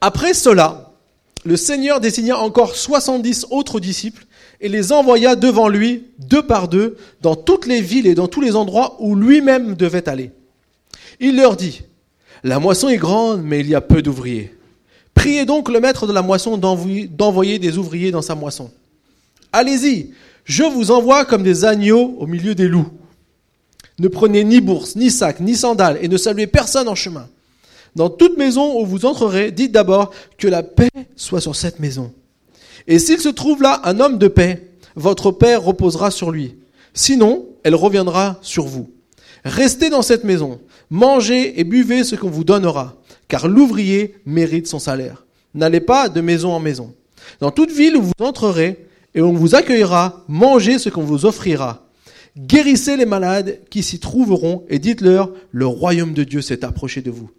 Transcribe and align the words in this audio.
Après 0.00 0.34
cela, 0.34 0.92
le 1.44 1.56
Seigneur 1.56 2.00
désigna 2.00 2.38
encore 2.38 2.76
soixante-dix 2.76 3.46
autres 3.50 3.80
disciples 3.80 4.26
et 4.60 4.68
les 4.68 4.92
envoya 4.92 5.36
devant 5.36 5.68
lui, 5.68 6.04
deux 6.18 6.42
par 6.42 6.68
deux, 6.68 6.96
dans 7.22 7.34
toutes 7.34 7.66
les 7.66 7.80
villes 7.80 8.06
et 8.06 8.14
dans 8.14 8.28
tous 8.28 8.40
les 8.40 8.56
endroits 8.56 8.96
où 9.00 9.14
lui-même 9.14 9.74
devait 9.74 10.08
aller. 10.08 10.32
Il 11.18 11.36
leur 11.36 11.56
dit, 11.56 11.82
La 12.44 12.58
moisson 12.58 12.88
est 12.88 12.96
grande, 12.96 13.42
mais 13.42 13.60
il 13.60 13.68
y 13.68 13.74
a 13.74 13.80
peu 13.80 14.02
d'ouvriers. 14.02 14.54
Priez 15.14 15.44
donc 15.44 15.70
le 15.70 15.80
maître 15.80 16.06
de 16.06 16.12
la 16.12 16.22
moisson 16.22 16.56
d'envoyer 16.56 17.58
des 17.58 17.78
ouvriers 17.78 18.10
dans 18.10 18.22
sa 18.22 18.34
moisson. 18.34 18.70
Allez-y, 19.52 20.12
je 20.44 20.62
vous 20.62 20.90
envoie 20.90 21.24
comme 21.24 21.42
des 21.42 21.64
agneaux 21.64 22.16
au 22.18 22.26
milieu 22.26 22.54
des 22.54 22.68
loups. 22.68 22.90
Ne 23.98 24.08
prenez 24.08 24.44
ni 24.44 24.60
bourse, 24.60 24.96
ni 24.96 25.10
sac, 25.10 25.40
ni 25.40 25.56
sandales, 25.56 25.98
et 26.00 26.08
ne 26.08 26.16
saluez 26.16 26.46
personne 26.46 26.88
en 26.88 26.94
chemin. 26.94 27.28
Dans 27.96 28.10
toute 28.10 28.38
maison 28.38 28.80
où 28.80 28.86
vous 28.86 29.04
entrerez, 29.04 29.50
dites 29.50 29.72
d'abord 29.72 30.12
que 30.38 30.48
la 30.48 30.62
paix 30.62 30.90
soit 31.16 31.40
sur 31.40 31.56
cette 31.56 31.80
maison. 31.80 32.12
Et 32.86 32.98
s'il 32.98 33.20
se 33.20 33.28
trouve 33.28 33.62
là 33.62 33.80
un 33.84 34.00
homme 34.00 34.18
de 34.18 34.28
paix, 34.28 34.70
votre 34.96 35.30
paix 35.30 35.56
reposera 35.56 36.10
sur 36.10 36.30
lui. 36.30 36.56
Sinon, 36.94 37.46
elle 37.62 37.74
reviendra 37.74 38.38
sur 38.42 38.66
vous. 38.66 38.90
Restez 39.44 39.90
dans 39.90 40.02
cette 40.02 40.24
maison, 40.24 40.60
mangez 40.90 41.58
et 41.58 41.64
buvez 41.64 42.04
ce 42.04 42.16
qu'on 42.16 42.30
vous 42.30 42.44
donnera, 42.44 42.96
car 43.28 43.48
l'ouvrier 43.48 44.16
mérite 44.26 44.66
son 44.66 44.78
salaire. 44.78 45.24
N'allez 45.54 45.80
pas 45.80 46.08
de 46.08 46.20
maison 46.20 46.52
en 46.52 46.60
maison. 46.60 46.94
Dans 47.40 47.50
toute 47.50 47.70
ville 47.70 47.96
où 47.96 48.02
vous 48.02 48.12
entrerez 48.20 48.86
et 49.14 49.22
on 49.22 49.32
vous 49.32 49.54
accueillera, 49.54 50.24
mangez 50.28 50.78
ce 50.78 50.88
qu'on 50.88 51.02
vous 51.02 51.26
offrira. 51.26 51.86
Guérissez 52.36 52.96
les 52.96 53.06
malades 53.06 53.58
qui 53.70 53.82
s'y 53.82 53.98
trouveront 53.98 54.64
et 54.68 54.78
dites-leur, 54.78 55.30
le 55.50 55.66
royaume 55.66 56.12
de 56.12 56.22
Dieu 56.22 56.42
s'est 56.42 56.64
approché 56.64 57.02
de 57.02 57.10
vous. 57.10 57.30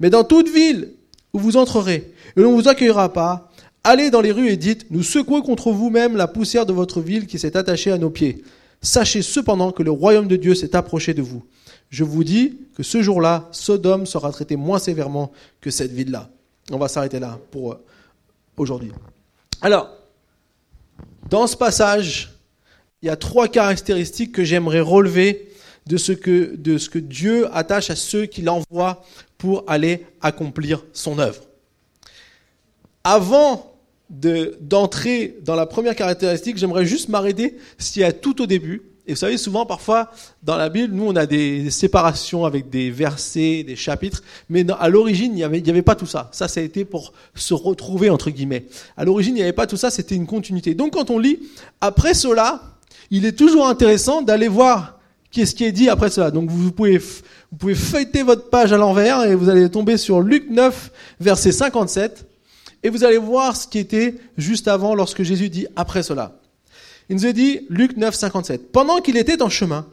Mais 0.00 0.10
dans 0.10 0.24
toute 0.24 0.48
ville 0.48 0.92
où 1.32 1.38
vous 1.38 1.56
entrerez 1.56 2.12
et 2.36 2.40
où 2.40 2.44
on 2.46 2.56
ne 2.56 2.62
vous 2.62 2.68
accueillera 2.68 3.12
pas, 3.12 3.50
allez 3.84 4.10
dans 4.10 4.20
les 4.20 4.32
rues 4.32 4.48
et 4.48 4.56
dites, 4.56 4.86
nous 4.90 5.02
secouons 5.02 5.42
contre 5.42 5.70
vous-même 5.70 6.16
la 6.16 6.28
poussière 6.28 6.66
de 6.66 6.72
votre 6.72 7.00
ville 7.00 7.26
qui 7.26 7.38
s'est 7.38 7.56
attachée 7.56 7.92
à 7.92 7.98
nos 7.98 8.10
pieds. 8.10 8.42
Sachez 8.82 9.22
cependant 9.22 9.72
que 9.72 9.82
le 9.82 9.90
royaume 9.90 10.28
de 10.28 10.36
Dieu 10.36 10.54
s'est 10.54 10.76
approché 10.76 11.14
de 11.14 11.22
vous. 11.22 11.44
Je 11.88 12.04
vous 12.04 12.24
dis 12.24 12.58
que 12.76 12.82
ce 12.82 13.02
jour-là, 13.02 13.48
Sodome 13.52 14.06
sera 14.06 14.30
traité 14.32 14.56
moins 14.56 14.78
sévèrement 14.78 15.32
que 15.60 15.70
cette 15.70 15.92
ville-là. 15.92 16.30
On 16.70 16.78
va 16.78 16.88
s'arrêter 16.88 17.20
là 17.20 17.38
pour 17.50 17.72
euh, 17.72 17.84
aujourd'hui. 18.56 18.90
Alors, 19.60 19.90
dans 21.30 21.46
ce 21.46 21.56
passage, 21.56 22.32
il 23.02 23.06
y 23.06 23.08
a 23.10 23.16
trois 23.16 23.48
caractéristiques 23.48 24.32
que 24.32 24.44
j'aimerais 24.44 24.80
relever 24.80 25.48
de 25.86 25.96
ce, 25.96 26.12
que, 26.12 26.56
de 26.56 26.78
ce 26.78 26.90
que 26.90 26.98
Dieu 26.98 27.46
attache 27.54 27.90
à 27.90 27.96
ceux 27.96 28.26
qu'il 28.26 28.48
envoie 28.50 29.04
pour 29.38 29.64
aller 29.66 30.06
accomplir 30.20 30.84
son 30.92 31.18
œuvre. 31.18 31.42
Avant 33.04 33.72
d'entrer 34.08 35.36
dans 35.42 35.56
la 35.56 35.66
première 35.66 35.96
caractéristique, 35.96 36.56
j'aimerais 36.58 36.86
juste 36.86 37.08
m'arrêter 37.08 37.56
s'il 37.78 38.02
y 38.02 38.04
a 38.04 38.12
tout 38.12 38.40
au 38.42 38.46
début. 38.46 38.82
Et 39.08 39.12
vous 39.12 39.18
savez, 39.18 39.36
souvent, 39.36 39.66
parfois, 39.66 40.10
dans 40.42 40.56
la 40.56 40.68
Bible, 40.68 40.92
nous, 40.92 41.06
on 41.06 41.14
a 41.14 41.26
des 41.26 41.70
séparations 41.70 42.44
avec 42.44 42.70
des 42.70 42.90
versets, 42.90 43.62
des 43.62 43.76
chapitres, 43.76 44.22
mais 44.48 44.66
à 44.80 44.88
l'origine, 44.88 45.30
il 45.32 45.36
n'y 45.36 45.44
avait, 45.44 45.68
avait 45.68 45.82
pas 45.82 45.94
tout 45.94 46.06
ça. 46.06 46.28
Ça, 46.32 46.48
ça 46.48 46.58
a 46.58 46.64
été 46.64 46.84
pour 46.84 47.12
se 47.34 47.54
retrouver, 47.54 48.10
entre 48.10 48.30
guillemets. 48.30 48.66
À 48.96 49.04
l'origine, 49.04 49.34
il 49.34 49.38
n'y 49.38 49.42
avait 49.42 49.52
pas 49.52 49.68
tout 49.68 49.76
ça, 49.76 49.90
c'était 49.90 50.16
une 50.16 50.26
continuité. 50.26 50.74
Donc, 50.74 50.94
quand 50.94 51.10
on 51.10 51.20
lit, 51.20 51.38
après 51.80 52.14
cela, 52.14 52.60
il 53.12 53.24
est 53.26 53.38
toujours 53.38 53.68
intéressant 53.68 54.22
d'aller 54.22 54.48
voir 54.48 54.95
qu'est-ce 55.36 55.54
qui 55.54 55.64
est 55.64 55.72
dit 55.72 55.90
après 55.90 56.08
cela. 56.08 56.30
Donc, 56.30 56.48
vous 56.48 56.72
pouvez, 56.72 56.96
vous 56.96 57.58
pouvez 57.58 57.74
feuilleter 57.74 58.22
votre 58.22 58.48
page 58.48 58.72
à 58.72 58.78
l'envers 58.78 59.22
et 59.24 59.34
vous 59.34 59.50
allez 59.50 59.70
tomber 59.70 59.98
sur 59.98 60.22
Luc 60.22 60.48
9, 60.48 60.90
verset 61.20 61.52
57. 61.52 62.26
Et 62.82 62.88
vous 62.88 63.04
allez 63.04 63.18
voir 63.18 63.54
ce 63.54 63.68
qui 63.68 63.78
était 63.78 64.14
juste 64.38 64.66
avant 64.66 64.94
lorsque 64.94 65.22
Jésus 65.22 65.50
dit 65.50 65.66
après 65.76 66.02
cela. 66.02 66.40
Il 67.10 67.16
nous 67.16 67.26
a 67.26 67.32
dit, 67.32 67.60
Luc 67.68 67.98
9, 67.98 68.14
57. 68.14 68.72
Pendant 68.72 69.00
qu'il 69.00 69.18
était 69.18 69.42
en 69.42 69.50
chemin, 69.50 69.86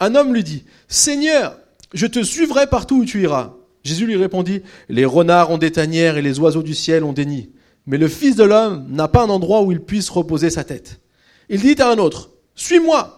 un 0.00 0.14
homme 0.14 0.32
lui 0.32 0.42
dit, 0.42 0.64
Seigneur, 0.88 1.58
je 1.92 2.06
te 2.06 2.22
suivrai 2.22 2.66
partout 2.66 3.00
où 3.00 3.04
tu 3.04 3.22
iras. 3.22 3.52
Jésus 3.84 4.06
lui 4.06 4.16
répondit, 4.16 4.62
Les 4.88 5.04
renards 5.04 5.50
ont 5.50 5.58
des 5.58 5.72
tanières 5.72 6.16
et 6.16 6.22
les 6.22 6.38
oiseaux 6.38 6.62
du 6.62 6.74
ciel 6.74 7.04
ont 7.04 7.12
des 7.12 7.26
nids. 7.26 7.50
Mais 7.86 7.98
le 7.98 8.08
Fils 8.08 8.34
de 8.34 8.44
l'homme 8.44 8.86
n'a 8.88 9.08
pas 9.08 9.24
un 9.24 9.28
endroit 9.28 9.60
où 9.60 9.72
il 9.72 9.80
puisse 9.80 10.08
reposer 10.08 10.48
sa 10.48 10.64
tête. 10.64 11.00
Il 11.50 11.60
dit 11.60 11.80
à 11.82 11.90
un 11.90 11.98
autre, 11.98 12.30
Suis-moi. 12.54 13.15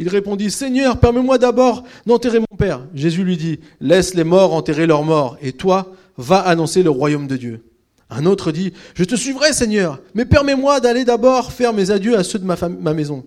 Il 0.00 0.08
répondit, 0.08 0.50
Seigneur, 0.50 0.98
permets-moi 0.98 1.36
d'abord 1.36 1.84
d'enterrer 2.06 2.40
mon 2.40 2.56
Père. 2.56 2.80
Jésus 2.94 3.22
lui 3.22 3.36
dit, 3.36 3.60
Laisse 3.82 4.14
les 4.14 4.24
morts 4.24 4.54
enterrer 4.54 4.86
leurs 4.86 5.02
morts, 5.02 5.36
et 5.42 5.52
toi, 5.52 5.92
va 6.16 6.38
annoncer 6.38 6.82
le 6.82 6.88
royaume 6.88 7.26
de 7.26 7.36
Dieu. 7.36 7.62
Un 8.08 8.24
autre 8.24 8.50
dit, 8.50 8.72
Je 8.94 9.04
te 9.04 9.14
suivrai, 9.14 9.52
Seigneur, 9.52 10.00
mais 10.14 10.24
permets-moi 10.24 10.80
d'aller 10.80 11.04
d'abord 11.04 11.52
faire 11.52 11.74
mes 11.74 11.90
adieux 11.90 12.16
à 12.16 12.24
ceux 12.24 12.38
de 12.38 12.46
ma, 12.46 12.56
ma 12.80 12.94
maison. 12.94 13.26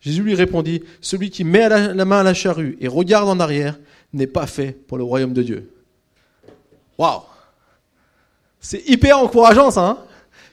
Jésus 0.00 0.22
lui 0.22 0.36
répondit, 0.36 0.84
Celui 1.00 1.30
qui 1.30 1.42
met 1.42 1.68
la, 1.68 2.04
main 2.04 2.20
à 2.20 2.22
la 2.22 2.32
charrue 2.32 2.78
et 2.80 2.86
regarde 2.86 3.28
en 3.28 3.40
arrière 3.40 3.76
n'est 4.12 4.28
pas 4.28 4.46
fait 4.46 4.70
pour 4.86 4.98
le 4.98 5.02
royaume 5.02 5.32
de 5.32 5.42
Dieu. 5.42 5.68
Waouh 6.96 7.22
C'est 8.60 8.88
hyper 8.88 9.18
encourageant 9.18 9.72
ça. 9.72 9.84
Hein 9.84 9.98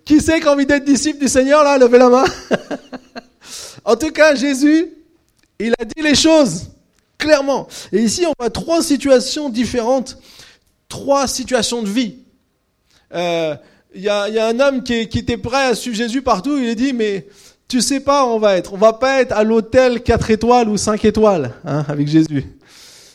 qui 0.05 0.21
c'est 0.21 0.39
qui 0.39 0.47
a 0.47 0.53
envie 0.53 0.65
d'être 0.65 0.85
disciple 0.85 1.19
du 1.19 1.27
Seigneur 1.27 1.63
là 1.63 1.77
Levez 1.77 1.99
la 1.99 2.09
main. 2.09 2.25
en 3.85 3.95
tout 3.95 4.09
cas, 4.09 4.33
Jésus, 4.33 4.91
il 5.67 5.73
a 5.79 5.85
dit 5.85 6.01
les 6.01 6.15
choses 6.15 6.71
clairement. 7.21 7.67
Et 7.93 7.99
ici, 7.99 8.25
on 8.25 8.33
voit 8.37 8.49
trois 8.49 8.81
situations 8.81 9.49
différentes, 9.49 10.17
trois 10.89 11.27
situations 11.27 11.83
de 11.83 11.87
vie. 11.87 12.15
Euh, 13.13 13.55
il 13.93 14.01
y, 14.01 14.09
a, 14.09 14.23
un 14.23 14.59
homme 14.59 14.83
qui, 14.83 14.93
était 14.93 15.37
prêt 15.37 15.65
à 15.65 15.75
suivre 15.75 15.95
Jésus 15.95 16.21
partout. 16.21 16.57
Il 16.57 16.69
a 16.69 16.75
dit, 16.75 16.93
mais 16.93 17.27
tu 17.67 17.81
sais 17.81 17.99
pas 17.99 18.25
où 18.25 18.29
on 18.29 18.39
va 18.39 18.57
être. 18.57 18.73
On 18.73 18.77
va 18.77 18.93
pas 18.93 19.21
être 19.21 19.33
à 19.33 19.43
l'hôtel 19.43 20.01
4 20.01 20.31
étoiles 20.31 20.69
ou 20.69 20.77
5 20.77 21.03
étoiles 21.05 21.53
hein, 21.65 21.85
avec 21.87 22.07
Jésus. 22.07 22.45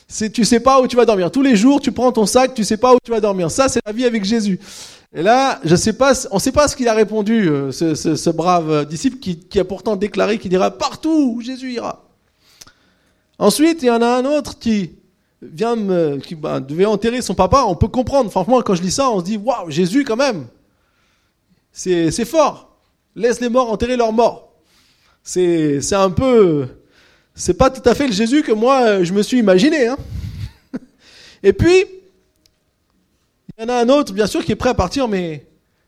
C'est, 0.07 0.29
tu 0.29 0.45
sais 0.45 0.61
pas 0.61 0.79
où 0.79 0.87
tu 0.87 0.95
vas 0.95 1.05
dormir. 1.05 1.31
Tous 1.31 1.41
les 1.41 1.55
jours, 1.55 1.81
tu 1.81 1.91
prends 1.91 2.11
ton 2.11 2.25
sac, 2.25 2.53
tu 2.53 2.63
sais 2.63 2.77
pas 2.77 2.93
où 2.93 2.97
tu 3.03 3.11
vas 3.11 3.19
dormir. 3.19 3.51
Ça, 3.51 3.67
c'est 3.67 3.81
la 3.85 3.91
vie 3.91 4.05
avec 4.05 4.23
Jésus. 4.23 4.59
Et 5.13 5.21
là, 5.21 5.59
je 5.65 5.75
sais 5.75 5.93
pas, 5.93 6.13
on 6.31 6.39
sait 6.39 6.51
pas 6.51 6.67
ce 6.67 6.75
qu'il 6.75 6.87
a 6.87 6.93
répondu, 6.93 7.49
euh, 7.49 7.71
ce, 7.71 8.29
brave 8.29 8.85
disciple 8.85 9.17
qui, 9.17 9.39
qui, 9.39 9.59
a 9.59 9.65
pourtant 9.65 9.95
déclaré 9.95 10.37
qu'il 10.37 10.53
ira 10.53 10.71
partout 10.71 11.33
où 11.35 11.41
Jésus 11.41 11.73
ira. 11.73 12.06
Ensuite, 13.39 13.83
il 13.83 13.87
y 13.87 13.91
en 13.91 14.01
a 14.01 14.07
un 14.07 14.25
autre 14.25 14.57
qui, 14.57 14.91
vient 15.41 15.75
me, 15.75 16.17
qui 16.17 16.35
bah, 16.35 16.59
devait 16.59 16.85
enterrer 16.85 17.21
son 17.21 17.35
papa, 17.35 17.63
on 17.67 17.75
peut 17.75 17.87
comprendre. 17.87 18.29
Franchement, 18.31 18.61
quand 18.61 18.75
je 18.75 18.81
lis 18.81 18.91
ça, 18.91 19.09
on 19.09 19.19
se 19.19 19.25
dit, 19.25 19.37
waouh, 19.37 19.69
Jésus 19.69 20.03
quand 20.03 20.15
même. 20.15 20.47
C'est, 21.71 22.25
fort. 22.25 22.77
Laisse 23.15 23.39
les 23.39 23.49
morts 23.49 23.71
enterrer 23.71 23.97
leurs 23.97 24.13
morts. 24.13 24.51
C'est, 25.23 25.93
un 25.93 26.09
peu, 26.09 26.67
c'est 27.35 27.55
pas 27.55 27.69
tout 27.69 27.87
à 27.87 27.93
fait 27.93 28.07
le 28.07 28.13
Jésus 28.13 28.41
que 28.41 28.51
moi, 28.51 29.03
je 29.03 29.13
me 29.13 29.21
suis 29.21 29.37
imaginé. 29.37 29.87
Hein. 29.87 29.97
Et 31.43 31.53
puis, 31.53 31.85
il 33.57 33.61
y 33.61 33.65
en 33.65 33.69
a 33.69 33.75
un 33.75 33.89
autre, 33.89 34.13
bien 34.13 34.27
sûr, 34.27 34.43
qui 34.43 34.53
est 34.53 34.55
prêt 34.55 34.69
à 34.69 34.73
partir, 34.73 35.07
mais 35.07 35.45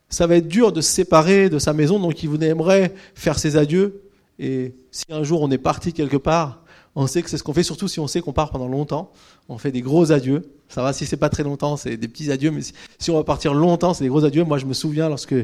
ça 0.09 0.27
va 0.27 0.35
être 0.35 0.47
dur 0.47 0.71
de 0.71 0.81
se 0.81 0.91
séparer 0.91 1.49
de 1.49 1.59
sa 1.59 1.73
maison, 1.73 1.99
donc 1.99 2.21
il 2.21 2.43
aimerait 2.43 2.93
faire 3.15 3.39
ses 3.39 3.57
adieux. 3.57 4.01
Et 4.39 4.73
si 4.91 5.05
un 5.09 5.23
jour 5.23 5.41
on 5.41 5.51
est 5.51 5.57
parti 5.57 5.93
quelque 5.93 6.17
part, 6.17 6.63
on 6.95 7.07
sait 7.07 7.21
que 7.21 7.29
c'est 7.29 7.37
ce 7.37 7.43
qu'on 7.43 7.53
fait, 7.53 7.63
surtout 7.63 7.87
si 7.87 7.99
on 7.99 8.07
sait 8.07 8.21
qu'on 8.21 8.33
part 8.33 8.51
pendant 8.51 8.67
longtemps. 8.67 9.11
On 9.47 9.57
fait 9.57 9.71
des 9.71 9.81
gros 9.81 10.11
adieux. 10.11 10.51
Ça 10.67 10.81
va, 10.83 10.93
si 10.93 11.05
c'est 11.05 11.17
pas 11.17 11.29
très 11.29 11.43
longtemps, 11.43 11.77
c'est 11.77 11.97
des 11.97 12.07
petits 12.07 12.31
adieux, 12.31 12.51
mais 12.51 12.61
si, 12.99 13.11
on 13.11 13.15
va 13.15 13.23
partir 13.23 13.53
longtemps, 13.53 13.93
c'est 13.93 14.03
des 14.03 14.09
gros 14.09 14.25
adieux. 14.25 14.43
Moi, 14.43 14.57
je 14.57 14.65
me 14.65 14.73
souviens 14.73 15.09
lorsque 15.09 15.35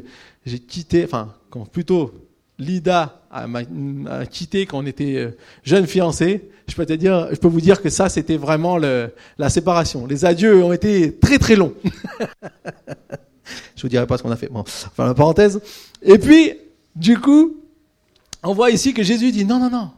j'ai 0.46 0.60
quitté, 0.60 1.04
enfin, 1.06 1.34
quand 1.50 1.66
plutôt 1.66 2.14
Lida 2.58 3.22
a, 3.32 4.26
quitté 4.26 4.66
quand 4.66 4.80
on 4.80 4.86
était 4.86 5.16
euh, 5.16 5.38
jeune 5.64 5.88
fiancé, 5.88 6.50
je 6.68 6.76
peux 6.76 7.48
vous 7.48 7.62
dire 7.62 7.82
que 7.82 7.90
ça, 7.90 8.10
c'était 8.10 8.38
vraiment 8.38 8.78
la 8.78 9.50
séparation. 9.50 10.08
Les 10.08 10.26
adieux 10.26 10.64
ont 10.64 10.74
été 10.74 11.16
très 11.16 11.38
très 11.38 11.56
longs. 11.56 11.74
je 13.76 13.82
vous 13.82 13.90
dirai 13.90 14.08
pas 14.08 14.18
ce 14.18 14.24
qu'on 14.24 14.32
a 14.32 14.36
fait. 14.36 14.48
Bon, 14.48 14.62
enfin, 14.62 15.06
la 15.06 15.14
parenthèse. 15.14 15.62
Et 16.02 16.18
puis, 16.18 16.53
du 16.96 17.20
coup, 17.20 17.58
on 18.44 18.53
voit 18.53 18.72
ici 18.72 18.94
que 18.94 19.03
Jésus 19.03 19.32
dit 19.32 19.46
non, 19.46 19.59
non, 19.59 19.70
non 19.70 19.91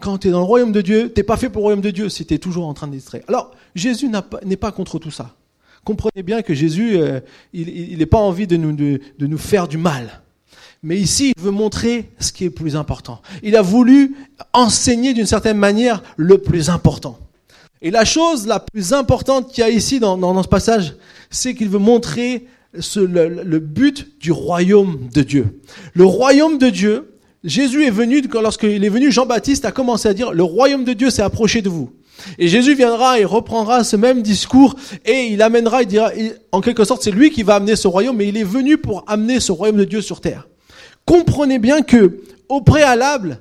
quand 0.00 0.18
tu 0.18 0.28
es 0.28 0.30
dans 0.30 0.38
le 0.38 0.44
royaume 0.44 0.72
de 0.72 0.80
Dieu, 0.80 1.12
t'es 1.12 1.22
pas 1.22 1.36
fait 1.36 1.48
pour 1.48 1.60
le 1.60 1.64
royaume 1.64 1.80
de 1.80 1.90
Dieu 1.90 2.08
si 2.08 2.24
tu 2.24 2.34
es 2.34 2.38
toujours 2.38 2.66
en 2.66 2.74
train 2.74 2.86
de 2.86 2.92
distraire. 2.92 3.22
Alors, 3.28 3.50
Jésus 3.74 4.08
n'est 4.44 4.56
pas, 4.56 4.72
contre 4.72 4.98
tout 4.98 5.10
ça. 5.10 5.34
Comprenez 5.84 6.22
bien 6.22 6.42
que 6.42 6.54
Jésus, 6.54 6.96
euh, 6.96 7.20
il 7.52 7.98
n'est 7.98 8.06
pas 8.06 8.18
envie 8.18 8.46
de 8.46 8.56
nous, 8.56 9.38
faire 9.38 9.68
du 9.68 9.78
mal. 9.78 10.20
Mais 10.82 10.96
ici, 10.96 11.32
il 11.36 11.42
veut 11.42 11.50
montrer 11.50 12.10
ce 12.20 12.32
qui 12.32 12.44
est 12.44 12.48
le 12.48 12.54
plus 12.54 12.76
important. 12.76 13.20
Il 13.42 13.56
a 13.56 13.62
voulu 13.62 14.14
enseigner 14.52 15.12
d'une 15.12 15.26
certaine 15.26 15.56
manière 15.56 16.02
le 16.16 16.38
plus 16.38 16.70
important. 16.70 17.18
Et 17.82 17.90
la 17.90 18.04
chose 18.04 18.46
la 18.46 18.60
plus 18.60 18.92
importante 18.92 19.52
qu'il 19.52 19.62
y 19.62 19.66
a 19.66 19.70
ici 19.70 19.98
dans, 19.98 20.42
ce 20.42 20.48
passage, 20.48 20.94
c'est 21.30 21.54
qu'il 21.54 21.68
veut 21.68 21.78
montrer 21.78 22.46
le 22.72 23.58
but 23.58 24.20
du 24.20 24.30
royaume 24.30 25.08
de 25.12 25.22
Dieu. 25.22 25.60
Le 25.94 26.04
royaume 26.04 26.58
de 26.58 26.70
Dieu, 26.70 27.17
Jésus 27.44 27.86
est 27.86 27.90
venu, 27.90 28.20
lorsqu'il 28.42 28.84
est 28.84 28.88
venu, 28.88 29.12
Jean-Baptiste 29.12 29.64
a 29.64 29.72
commencé 29.72 30.08
à 30.08 30.14
dire, 30.14 30.32
le 30.32 30.42
royaume 30.42 30.84
de 30.84 30.92
Dieu 30.92 31.10
s'est 31.10 31.22
approché 31.22 31.62
de 31.62 31.68
vous. 31.68 31.90
Et 32.38 32.48
Jésus 32.48 32.74
viendra 32.74 33.20
et 33.20 33.24
reprendra 33.24 33.84
ce 33.84 33.94
même 33.94 34.22
discours 34.22 34.74
et 35.04 35.26
il 35.26 35.40
amènera, 35.40 35.82
il 35.82 35.88
dira, 35.88 36.10
en 36.50 36.60
quelque 36.60 36.84
sorte, 36.84 37.02
c'est 37.02 37.12
lui 37.12 37.30
qui 37.30 37.44
va 37.44 37.54
amener 37.56 37.76
ce 37.76 37.86
royaume, 37.86 38.16
mais 38.16 38.26
il 38.26 38.36
est 38.36 38.44
venu 38.44 38.76
pour 38.76 39.04
amener 39.06 39.38
ce 39.38 39.52
royaume 39.52 39.76
de 39.76 39.84
Dieu 39.84 40.00
sur 40.00 40.20
terre. 40.20 40.48
Comprenez 41.04 41.60
bien 41.60 41.82
que, 41.82 42.20
au 42.48 42.60
préalable, 42.60 43.40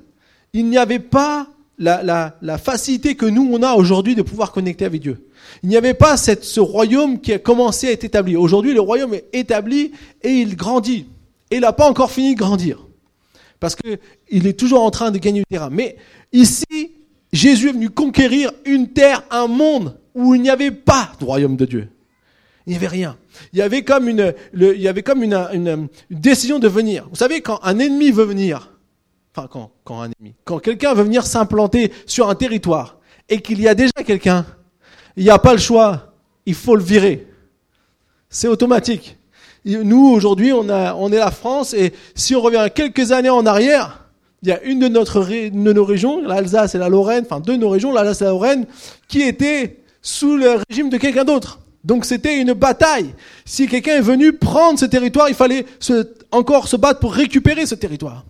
il 0.54 0.70
n'y 0.70 0.78
avait 0.78 1.00
pas 1.00 1.48
la, 1.80 2.36
la, 2.42 2.58
facilité 2.58 3.16
que 3.16 3.26
nous, 3.26 3.50
on 3.52 3.62
a 3.62 3.74
aujourd'hui 3.74 4.16
de 4.16 4.22
pouvoir 4.22 4.52
connecter 4.52 4.86
avec 4.86 5.02
Dieu. 5.02 5.28
Il 5.64 5.70
n'y 5.70 5.78
avait 5.78 5.94
pas 5.94 6.18
ce 6.18 6.60
royaume 6.60 7.20
qui 7.20 7.34
a 7.34 7.40
commencé 7.40 7.88
à 7.88 7.92
être 7.92 8.04
établi. 8.04 8.36
Aujourd'hui, 8.36 8.74
le 8.74 8.82
royaume 8.82 9.14
est 9.14 9.26
établi 9.34 9.92
et 10.24 10.30
il 10.30 10.56
grandit. 10.56 11.08
Et 11.52 11.56
il 11.56 11.62
n'a 11.62 11.74
pas 11.74 11.90
encore 11.90 12.12
fini 12.12 12.36
de 12.36 12.40
grandir. 12.40 12.87
Parce 13.60 13.76
qu'il 13.76 14.48
est 14.48 14.60
toujours 14.60 14.84
en 14.84 14.92
train 14.92 15.12
de 15.12 15.18
gagner 15.18 15.40
du 15.40 15.46
terrain. 15.46 15.70
Mais 15.72 15.98
ici, 16.32 16.92
Jésus 17.34 17.70
est 17.70 17.74
venu 17.74 17.90
conquérir 17.90 18.52
une 18.66 18.90
terre, 18.94 19.24
un 19.32 19.48
monde 19.48 20.00
où 20.14 20.36
il 20.36 20.42
n'y 20.42 20.50
avait 20.50 20.72
pas 20.72 21.12
de 21.20 21.26
royaume 21.26 21.56
de 21.56 21.66
Dieu. 21.66 21.90
Il 22.66 22.72
n'y 22.72 22.76
avait 22.76 22.88
rien. 22.88 23.18
Il 23.54 23.60
y 23.60 23.62
avait 23.62 23.84
comme 23.84 24.10
une, 24.10 24.34
il 24.54 24.82
y 24.82 24.88
avait 24.88 25.04
comme 25.04 25.24
une, 25.24 25.36
une, 25.54 25.88
décision 26.10 26.60
de 26.60 26.68
venir. 26.68 27.08
Vous 27.10 27.16
savez, 27.16 27.42
quand 27.42 27.60
un 27.64 27.80
ennemi 27.80 28.12
veut 28.12 28.26
venir, 28.26 28.78
enfin 29.34 29.48
quand, 29.50 29.72
quand 29.84 30.02
un 30.02 30.12
ennemi, 30.20 30.36
quand 30.44 30.60
quelqu'un 30.60 30.94
veut 30.94 31.04
venir 31.04 31.26
s'implanter 31.26 31.94
sur 32.06 32.30
un 32.30 32.36
territoire 32.36 33.00
et 33.30 33.42
qu'il 33.42 33.62
y 33.62 33.68
a 33.68 33.76
déjà 33.76 34.04
quelqu'un, 34.06 34.46
il 35.16 35.24
n'y 35.24 35.30
a 35.30 35.40
pas 35.40 35.54
le 35.54 35.60
choix. 35.60 36.14
Il 36.46 36.56
faut 36.56 36.76
le 36.76 36.84
virer. 36.84 37.28
C'est 38.30 38.48
automatique. 38.48 39.17
Nous, 39.68 40.08
aujourd'hui, 40.08 40.54
on, 40.54 40.68
on 40.70 41.12
est 41.12 41.18
la 41.18 41.32
France 41.32 41.74
et 41.74 41.94
si 42.16 42.36
on 42.36 42.42
revient 42.42 42.68
quelques 42.74 43.12
années 43.12 43.30
en 43.30 43.46
arrière, 43.46 44.08
il 44.44 44.50
y 44.50 44.52
a 44.52 44.62
une 44.64 44.80
de, 44.80 44.88
notre, 44.88 45.26
de 45.26 45.74
nos 45.74 45.84
régions, 45.84 46.22
l'Alsace 46.22 46.76
et 46.76 46.78
la 46.78 46.90
Lorraine, 46.90 47.26
enfin 47.26 47.40
deux 47.40 47.54
de 47.54 47.62
nos 47.62 47.70
régions, 47.70 47.92
l'Alsace 47.92 48.22
et 48.22 48.26
la 48.26 48.30
Lorraine, 48.32 48.66
qui 49.08 49.22
étaient 49.22 49.78
sous 50.02 50.38
le 50.38 50.62
régime 50.70 50.90
de 50.90 50.98
quelqu'un 50.98 51.26
d'autre. 51.26 51.60
Donc 51.84 52.06
c'était 52.06 52.40
une 52.40 52.54
bataille. 52.54 53.14
Si 53.46 53.68
quelqu'un 53.68 53.98
est 53.98 54.02
venu 54.02 54.34
prendre 54.34 54.80
ce 54.80 54.86
territoire, 54.86 55.30
il 55.30 55.36
fallait 55.36 55.66
encore 56.32 56.68
se 56.68 56.76
battre 56.76 57.00
pour 57.00 57.14
récupérer 57.14 57.66
ce 57.66 57.76
territoire. 57.76 58.26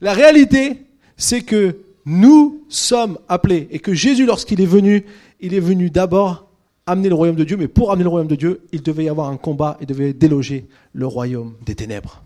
La 0.00 0.12
réalité, 0.12 0.84
c'est 1.16 1.40
que 1.40 1.76
nous 2.04 2.62
sommes 2.68 3.18
appelés 3.28 3.68
et 3.70 3.78
que 3.78 3.94
Jésus, 3.94 4.26
lorsqu'il 4.26 4.60
est 4.60 4.66
venu, 4.66 5.04
il 5.40 5.54
est 5.54 5.60
venu 5.60 5.90
d'abord 5.90 6.47
amener 6.88 7.08
le 7.08 7.14
royaume 7.14 7.36
de 7.36 7.44
Dieu, 7.44 7.56
mais 7.56 7.68
pour 7.68 7.90
amener 7.90 8.04
le 8.04 8.10
royaume 8.10 8.28
de 8.28 8.36
Dieu, 8.36 8.62
il 8.72 8.82
devait 8.82 9.04
y 9.04 9.08
avoir 9.08 9.28
un 9.28 9.36
combat, 9.36 9.76
il 9.80 9.86
devait 9.86 10.12
déloger 10.12 10.66
le 10.92 11.06
royaume 11.06 11.54
des 11.64 11.74
ténèbres 11.74 12.22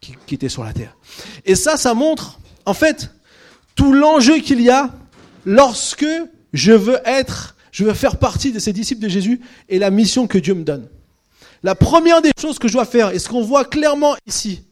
qui, 0.00 0.14
qui 0.26 0.34
était 0.34 0.48
sur 0.48 0.64
la 0.64 0.72
terre. 0.72 0.96
Et 1.44 1.54
ça, 1.54 1.76
ça 1.76 1.94
montre, 1.94 2.38
en 2.66 2.74
fait, 2.74 3.10
tout 3.74 3.92
l'enjeu 3.92 4.38
qu'il 4.38 4.60
y 4.60 4.70
a 4.70 4.94
lorsque 5.44 6.06
je 6.52 6.72
veux 6.72 6.98
être, 7.04 7.56
je 7.72 7.84
veux 7.84 7.94
faire 7.94 8.18
partie 8.18 8.52
de 8.52 8.58
ces 8.58 8.72
disciples 8.72 9.02
de 9.02 9.08
Jésus 9.08 9.40
et 9.68 9.78
la 9.78 9.90
mission 9.90 10.26
que 10.26 10.38
Dieu 10.38 10.54
me 10.54 10.64
donne. 10.64 10.88
La 11.62 11.74
première 11.74 12.22
des 12.22 12.32
choses 12.40 12.58
que 12.58 12.68
je 12.68 12.74
dois 12.74 12.84
faire, 12.84 13.10
et 13.10 13.18
ce 13.18 13.28
qu'on 13.28 13.42
voit 13.42 13.64
clairement 13.64 14.14
ici, 14.26 14.62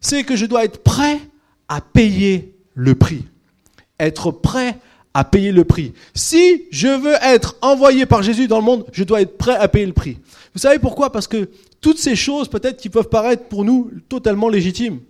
c'est 0.00 0.24
que 0.24 0.36
je 0.36 0.46
dois 0.46 0.64
être 0.64 0.82
prêt 0.82 1.20
à 1.68 1.80
payer 1.80 2.56
le 2.74 2.94
prix. 2.94 3.24
Être 3.98 4.30
prêt 4.30 4.78
à 5.16 5.24
payer 5.24 5.50
le 5.50 5.64
prix. 5.64 5.94
Si 6.14 6.64
je 6.70 6.88
veux 6.88 7.14
être 7.22 7.56
envoyé 7.62 8.04
par 8.04 8.22
Jésus 8.22 8.48
dans 8.48 8.58
le 8.58 8.64
monde, 8.64 8.84
je 8.92 9.02
dois 9.02 9.22
être 9.22 9.38
prêt 9.38 9.56
à 9.56 9.66
payer 9.66 9.86
le 9.86 9.94
prix. 9.94 10.18
Vous 10.52 10.60
savez 10.60 10.78
pourquoi? 10.78 11.10
Parce 11.10 11.26
que 11.26 11.48
toutes 11.80 11.98
ces 11.98 12.14
choses, 12.14 12.48
peut-être, 12.48 12.76
qui 12.76 12.90
peuvent 12.90 13.08
paraître 13.08 13.44
pour 13.44 13.64
nous 13.64 13.90
totalement 14.10 14.50
légitimes. 14.50 15.00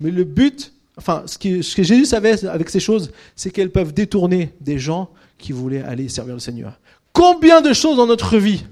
Mais 0.00 0.10
le 0.10 0.24
but, 0.24 0.72
enfin, 0.96 1.22
ce, 1.26 1.38
que 1.38 1.82
Jésus 1.84 2.06
savait 2.06 2.44
avec 2.44 2.68
ces 2.68 2.80
choses, 2.80 3.12
c'est 3.36 3.52
qu'elles 3.52 3.70
peuvent 3.70 3.94
détourner 3.94 4.52
des 4.60 4.80
gens 4.80 5.08
qui 5.38 5.52
voulaient 5.52 5.82
aller 5.82 6.08
servir 6.08 6.34
le 6.34 6.40
Seigneur. 6.40 6.80
Combien 7.12 7.60
de 7.60 7.72
choses 7.72 7.96
dans 7.96 8.08
notre 8.08 8.36
vie, 8.36 8.64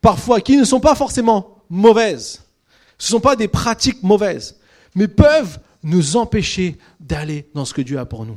parfois, 0.00 0.40
qui 0.40 0.56
ne 0.56 0.64
sont 0.64 0.78
pas 0.78 0.94
forcément 0.94 1.56
mauvaises, 1.68 2.44
ce 2.98 3.08
ne 3.08 3.16
sont 3.16 3.20
pas 3.20 3.34
des 3.34 3.48
pratiques 3.48 4.04
mauvaises, 4.04 4.60
mais 4.94 5.08
peuvent 5.08 5.58
nous 5.82 6.16
empêcher 6.16 6.78
d'aller 7.00 7.48
dans 7.52 7.64
ce 7.64 7.74
que 7.74 7.82
Dieu 7.82 7.98
a 7.98 8.04
pour 8.04 8.24
nous. 8.24 8.36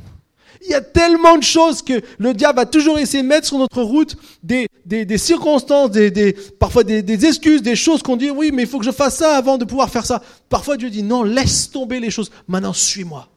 Il 0.62 0.70
y 0.70 0.74
a 0.74 0.80
tellement 0.80 1.36
de 1.36 1.42
choses 1.42 1.82
que 1.82 2.00
le 2.18 2.34
diable 2.34 2.58
a 2.60 2.66
toujours 2.66 2.98
essayé 2.98 3.22
de 3.22 3.28
mettre 3.28 3.46
sur 3.46 3.58
notre 3.58 3.82
route, 3.82 4.16
des, 4.42 4.68
des, 4.84 5.04
des 5.04 5.18
circonstances, 5.18 5.90
des, 5.90 6.10
des, 6.10 6.32
parfois 6.32 6.84
des, 6.84 7.02
des 7.02 7.26
excuses, 7.26 7.62
des 7.62 7.76
choses 7.76 8.02
qu'on 8.02 8.16
dit, 8.16 8.30
oui, 8.30 8.50
mais 8.52 8.62
il 8.62 8.68
faut 8.68 8.78
que 8.78 8.84
je 8.84 8.90
fasse 8.90 9.16
ça 9.16 9.36
avant 9.36 9.58
de 9.58 9.64
pouvoir 9.64 9.90
faire 9.90 10.06
ça. 10.06 10.22
Parfois 10.48 10.76
Dieu 10.76 10.90
dit, 10.90 11.02
non, 11.02 11.22
laisse 11.22 11.70
tomber 11.70 12.00
les 12.00 12.10
choses. 12.10 12.30
Maintenant, 12.48 12.72
suis-moi. 12.72 13.28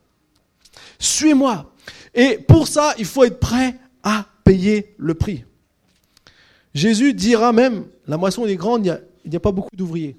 Suis-moi. 0.99 1.71
Et 2.13 2.37
pour 2.37 2.67
ça, 2.67 2.93
il 2.97 3.05
faut 3.05 3.23
être 3.23 3.39
prêt 3.39 3.75
à 4.03 4.25
payer 4.43 4.93
le 4.97 5.13
prix. 5.13 5.43
Jésus 6.73 7.13
dira 7.13 7.51
même, 7.51 7.85
la 8.07 8.17
moisson 8.17 8.45
est 8.45 8.55
grande, 8.55 8.85
il 8.85 9.29
n'y 9.29 9.35
a, 9.35 9.37
a 9.37 9.39
pas 9.39 9.51
beaucoup 9.51 9.75
d'ouvriers. 9.75 10.15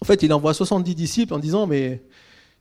En 0.00 0.04
fait, 0.04 0.22
il 0.22 0.32
envoie 0.32 0.52
70 0.52 0.94
disciples 0.94 1.34
en 1.34 1.38
disant, 1.38 1.66
mais 1.66 2.02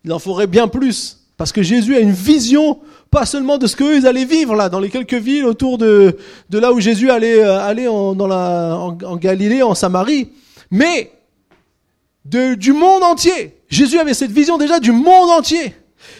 il 0.03 0.11
en 0.13 0.19
faudrait 0.19 0.47
bien 0.47 0.67
plus. 0.67 1.22
Parce 1.37 1.51
que 1.51 1.63
Jésus 1.63 1.95
a 1.95 1.99
une 1.99 2.11
vision, 2.11 2.79
pas 3.09 3.25
seulement 3.25 3.57
de 3.57 3.67
ce 3.67 3.75
qu'eux 3.75 3.97
ils 3.97 4.07
allaient 4.07 4.25
vivre 4.25 4.55
là, 4.55 4.69
dans 4.69 4.79
les 4.79 4.89
quelques 4.89 5.13
villes 5.13 5.45
autour 5.45 5.77
de, 5.77 6.17
de 6.49 6.59
là 6.59 6.71
où 6.71 6.79
Jésus 6.79 7.09
allait 7.09 7.43
euh, 7.43 7.59
aller 7.59 7.87
en, 7.87 8.13
dans 8.13 8.27
la, 8.27 8.75
en, 8.77 9.15
Galilée, 9.17 9.63
en 9.63 9.73
Samarie, 9.73 10.29
mais 10.69 11.11
de, 12.25 12.53
du 12.53 12.73
monde 12.73 13.03
entier. 13.03 13.57
Jésus 13.67 13.99
avait 13.99 14.13
cette 14.13 14.31
vision 14.31 14.57
déjà 14.57 14.79
du 14.79 14.91
monde 14.91 15.29
entier. 15.29 15.73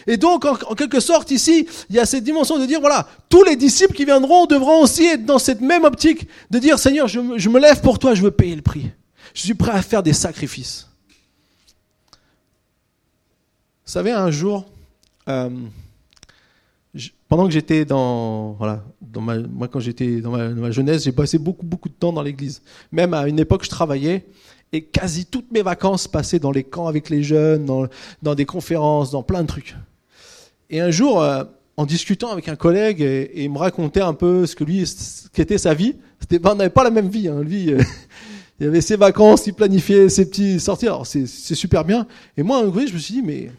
Et 0.06 0.16
donc, 0.16 0.44
en, 0.44 0.74
quelque 0.74 0.98
sorte, 1.00 1.30
ici, 1.30 1.66
il 1.90 1.96
y 1.96 1.98
a 1.98 2.06
cette 2.06 2.24
dimension 2.24 2.58
de 2.58 2.66
dire, 2.66 2.80
voilà, 2.80 3.06
tous 3.28 3.44
les 3.44 3.54
disciples 3.54 3.94
qui 3.94 4.04
viendront 4.04 4.46
devront 4.46 4.82
aussi 4.82 5.06
être 5.06 5.24
dans 5.24 5.38
cette 5.38 5.60
même 5.60 5.84
optique 5.84 6.26
de 6.50 6.58
dire, 6.58 6.78
Seigneur, 6.78 7.06
je, 7.06 7.20
je 7.36 7.48
me 7.48 7.60
lève 7.60 7.80
pour 7.80 7.98
toi, 7.98 8.14
je 8.14 8.22
veux 8.22 8.30
payer 8.30 8.56
le 8.56 8.62
prix. 8.62 8.90
Je 9.34 9.42
suis 9.42 9.54
prêt 9.54 9.72
à 9.72 9.82
faire 9.82 10.02
des 10.02 10.12
sacrifices. 10.12 10.88
Vous 13.86 13.92
savez, 13.92 14.12
un 14.12 14.30
jour, 14.30 14.66
euh, 15.28 15.50
pendant 17.28 17.46
que 17.46 17.52
j'étais 17.52 17.84
dans, 17.84 18.52
voilà, 18.52 18.84
ma, 19.16 19.38
moi 19.38 19.68
quand 19.68 19.80
j'étais 19.80 20.20
dans 20.20 20.30
ma, 20.30 20.70
jeunesse, 20.70 21.04
j'ai 21.04 21.12
passé 21.12 21.38
beaucoup 21.38 21.66
beaucoup 21.66 21.88
de 21.88 21.94
temps 21.94 22.12
dans 22.12 22.22
l'église. 22.22 22.62
Même 22.92 23.14
à 23.14 23.26
une 23.26 23.38
époque, 23.38 23.64
je 23.64 23.70
travaillais 23.70 24.26
et 24.72 24.82
quasi 24.82 25.26
toutes 25.26 25.50
mes 25.52 25.62
vacances 25.62 26.08
passaient 26.08 26.38
dans 26.38 26.50
les 26.50 26.64
camps 26.64 26.86
avec 26.86 27.08
les 27.10 27.22
jeunes, 27.22 27.64
dans, 28.22 28.34
des 28.34 28.44
conférences, 28.44 29.10
dans 29.10 29.22
plein 29.22 29.42
de 29.42 29.46
trucs. 29.46 29.76
Et 30.70 30.80
un 30.80 30.90
jour, 30.90 31.22
euh, 31.22 31.44
en 31.76 31.86
discutant 31.86 32.30
avec 32.30 32.48
un 32.48 32.56
collègue 32.56 33.00
et, 33.00 33.44
il 33.44 33.50
me 33.50 33.58
racontait 33.58 34.00
un 34.00 34.14
peu 34.14 34.46
ce 34.46 34.54
que 34.56 34.64
lui, 34.64 34.86
ce 34.86 35.28
qu'était 35.32 35.58
sa 35.58 35.74
vie, 35.74 35.96
ben, 36.30 36.52
on 36.52 36.54
n'avait 36.56 36.70
pas 36.70 36.84
la 36.84 36.90
même 36.90 37.08
vie. 37.08 37.28
Hein. 37.28 37.42
Lui, 37.42 37.72
euh, 37.72 37.82
il 38.60 38.66
avait 38.66 38.80
ses 38.80 38.96
vacances, 38.96 39.46
il 39.46 39.54
planifiait 39.54 40.08
ses 40.08 40.28
petits 40.28 40.60
sorties. 40.60 40.86
Alors 40.86 41.06
c'est, 41.06 41.26
super 41.26 41.84
bien. 41.84 42.06
Et 42.36 42.42
moi, 42.42 42.58
un 42.58 42.86
je 42.86 42.92
me 42.92 42.98
suis 42.98 43.14
dit, 43.14 43.22
mais 43.22 43.50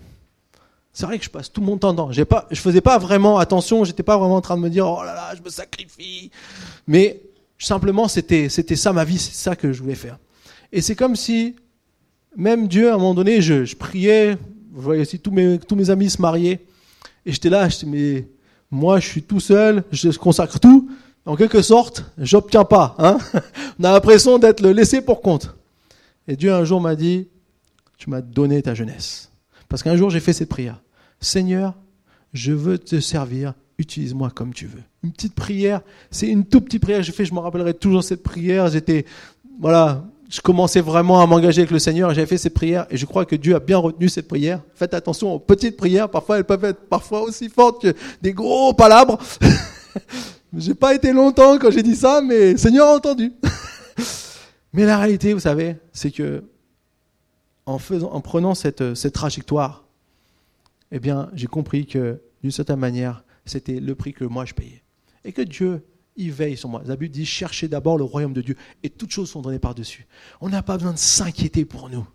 c'est 0.95 1.05
vrai 1.05 1.19
que 1.19 1.25
je 1.25 1.29
passe 1.29 1.51
tout 1.51 1.59
mon 1.59 1.77
temps 1.77 1.91
dedans. 1.91 2.09
J'ai 2.13 2.23
pas, 2.23 2.47
je 2.51 2.59
faisais 2.61 2.79
pas 2.79 2.97
vraiment 2.97 3.37
attention, 3.37 3.83
j'étais 3.83 4.01
pas 4.01 4.17
vraiment 4.17 4.37
en 4.37 4.41
train 4.41 4.55
de 4.55 4.61
me 4.61 4.69
dire, 4.69 4.87
oh 4.87 5.03
là 5.03 5.13
là, 5.13 5.33
je 5.35 5.41
me 5.41 5.49
sacrifie. 5.49 6.31
Mais 6.87 7.21
simplement, 7.59 8.07
c'était, 8.07 8.47
ça 8.47 8.93
ma 8.93 9.03
vie, 9.03 9.17
c'est 9.17 9.33
ça 9.33 9.57
que 9.57 9.73
je 9.73 9.81
voulais 9.81 9.95
faire. 9.95 10.17
Et 10.71 10.79
c'est 10.79 10.95
comme 10.95 11.17
si, 11.17 11.57
même 12.37 12.69
Dieu, 12.69 12.91
à 12.91 12.93
un 12.93 12.97
moment 12.97 13.13
donné, 13.13 13.41
je, 13.41 13.75
priais, 13.75 14.37
je 14.73 14.81
voyais 14.81 15.01
aussi 15.01 15.19
tous 15.19 15.31
mes, 15.31 15.89
amis 15.89 16.09
se 16.09 16.21
marier. 16.21 16.65
Et 17.25 17.33
j'étais 17.33 17.49
là, 17.49 17.67
je 17.67 17.85
mais 17.85 18.25
moi, 18.71 19.01
je 19.01 19.07
suis 19.09 19.21
tout 19.21 19.41
seul, 19.41 19.83
je 19.91 20.09
consacre 20.11 20.61
tout. 20.61 20.89
En 21.25 21.35
quelque 21.35 21.61
sorte, 21.61 22.05
j'obtiens 22.17 22.63
pas, 22.63 22.95
hein. 22.99 23.17
On 23.79 23.83
a 23.83 23.91
l'impression 23.91 24.39
d'être 24.39 24.61
le 24.61 24.71
laissé 24.71 25.01
pour 25.01 25.21
compte. 25.21 25.53
Et 26.25 26.37
Dieu 26.37 26.53
un 26.53 26.63
jour 26.63 26.79
m'a 26.79 26.95
dit, 26.95 27.27
tu 27.97 28.09
m'as 28.09 28.21
donné 28.21 28.61
ta 28.61 28.73
jeunesse. 28.73 29.29
Parce 29.67 29.83
qu'un 29.83 29.97
jour, 29.97 30.09
j'ai 30.09 30.21
fait 30.21 30.31
cette 30.31 30.47
prière. 30.47 30.79
Seigneur, 31.19 31.75
je 32.33 32.51
veux 32.51 32.77
te 32.77 32.99
servir, 32.99 33.53
utilise-moi 33.77 34.29
comme 34.29 34.53
tu 34.53 34.65
veux. 34.67 34.83
Une 35.03 35.11
petite 35.11 35.35
prière, 35.35 35.81
c'est 36.11 36.27
une 36.27 36.45
toute 36.45 36.65
petite 36.65 36.81
prière 36.81 36.99
que 36.99 37.05
j'ai 37.05 37.11
fait, 37.11 37.25
je 37.25 37.33
me 37.33 37.39
rappellerai 37.39 37.73
toujours 37.73 38.03
cette 38.03 38.23
prière, 38.23 38.67
j'étais, 38.69 39.05
voilà, 39.59 40.05
je 40.29 40.41
commençais 40.41 40.81
vraiment 40.81 41.21
à 41.21 41.27
m'engager 41.27 41.61
avec 41.61 41.71
le 41.71 41.79
Seigneur 41.79 42.13
j'avais 42.13 42.27
fait 42.27 42.37
cette 42.37 42.53
prière 42.53 42.87
et 42.89 42.97
je 42.97 43.05
crois 43.05 43.25
que 43.25 43.35
Dieu 43.35 43.55
a 43.55 43.59
bien 43.59 43.77
retenu 43.77 44.09
cette 44.09 44.27
prière. 44.27 44.61
Faites 44.73 44.93
attention 44.93 45.33
aux 45.33 45.39
petites 45.39 45.77
prières, 45.77 46.09
parfois 46.09 46.37
elles 46.37 46.43
peuvent 46.43 46.65
être 46.65 46.81
parfois 46.89 47.21
aussi 47.21 47.49
fortes 47.49 47.81
que 47.81 47.93
des 48.21 48.33
gros 48.33 48.73
palabres. 48.73 49.17
j'ai 50.57 50.73
pas 50.73 50.93
été 50.93 51.13
longtemps 51.13 51.57
quand 51.57 51.71
j'ai 51.71 51.83
dit 51.83 51.95
ça, 51.95 52.21
mais 52.21 52.57
Seigneur 52.57 52.87
a 52.87 52.95
entendu. 52.95 53.31
mais 54.73 54.85
la 54.85 54.97
réalité, 54.97 55.33
vous 55.33 55.39
savez, 55.39 55.77
c'est 55.93 56.11
que 56.11 56.43
en, 57.65 57.79
faisant, 57.79 58.11
en 58.11 58.21
prenant 58.21 58.55
cette, 58.55 58.93
cette 58.95 59.13
trajectoire, 59.13 59.84
eh 60.91 60.99
bien, 60.99 61.29
j'ai 61.33 61.47
compris 61.47 61.85
que 61.85 62.21
d'une 62.41 62.51
certaine 62.51 62.79
manière, 62.79 63.23
c'était 63.45 63.79
le 63.79 63.95
prix 63.95 64.13
que 64.13 64.25
moi 64.25 64.45
je 64.45 64.53
payais. 64.53 64.83
Et 65.23 65.31
que 65.31 65.41
Dieu, 65.41 65.83
il 66.15 66.31
veille 66.31 66.57
sur 66.57 66.69
moi. 66.69 66.83
Zabud 66.85 67.11
dit 67.11 67.25
cherchez 67.25 67.67
d'abord 67.67 67.97
le 67.97 68.03
royaume 68.03 68.33
de 68.33 68.41
Dieu 68.41 68.55
et 68.83 68.89
toutes 68.89 69.11
choses 69.11 69.29
sont 69.29 69.41
données 69.41 69.59
par-dessus. 69.59 70.07
On 70.41 70.49
n'a 70.49 70.61
pas 70.61 70.77
besoin 70.77 70.93
de 70.93 70.97
s'inquiéter 70.97 71.65
pour 71.65 71.89
nous. 71.89 72.07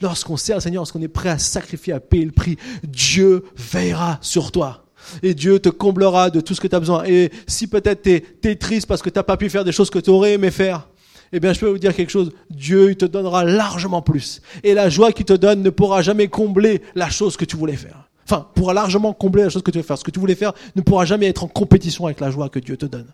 Lorsqu'on 0.00 0.36
sert 0.36 0.56
le 0.56 0.60
Seigneur, 0.60 0.80
lorsqu'on 0.80 1.02
est 1.02 1.08
prêt 1.08 1.28
à 1.28 1.38
sacrifier, 1.38 1.92
à 1.92 2.00
payer 2.00 2.24
le 2.24 2.32
prix, 2.32 2.56
Dieu 2.82 3.44
veillera 3.56 4.18
sur 4.20 4.52
toi. 4.52 4.86
Et 5.22 5.34
Dieu 5.34 5.58
te 5.58 5.68
comblera 5.68 6.30
de 6.30 6.40
tout 6.40 6.54
ce 6.54 6.60
que 6.60 6.66
tu 6.66 6.74
as 6.74 6.80
besoin. 6.80 7.04
Et 7.04 7.30
si 7.46 7.66
peut-être 7.66 8.02
tu 8.02 8.48
es, 8.48 8.56
triste 8.56 8.86
parce 8.86 9.02
que 9.02 9.10
tu 9.10 9.18
n'as 9.18 9.22
pas 9.22 9.36
pu 9.36 9.48
faire 9.50 9.64
des 9.64 9.72
choses 9.72 9.90
que 9.90 9.98
tu 9.98 10.10
aurais 10.10 10.32
aimé 10.32 10.50
faire, 10.50 10.88
eh 11.32 11.40
bien, 11.40 11.52
je 11.52 11.60
peux 11.60 11.68
vous 11.68 11.78
dire 11.78 11.94
quelque 11.94 12.10
chose. 12.10 12.32
Dieu, 12.50 12.90
il 12.90 12.96
te 12.96 13.04
donnera 13.04 13.44
largement 13.44 14.02
plus. 14.02 14.40
Et 14.62 14.74
la 14.74 14.88
joie 14.88 15.12
qu'il 15.12 15.26
te 15.26 15.32
donne 15.32 15.62
ne 15.62 15.70
pourra 15.70 16.02
jamais 16.02 16.28
combler 16.28 16.82
la 16.94 17.10
chose 17.10 17.36
que 17.36 17.44
tu 17.44 17.56
voulais 17.56 17.76
faire. 17.76 18.05
Enfin, 18.28 18.48
pourra 18.54 18.74
largement 18.74 19.12
combler 19.12 19.44
la 19.44 19.50
chose 19.50 19.62
que 19.62 19.70
tu 19.70 19.78
veux 19.78 19.84
faire. 19.84 19.96
Ce 19.96 20.02
que 20.02 20.10
tu 20.10 20.18
voulais 20.18 20.34
faire 20.34 20.52
ne 20.74 20.82
pourra 20.82 21.04
jamais 21.04 21.26
être 21.26 21.44
en 21.44 21.48
compétition 21.48 22.06
avec 22.06 22.18
la 22.18 22.30
joie 22.30 22.48
que 22.48 22.58
Dieu 22.58 22.76
te 22.76 22.86
donne. 22.86 23.06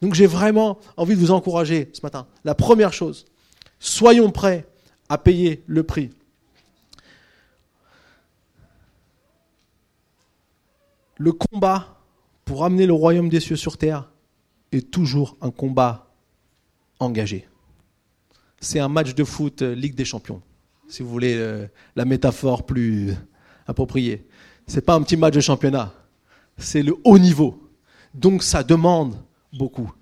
Donc, 0.00 0.14
j'ai 0.14 0.26
vraiment 0.26 0.78
envie 0.96 1.14
de 1.14 1.20
vous 1.20 1.30
encourager 1.30 1.90
ce 1.92 2.00
matin. 2.02 2.26
La 2.42 2.54
première 2.54 2.94
chose, 2.94 3.26
soyons 3.78 4.30
prêts 4.30 4.66
à 5.10 5.18
payer 5.18 5.62
le 5.66 5.82
prix. 5.82 6.10
Le 11.18 11.32
combat 11.32 11.98
pour 12.46 12.64
amener 12.64 12.86
le 12.86 12.94
royaume 12.94 13.28
des 13.28 13.40
cieux 13.40 13.56
sur 13.56 13.76
terre 13.76 14.10
est 14.72 14.90
toujours 14.90 15.36
un 15.42 15.50
combat 15.50 16.10
engagé. 16.98 17.46
C'est 18.60 18.80
un 18.80 18.88
match 18.88 19.14
de 19.14 19.24
foot 19.24 19.62
euh, 19.62 19.74
Ligue 19.74 19.94
des 19.94 20.04
Champions, 20.04 20.40
si 20.88 21.02
vous 21.02 21.10
voulez 21.10 21.34
euh, 21.36 21.66
la 21.94 22.04
métaphore 22.04 22.64
plus 22.64 23.14
appropriée. 23.66 24.26
C'est 24.66 24.84
pas 24.84 24.94
un 24.94 25.02
petit 25.02 25.16
match 25.16 25.34
de 25.34 25.40
championnat, 25.40 25.92
c'est 26.58 26.82
le 26.82 26.94
haut 27.04 27.18
niveau. 27.18 27.62
Donc 28.14 28.42
ça 28.42 28.62
demande 28.62 29.16
beaucoup. 29.52 29.92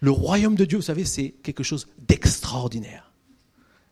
Le 0.00 0.10
royaume 0.10 0.54
de 0.54 0.64
Dieu, 0.64 0.78
vous 0.78 0.82
savez, 0.82 1.04
c'est 1.04 1.34
quelque 1.42 1.62
chose 1.62 1.88
d'extraordinaire. 2.06 3.12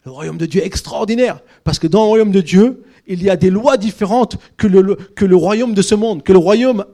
Le 0.04 0.10
royaume 0.10 0.36
de 0.36 0.46
Dieu 0.46 0.62
est 0.62 0.66
extraordinaire 0.66 1.40
parce 1.64 1.78
que 1.78 1.86
dans 1.86 2.02
le 2.02 2.08
royaume 2.08 2.32
de 2.32 2.40
Dieu, 2.40 2.82
il 3.06 3.22
y 3.22 3.30
a 3.30 3.36
des 3.36 3.50
lois 3.50 3.76
différentes 3.76 4.36
que 4.56 4.66
le, 4.66 4.94
que 4.94 5.24
le 5.24 5.36
royaume 5.36 5.74
de 5.74 5.82
ce 5.82 5.94
monde, 5.94 6.22
que 6.22 6.32
le 6.32 6.38
royaume 6.38 6.84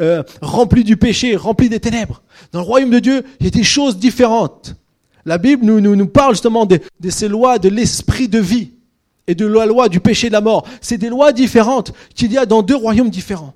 euh, 0.00 0.22
rempli 0.40 0.84
du 0.84 0.96
péché, 0.96 1.36
rempli 1.36 1.68
des 1.68 1.80
ténèbres. 1.80 2.22
Dans 2.52 2.60
le 2.60 2.66
royaume 2.66 2.90
de 2.90 2.98
Dieu, 2.98 3.24
il 3.40 3.46
y 3.46 3.48
a 3.48 3.50
des 3.50 3.64
choses 3.64 3.98
différentes. 3.98 4.76
La 5.24 5.38
Bible 5.38 5.64
nous, 5.64 5.80
nous, 5.80 5.96
nous 5.96 6.06
parle 6.06 6.34
justement 6.34 6.66
de, 6.66 6.78
de 7.00 7.10
ces 7.10 7.28
lois 7.28 7.58
de 7.58 7.68
l'esprit 7.68 8.28
de 8.28 8.38
vie 8.38 8.72
et 9.26 9.34
de 9.34 9.46
la 9.46 9.66
loi 9.66 9.88
du 9.88 10.00
péché 10.00 10.28
de 10.28 10.32
la 10.32 10.40
mort. 10.40 10.66
C'est 10.80 10.98
des 10.98 11.08
lois 11.08 11.32
différentes 11.32 11.92
qu'il 12.14 12.32
y 12.32 12.38
a 12.38 12.46
dans 12.46 12.62
deux 12.62 12.76
royaumes 12.76 13.10
différents. 13.10 13.54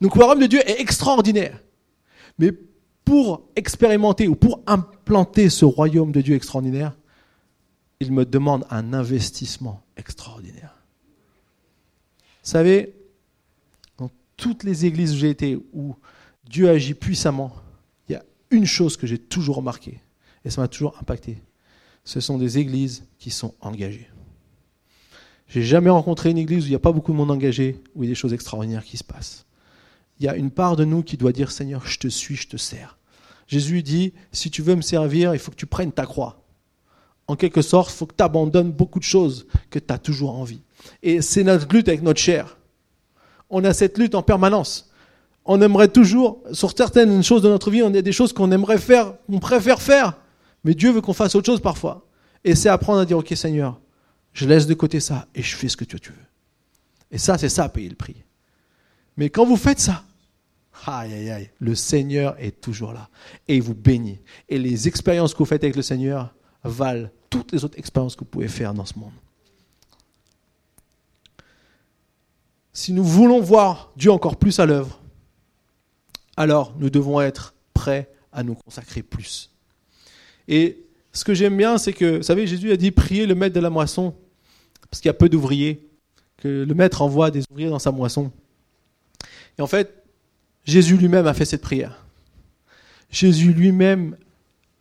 Donc 0.00 0.16
le 0.16 0.24
royaume 0.24 0.42
de 0.42 0.46
Dieu 0.46 0.60
est 0.68 0.80
extraordinaire. 0.80 1.62
Mais 2.38 2.52
pour 3.04 3.48
expérimenter 3.54 4.28
ou 4.28 4.34
pour 4.34 4.60
implanter 4.66 5.50
ce 5.50 5.64
royaume 5.64 6.12
de 6.12 6.20
Dieu 6.20 6.34
extraordinaire, 6.34 6.96
il 8.00 8.12
me 8.12 8.24
demande 8.24 8.66
un 8.70 8.92
investissement 8.92 9.82
extraordinaire. 9.96 10.74
Vous 12.42 12.50
savez, 12.50 12.94
dans 13.98 14.10
toutes 14.36 14.64
les 14.64 14.84
églises 14.86 15.14
où 15.14 15.18
j'ai 15.18 15.30
été, 15.30 15.58
où 15.72 15.94
Dieu 16.48 16.68
agit 16.68 16.94
puissamment, 16.94 17.54
il 18.08 18.12
y 18.12 18.16
a 18.16 18.24
une 18.50 18.66
chose 18.66 18.96
que 18.96 19.06
j'ai 19.06 19.18
toujours 19.18 19.56
remarquée, 19.56 20.00
et 20.44 20.50
ça 20.50 20.60
m'a 20.60 20.68
toujours 20.68 20.96
impacté. 21.00 21.38
Ce 22.04 22.20
sont 22.20 22.36
des 22.36 22.58
églises 22.58 23.04
qui 23.18 23.30
sont 23.30 23.54
engagées. 23.60 24.10
J'ai 25.54 25.62
jamais 25.62 25.90
rencontré 25.90 26.30
une 26.30 26.38
église 26.38 26.64
où 26.64 26.66
il 26.66 26.70
n'y 26.70 26.74
a 26.74 26.80
pas 26.80 26.90
beaucoup 26.90 27.12
de 27.12 27.16
monde 27.16 27.30
engagé, 27.30 27.80
où 27.94 28.02
il 28.02 28.06
y 28.06 28.08
a 28.08 28.10
des 28.10 28.16
choses 28.16 28.32
extraordinaires 28.32 28.82
qui 28.82 28.96
se 28.96 29.04
passent. 29.04 29.46
Il 30.18 30.26
y 30.26 30.28
a 30.28 30.34
une 30.34 30.50
part 30.50 30.74
de 30.74 30.84
nous 30.84 31.04
qui 31.04 31.16
doit 31.16 31.30
dire 31.30 31.52
Seigneur, 31.52 31.86
je 31.86 31.96
te 31.96 32.08
suis, 32.08 32.34
je 32.34 32.48
te 32.48 32.56
sers. 32.56 32.98
Jésus 33.46 33.84
dit 33.84 34.14
Si 34.32 34.50
tu 34.50 34.62
veux 34.62 34.74
me 34.74 34.82
servir, 34.82 35.32
il 35.32 35.38
faut 35.38 35.52
que 35.52 35.56
tu 35.56 35.66
prennes 35.66 35.92
ta 35.92 36.06
croix. 36.06 36.42
En 37.28 37.36
quelque 37.36 37.62
sorte, 37.62 37.92
il 37.92 37.94
faut 37.94 38.06
que 38.06 38.16
tu 38.16 38.24
abandonnes 38.24 38.72
beaucoup 38.72 38.98
de 38.98 39.04
choses 39.04 39.46
que 39.70 39.78
tu 39.78 39.94
as 39.94 39.98
toujours 39.98 40.36
envie. 40.36 40.60
Et 41.04 41.22
c'est 41.22 41.44
notre 41.44 41.72
lutte 41.72 41.86
avec 41.86 42.02
notre 42.02 42.20
chair. 42.20 42.58
On 43.48 43.62
a 43.62 43.72
cette 43.72 43.96
lutte 43.96 44.16
en 44.16 44.24
permanence. 44.24 44.90
On 45.44 45.62
aimerait 45.62 45.86
toujours, 45.86 46.42
sur 46.50 46.76
certaines 46.76 47.22
choses 47.22 47.42
de 47.42 47.48
notre 47.48 47.70
vie, 47.70 47.84
on 47.84 47.94
a 47.94 48.02
des 48.02 48.10
choses 48.10 48.32
qu'on 48.32 48.50
aimerait 48.50 48.78
faire, 48.78 49.14
qu'on 49.30 49.38
préfère 49.38 49.80
faire. 49.80 50.14
Mais 50.64 50.74
Dieu 50.74 50.90
veut 50.90 51.00
qu'on 51.00 51.12
fasse 51.12 51.36
autre 51.36 51.46
chose 51.46 51.60
parfois. 51.60 52.08
Et 52.42 52.56
c'est 52.56 52.68
apprendre 52.68 52.98
à 52.98 53.04
dire, 53.04 53.18
OK 53.18 53.32
Seigneur, 53.36 53.78
je 54.34 54.46
laisse 54.46 54.66
de 54.66 54.74
côté 54.74 55.00
ça 55.00 55.26
et 55.34 55.42
je 55.42 55.56
fais 55.56 55.68
ce 55.68 55.76
que 55.76 55.84
tu 55.84 55.98
veux. 56.10 56.18
Et 57.10 57.18
ça, 57.18 57.38
c'est 57.38 57.48
ça, 57.48 57.68
payer 57.68 57.88
le 57.88 57.94
prix. 57.94 58.16
Mais 59.16 59.30
quand 59.30 59.46
vous 59.46 59.56
faites 59.56 59.78
ça, 59.78 60.04
aïe, 60.86 61.14
aïe, 61.14 61.30
aïe, 61.30 61.50
le 61.60 61.74
Seigneur 61.76 62.34
est 62.38 62.60
toujours 62.60 62.92
là. 62.92 63.08
Et 63.46 63.56
il 63.56 63.62
vous 63.62 63.74
bénit. 63.74 64.20
Et 64.48 64.58
les 64.58 64.88
expériences 64.88 65.32
que 65.32 65.38
vous 65.38 65.44
faites 65.44 65.62
avec 65.62 65.76
le 65.76 65.82
Seigneur 65.82 66.34
valent 66.64 67.08
toutes 67.30 67.52
les 67.52 67.64
autres 67.64 67.78
expériences 67.78 68.16
que 68.16 68.20
vous 68.20 68.30
pouvez 68.30 68.48
faire 68.48 68.74
dans 68.74 68.84
ce 68.84 68.98
monde. 68.98 69.12
Si 72.72 72.92
nous 72.92 73.04
voulons 73.04 73.40
voir 73.40 73.92
Dieu 73.96 74.10
encore 74.10 74.36
plus 74.36 74.58
à 74.58 74.66
l'œuvre, 74.66 75.00
alors 76.36 76.74
nous 76.76 76.90
devons 76.90 77.20
être 77.20 77.54
prêts 77.72 78.10
à 78.32 78.42
nous 78.42 78.56
consacrer 78.56 79.04
plus. 79.04 79.52
Et 80.48 80.84
ce 81.12 81.24
que 81.24 81.34
j'aime 81.34 81.56
bien, 81.56 81.78
c'est 81.78 81.92
que, 81.92 82.16
vous 82.16 82.22
savez, 82.24 82.48
Jésus 82.48 82.72
a 82.72 82.76
dit 82.76 82.90
priez 82.90 83.26
le 83.26 83.36
maître 83.36 83.54
de 83.54 83.60
la 83.60 83.70
moisson, 83.70 84.16
parce 84.94 85.00
qu'il 85.00 85.08
y 85.08 85.10
a 85.10 85.14
peu 85.14 85.28
d'ouvriers, 85.28 85.88
que 86.36 86.46
le 86.46 86.72
maître 86.72 87.02
envoie 87.02 87.32
des 87.32 87.42
ouvriers 87.50 87.68
dans 87.68 87.80
sa 87.80 87.90
moisson. 87.90 88.30
Et 89.58 89.60
en 89.60 89.66
fait, 89.66 90.04
Jésus 90.64 90.96
lui-même 90.96 91.26
a 91.26 91.34
fait 91.34 91.44
cette 91.44 91.62
prière. 91.62 92.06
Jésus 93.10 93.52
lui-même, 93.52 94.16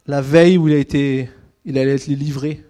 la 0.05 0.21
veille 0.21 0.59
où 0.59 0.67
il 0.67 0.75
a 0.75 0.77
été, 0.77 1.31
il 1.65 1.79
allait 1.79 1.95
être 1.95 2.05
livré, 2.05 2.63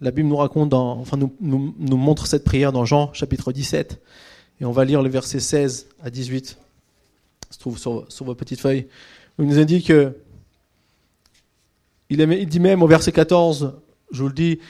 la 0.00 0.12
Bible 0.12 0.28
nous 0.28 0.36
raconte, 0.36 0.68
dans, 0.68 0.92
enfin 0.92 1.16
nous, 1.16 1.34
nous, 1.40 1.96
montre 1.96 2.28
cette 2.28 2.44
prière 2.44 2.70
dans 2.70 2.84
Jean 2.84 3.12
chapitre 3.14 3.52
17, 3.52 4.00
et 4.60 4.64
on 4.64 4.70
va 4.70 4.84
lire 4.84 5.02
le 5.02 5.10
verset 5.10 5.40
16 5.40 5.88
à 6.04 6.10
18. 6.10 6.50
Ça 6.50 6.56
se 7.50 7.58
trouve 7.58 7.80
sur, 7.80 8.06
vos 8.20 8.34
petites 8.36 8.60
feuilles. 8.60 8.86
Il 9.40 9.46
nous 9.46 9.58
indique 9.58 9.88
que 9.88 10.14
il, 12.10 12.46
dit 12.46 12.60
même 12.60 12.80
au 12.84 12.86
verset 12.86 13.10
14, 13.10 13.72
je 14.12 14.22
vous 14.22 14.28
le 14.28 14.34
dis, 14.34 14.60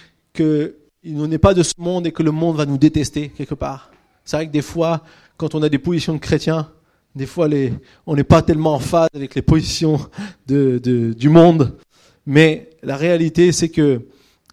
qu'il 1.03 1.17
n'est 1.17 1.39
pas 1.39 1.55
de 1.55 1.63
ce 1.63 1.75
monde 1.79 2.07
et 2.07 2.13
que 2.13 2.23
le 2.23 2.31
monde 2.31 2.57
va 2.57 2.67
nous 2.67 2.79
détester 2.79 3.31
quelque 3.31 3.55
part. 3.55 3.91
C'est 4.25 4.37
vrai 4.37 4.47
que 4.47 4.53
des 4.53 4.63
fois, 4.63 5.03
quand 5.37 5.55
on 5.55 5.63
a 5.63 5.69
des 5.69 5.79
positions 5.79 6.13
de 6.13 6.19
chrétiens, 6.19 6.71
des 7.15 7.27
fois 7.27 7.49
les, 7.49 7.73
on 8.07 8.15
n'est 8.15 8.25
pas 8.25 8.43
tellement 8.43 8.75
en 8.75 8.79
phase 8.79 9.09
avec 9.15 9.35
les 9.35 9.43
positions 9.43 9.99
de, 10.47 10.79
de, 10.83 11.13
du 11.13 11.29
monde. 11.29 11.77
Mais 12.27 12.71
la 12.83 12.97
réalité, 12.97 13.51
c'est 13.53 13.71
que 13.71 14.03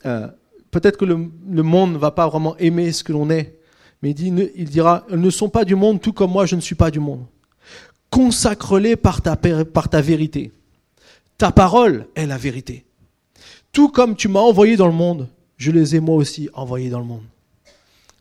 euh, 0.06 0.28
peut-être 0.72 0.98
que 0.98 1.06
le, 1.06 1.30
le 1.50 1.64
monde 1.64 1.94
ne 1.94 1.98
va 1.98 2.12
pas 2.12 2.28
vraiment 2.28 2.56
aimer 2.58 2.92
ce 2.92 3.04
que 3.04 3.12
l'on 3.12 3.30
est. 3.30 3.60
Mais 4.02 4.12
il, 4.12 4.14
dit, 4.14 4.34
il 4.56 4.70
dira, 4.70 5.06
ils 5.10 5.20
ne 5.20 5.30
sont 5.30 5.50
pas 5.50 5.66
du 5.66 5.76
monde, 5.76 6.02
tout 6.02 6.14
comme 6.14 6.32
moi, 6.32 6.46
je 6.46 6.56
ne 6.56 6.62
suis 6.62 6.76
pas 6.76 6.92
du 6.92 7.00
monde. 7.00 7.26
Consacre-les 8.10 8.96
par 8.96 9.22
ta, 9.22 9.36
par 9.36 9.90
ta 9.90 10.02
vérité. 10.02 10.52
Ta 11.38 11.52
parole 11.52 12.08
est 12.16 12.26
la 12.26 12.38
vérité. 12.38 12.86
Tout 13.72 13.90
comme 13.90 14.16
tu 14.16 14.28
m'as 14.28 14.40
envoyé 14.40 14.78
dans 14.78 14.88
le 14.88 14.94
monde, 14.94 15.28
je 15.58 15.72
les 15.72 15.96
ai 15.96 16.00
moi 16.00 16.16
aussi 16.16 16.50
envoyés 16.54 16.90
dans 16.90 17.00
le 17.00 17.06
monde. 17.06 17.24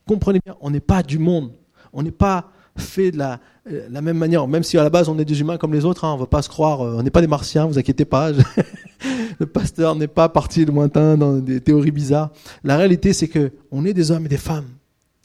Comprenez 0.06 0.40
bien, 0.44 0.56
on 0.60 0.70
n'est 0.70 0.80
pas 0.80 1.02
du 1.02 1.18
monde. 1.18 1.52
On 1.92 2.02
n'est 2.02 2.10
pas 2.10 2.50
fait 2.76 3.10
de 3.10 3.18
la, 3.18 3.40
euh, 3.70 3.88
même 3.88 4.18
manière. 4.18 4.46
Même 4.46 4.62
si 4.62 4.78
à 4.78 4.82
la 4.82 4.90
base 4.90 5.08
on 5.08 5.18
est 5.18 5.24
des 5.24 5.40
humains 5.40 5.58
comme 5.58 5.72
les 5.72 5.84
autres, 5.84 6.04
hein, 6.04 6.12
on 6.12 6.16
ne 6.16 6.20
va 6.20 6.26
pas 6.26 6.42
se 6.42 6.48
croire, 6.48 6.82
euh, 6.82 6.96
on 6.98 7.02
n'est 7.02 7.10
pas 7.10 7.20
des 7.20 7.26
martiens, 7.26 7.66
vous 7.66 7.78
inquiétez 7.78 8.04
pas. 8.04 8.32
le 9.40 9.46
pasteur 9.46 9.94
n'est 9.94 10.08
pas 10.08 10.28
parti 10.28 10.64
lointain 10.64 11.16
dans 11.16 11.38
des 11.38 11.60
théories 11.60 11.90
bizarres. 11.90 12.30
La 12.64 12.76
réalité, 12.76 13.12
c'est 13.12 13.28
que 13.28 13.52
on 13.70 13.84
est 13.84 13.94
des 13.94 14.10
hommes 14.10 14.26
et 14.26 14.30
des 14.30 14.36
femmes 14.36 14.68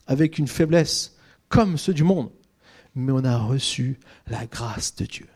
avec 0.06 0.38
une 0.38 0.48
faiblesse 0.48 1.16
comme 1.48 1.76
ceux 1.76 1.94
du 1.94 2.04
monde, 2.04 2.30
mais 2.94 3.12
on 3.12 3.24
a 3.24 3.38
reçu 3.38 4.00
la 4.28 4.46
grâce 4.46 4.94
de 4.96 5.04
Dieu. 5.04 5.26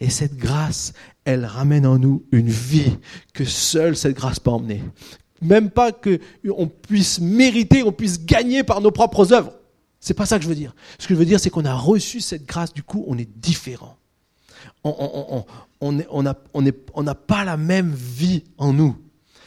Et 0.00 0.10
cette 0.10 0.36
grâce, 0.36 0.92
elle 1.24 1.44
ramène 1.44 1.86
en 1.86 1.98
nous 1.98 2.24
une 2.32 2.48
vie 2.48 2.96
que 3.32 3.44
seule 3.44 3.96
cette 3.96 4.16
grâce 4.16 4.40
peut 4.40 4.50
emmener. 4.50 4.82
Même 5.40 5.70
pas 5.70 5.92
que 5.92 6.20
on 6.48 6.66
puisse 6.66 7.20
mériter, 7.20 7.82
on 7.82 7.92
puisse 7.92 8.24
gagner 8.24 8.64
par 8.64 8.80
nos 8.80 8.90
propres 8.90 9.32
œuvres. 9.32 9.52
C'est 10.00 10.14
pas 10.14 10.26
ça 10.26 10.38
que 10.38 10.44
je 10.44 10.48
veux 10.48 10.54
dire. 10.54 10.74
Ce 10.98 11.06
que 11.06 11.14
je 11.14 11.18
veux 11.18 11.24
dire, 11.24 11.40
c'est 11.40 11.50
qu'on 11.50 11.64
a 11.64 11.74
reçu 11.74 12.20
cette 12.20 12.46
grâce, 12.46 12.72
du 12.72 12.82
coup, 12.82 13.04
on 13.08 13.18
est 13.18 13.28
différent. 13.38 13.96
On 14.84 16.22
n'a 16.22 17.14
pas 17.14 17.44
la 17.44 17.56
même 17.56 17.92
vie 17.92 18.44
en 18.56 18.72
nous. 18.72 18.96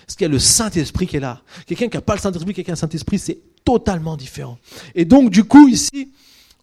Parce 0.05 0.15
qu'il 0.17 0.25
y 0.25 0.29
a 0.29 0.33
le 0.33 0.39
Saint-Esprit 0.39 1.07
qui 1.07 1.17
est 1.17 1.21
là. 1.21 1.41
Quelqu'un 1.65 1.87
qui 1.87 1.95
n'a 1.95 2.01
pas 2.01 2.15
le 2.15 2.19
Saint-Esprit, 2.19 2.53
quelqu'un 2.53 2.63
qui 2.63 2.71
a 2.71 2.73
le 2.73 2.79
Saint-Esprit, 2.79 3.19
c'est 3.19 3.39
totalement 3.63 4.17
différent. 4.17 4.57
Et 4.93 5.05
donc, 5.05 5.29
du 5.29 5.45
coup, 5.45 5.69
ici, 5.69 6.11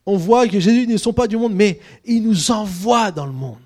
on 0.04 0.16
voit 0.16 0.46
que 0.48 0.60
Jésus 0.60 0.86
ne 0.86 0.96
sont 0.98 1.14
pas 1.14 1.26
du 1.26 1.36
monde, 1.38 1.54
mais 1.54 1.80
il 2.04 2.22
nous 2.22 2.50
envoie 2.50 3.10
dans 3.10 3.26
le 3.26 3.32
monde. 3.32 3.58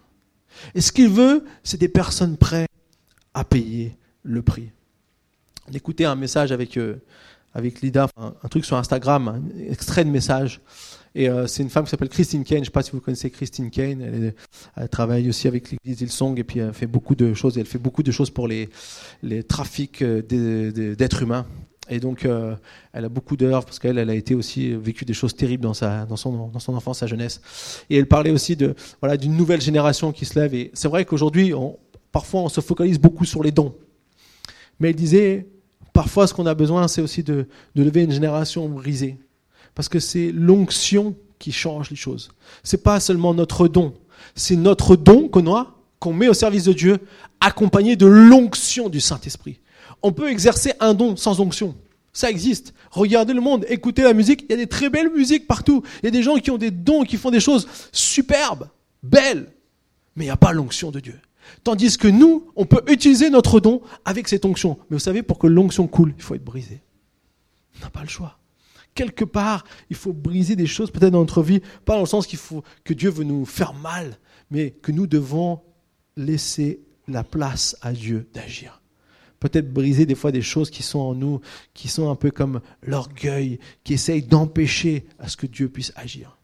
Et 0.75 0.81
ce 0.81 0.93
qu'il 0.93 1.09
veut, 1.09 1.45
c'est 1.65 1.79
des 1.79 1.89
personnes 1.89 2.37
prêtes 2.37 2.69
à 3.35 3.45
payer 3.45 3.97
le 4.23 4.43
prix. 4.43 4.71
On 5.73 5.77
écoutait 5.77 6.05
un 6.05 6.17
message 6.17 6.53
avec, 6.53 6.77
euh, 6.77 6.97
avec 7.55 7.81
Lida, 7.81 8.07
un, 8.19 8.49
truc 8.49 8.67
sur 8.67 8.77
Instagram, 8.77 9.29
un 9.29 9.71
extrait 9.71 10.05
de 10.05 10.11
message. 10.11 10.61
Et 11.15 11.31
euh, 11.31 11.47
c'est 11.47 11.63
une 11.63 11.71
femme 11.71 11.85
qui 11.85 11.91
s'appelle 11.91 12.11
Christine 12.11 12.45
Kane. 12.45 12.59
Je 12.59 12.61
ne 12.61 12.65
sais 12.67 12.71
pas 12.71 12.83
si 12.83 12.91
vous 12.91 13.01
connaissez 13.01 13.31
Christine 13.31 13.71
Kane. 13.71 14.35
Elle, 14.77 14.89
travaille 14.91 15.31
aussi 15.31 15.49
avec 15.49 15.71
l'église 15.71 16.03
Hillsong 16.03 16.39
et 16.39 16.45
puis 16.45 16.61
elle 16.61 16.75
fait 16.75 16.87
beaucoup 16.87 17.15
de 17.15 17.33
choses. 17.33 17.57
Elle 17.57 17.65
fait 17.65 17.79
beaucoup 17.79 18.03
de 18.03 18.13
choses 18.13 18.29
pour 18.29 18.49
les, 18.49 18.69
les 19.23 19.43
trafics 19.45 20.03
euh, 20.03 20.21
d'êtres 20.95 21.23
humains. 21.23 21.47
Et 21.89 22.01
donc, 22.01 22.29
elle 22.93 23.05
a 23.05 23.09
beaucoup 23.09 23.37
d'heures 23.37 23.65
parce 23.65 23.79
qu'elle 23.79 23.99
elle 23.99 24.09
a 24.09 24.15
été 24.15 24.35
aussi 24.35 24.73
vécu 24.73 25.05
des 25.05 25.15
choses 25.15 25.35
terribles 25.35 25.65
dans 25.65 25.75
sa 25.75 26.07
dans 26.07 26.17
son 26.17 26.49
dans 26.49 26.61
son 26.61 26.75
enfance, 26.75 26.99
sa 26.99 27.07
jeunesse. 27.07 27.41
Et 27.91 27.97
elle 27.97 28.07
parlait 28.07 28.31
aussi 28.31 28.57
de 28.57 28.75
voilà 29.01 29.17
d'une 29.17 29.37
nouvelle 29.37 29.61
génération 29.61 30.13
qui 30.13 30.25
se 30.25 30.39
lève. 30.39 30.55
Et 30.55 30.71
c'est 30.75 30.89
vrai 30.89 31.05
qu'aujourd'hui, 31.05 31.53
parfois, 32.13 32.43
on 32.43 32.49
se 32.49 32.61
focalise 32.61 32.99
beaucoup 32.99 33.25
sur 33.25 33.43
les 33.43 33.51
dons. 33.51 33.75
Mais 34.83 34.91
elle 34.91 34.97
disait, 34.97 35.47
parfois, 35.93 36.27
ce 36.27 36.35
qu'on 36.35 36.47
a 36.47 36.55
besoin, 36.55 36.89
c'est 36.89 37.03
aussi 37.03 37.23
de, 37.23 37.47
lever 37.75 38.03
une 38.03 38.13
génération 38.13 38.69
brisée, 38.69 39.19
parce 39.75 39.89
que 39.89 40.01
c'est 40.01 40.33
l'onction 40.33 41.15
qui 41.39 41.53
change 41.53 41.91
les 41.91 41.97
choses. 41.97 42.31
C'est 42.63 42.83
pas 42.83 43.01
seulement 43.01 43.35
notre 43.35 43.69
don, 43.69 43.95
c'est 44.35 44.57
notre 44.57 44.97
don 44.97 45.29
qu'on 45.29 45.55
a, 45.55 45.75
qu'on 45.99 46.13
met 46.13 46.29
au 46.29 46.35
service 46.35 46.65
de 46.65 46.73
Dieu, 46.73 46.99
accompagné 47.41 47.97
de 47.97 48.07
l'onction 48.07 48.89
du 48.89 49.01
Saint-Esprit. 49.01 49.61
On 50.03 50.13
peut 50.13 50.31
exercer 50.31 50.73
un 50.81 50.95
don 50.95 51.17
sans 51.17 51.41
onction. 51.41 51.77
Ça 52.13 52.29
existe. 52.29 52.75
Regardez 52.91 53.33
le 53.33 53.41
monde, 53.41 53.65
écoutez 53.69 54.03
la 54.03 54.13
musique. 54.13 54.45
Il 54.49 54.51
y 54.51 54.55
a 54.55 54.59
des 54.59 54.67
très 54.67 54.91
belles 54.91 55.11
musiques 55.11 55.47
partout. 55.47 55.83
Il 56.03 56.07
y 56.07 56.09
a 56.09 56.11
des 56.11 56.23
gens 56.23 56.37
qui 56.37 56.51
ont 56.51 56.59
des 56.59 56.71
dons, 56.71 57.05
qui 57.05 57.17
font 57.17 57.31
des 57.31 57.41
choses 57.41 57.67
superbes, 57.91 58.69
belles. 59.03 59.51
Mais 60.15 60.25
il 60.25 60.27
n'y 60.27 60.33
a 60.33 60.37
pas 60.37 60.53
l'onction 60.53 60.91
de 60.91 61.01
Dieu. 61.01 61.19
Tandis 61.65 61.97
que 61.97 62.09
nous, 62.09 62.51
on 62.57 62.67
peut 62.67 62.83
utiliser 62.89 63.31
notre 63.31 63.61
don 63.61 63.83
avec 64.05 64.29
cette 64.29 64.45
onction. 64.45 64.79
Mais 64.89 64.97
vous 64.97 65.01
savez, 65.01 65.23
pour 65.23 65.39
que 65.39 65.47
l'onction 65.47 65.87
coule, 65.87 66.15
il 66.17 66.23
faut 66.23 66.35
être 66.35 66.45
brisé. 66.45 66.83
On 67.79 67.85
n'a 67.85 67.91
pas 67.91 68.03
le 68.03 68.09
choix. 68.09 68.39
Quelque 68.95 69.25
part, 69.25 69.65
il 69.91 69.97
faut 69.97 70.13
briser 70.13 70.55
des 70.55 70.67
choses 70.67 70.91
peut-être 70.91 71.13
dans 71.13 71.21
notre 71.21 71.43
vie, 71.43 71.61
pas 71.85 71.95
dans 71.95 72.01
le 72.01 72.07
sens 72.07 72.27
qu'il 72.27 72.39
faut 72.39 72.63
que 72.85 72.93
Dieu 72.93 73.11
veut 73.11 73.25
nous 73.25 73.47
faire 73.47 73.73
mal, 73.73 74.19
mais 74.51 74.71
que 74.71 74.93
nous 74.93 75.07
devons 75.07 75.61
laisser 76.17 76.81
la 77.09 77.25
place 77.25 77.77
à 77.81 77.93
Dieu 77.93 78.29
d'agir 78.35 78.83
peut-être 79.43 79.73
briser 79.73 80.07
des 80.07 80.15
fois 80.15 80.31
des 80.31 80.41
choses 80.41 80.71
qui 80.71 80.85
sont 80.85 81.01
en 81.01 81.15
nous, 81.15 81.41
qui 81.75 81.89
sont 81.89 82.09
un 82.11 82.15
peu 82.15 82.31
comme 82.31 82.61
l'orgueil, 82.83 83.59
qui 83.83 83.95
essayent 83.95 84.23
d'empêcher 84.23 85.05
à 85.19 85.29
ce 85.29 85.37
que 85.37 85.49
Dieu 85.49 85.69
puisse 85.69 85.93
agir. 85.97 86.39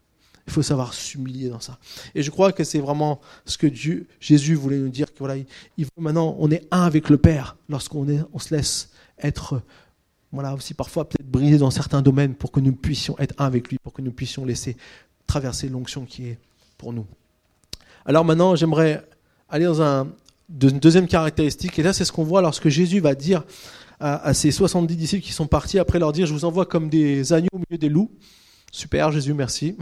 Il 0.49 0.51
faut 0.51 0.63
savoir 0.63 0.95
s'humilier 0.95 1.49
dans 1.49 1.59
ça. 1.59 1.77
Et 2.15 2.23
je 2.23 2.31
crois 2.31 2.51
que 2.51 2.63
c'est 2.63 2.79
vraiment 2.79 3.21
ce 3.45 3.55
que 3.55 3.67
Dieu, 3.67 4.07
Jésus 4.19 4.55
voulait 4.55 4.79
nous 4.79 4.89
dire, 4.89 5.13
que 5.13 5.19
voilà, 5.19 5.35
maintenant, 5.95 6.35
on 6.39 6.49
est 6.49 6.67
un 6.71 6.81
avec 6.81 7.09
le 7.09 7.19
Père 7.19 7.55
lorsqu'on 7.69 8.07
on 8.33 8.39
se 8.39 8.55
laisse 8.55 8.89
être, 9.19 9.61
voilà, 10.31 10.55
aussi 10.55 10.73
parfois 10.73 11.07
peut-être 11.07 11.29
brisé 11.29 11.59
dans 11.59 11.69
certains 11.69 12.01
domaines 12.01 12.33
pour 12.33 12.51
que 12.51 12.59
nous 12.59 12.73
puissions 12.73 13.15
être 13.19 13.35
un 13.37 13.45
avec 13.45 13.69
lui, 13.69 13.77
pour 13.83 13.93
que 13.93 14.01
nous 14.01 14.11
puissions 14.11 14.43
laisser 14.43 14.75
traverser 15.27 15.69
l'onction 15.69 16.05
qui 16.05 16.29
est 16.29 16.39
pour 16.79 16.93
nous. 16.93 17.05
Alors 18.07 18.25
maintenant, 18.25 18.55
j'aimerais 18.55 19.07
aller 19.49 19.65
dans 19.65 19.83
un, 19.83 20.07
une 20.49 20.79
deuxième 20.79 21.07
caractéristique, 21.07 21.77
et 21.77 21.83
là 21.83 21.93
c'est 21.93 22.05
ce 22.05 22.11
qu'on 22.11 22.23
voit 22.23 22.41
lorsque 22.41 22.69
Jésus 22.69 23.01
va 23.01 23.13
dire 23.13 23.43
à, 23.99 24.33
ses 24.33 24.49
70 24.49 24.95
disciples 24.95 25.23
qui 25.23 25.33
sont 25.33 25.45
partis, 25.45 25.77
après 25.77 25.99
leur 25.99 26.11
dire, 26.11 26.25
je 26.25 26.33
vous 26.33 26.45
envoie 26.45 26.65
comme 26.65 26.89
des 26.89 27.33
agneaux 27.33 27.49
au 27.53 27.59
milieu 27.59 27.77
des 27.77 27.89
loups. 27.89 28.09
Super, 28.71 29.11
Jésus, 29.11 29.33
merci. 29.33 29.75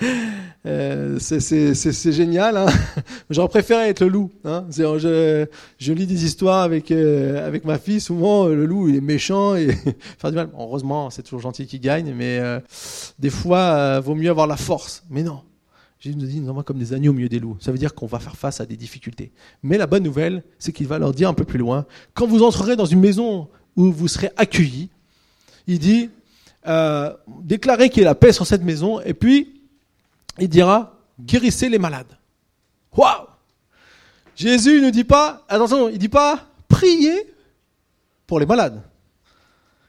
euh, 0.66 1.18
c'est 1.20 2.12
génial. 2.12 2.56
Hein 2.56 2.66
J'aurais 3.30 3.48
préféré 3.48 3.88
être 3.88 4.00
le 4.00 4.08
loup. 4.08 4.30
Hein 4.44 4.66
je, 4.70 5.46
je, 5.78 5.92
lis 5.92 6.06
des 6.06 6.24
histoires 6.24 6.62
avec 6.62 6.90
euh, 6.90 7.46
avec 7.46 7.64
ma 7.64 7.78
fille. 7.78 8.00
Souvent, 8.00 8.46
le 8.46 8.66
loup 8.66 8.88
il 8.88 8.96
est 8.96 9.00
méchant 9.00 9.54
et 9.54 9.68
heureusement, 10.58 11.10
c'est 11.10 11.22
toujours 11.22 11.40
gentil 11.40 11.66
qui 11.66 11.78
gagne, 11.78 12.12
mais 12.14 12.38
euh, 12.38 12.58
des 13.18 13.30
fois, 13.30 13.58
euh, 13.58 14.00
vaut 14.00 14.16
mieux 14.16 14.30
avoir 14.30 14.48
la 14.48 14.56
force. 14.56 15.04
Mais 15.08 15.22
non, 15.22 15.40
Jésus 16.00 16.16
nous 16.16 16.26
dit, 16.26 16.40
nous 16.40 16.50
envoie 16.50 16.64
comme 16.64 16.78
des 16.78 16.92
agneaux 16.92 17.12
au 17.12 17.14
milieu 17.14 17.28
des 17.28 17.38
loups. 17.38 17.56
Ça 17.60 17.70
veut 17.70 17.78
dire 17.78 17.94
qu'on 17.94 18.06
va 18.06 18.18
faire 18.18 18.36
face 18.36 18.60
à 18.60 18.66
des 18.66 18.76
difficultés. 18.76 19.30
Mais 19.62 19.78
la 19.78 19.86
bonne 19.86 20.02
nouvelle, 20.02 20.42
c'est 20.58 20.72
qu'il 20.72 20.88
va 20.88 20.98
leur 20.98 21.12
dire 21.12 21.28
un 21.28 21.34
peu 21.34 21.44
plus 21.44 21.58
loin, 21.58 21.86
quand 22.14 22.26
vous 22.26 22.42
entrerez 22.42 22.74
dans 22.74 22.86
une 22.86 23.00
maison 23.00 23.48
où 23.76 23.92
vous 23.92 24.08
serez 24.08 24.30
accueillis, 24.36 24.90
il 25.68 25.78
dit, 25.78 26.10
euh, 26.66 27.14
déclarez 27.26 27.90
qu'il 27.90 28.00
y 28.00 28.02
ait 28.02 28.08
la 28.08 28.14
paix 28.14 28.32
sur 28.32 28.46
cette 28.46 28.62
maison, 28.62 29.00
et 29.00 29.14
puis 29.14 29.62
il 30.38 30.48
dira, 30.48 30.98
guérissez 31.20 31.68
les 31.68 31.78
malades. 31.78 32.16
Waouh 32.96 33.26
Jésus 34.34 34.80
ne 34.80 34.90
dit 34.90 35.04
pas, 35.04 35.44
attention, 35.48 35.88
il 35.88 35.98
dit 35.98 36.08
pas, 36.08 36.46
priez 36.68 37.34
pour 38.26 38.38
les 38.38 38.46
malades. 38.46 38.82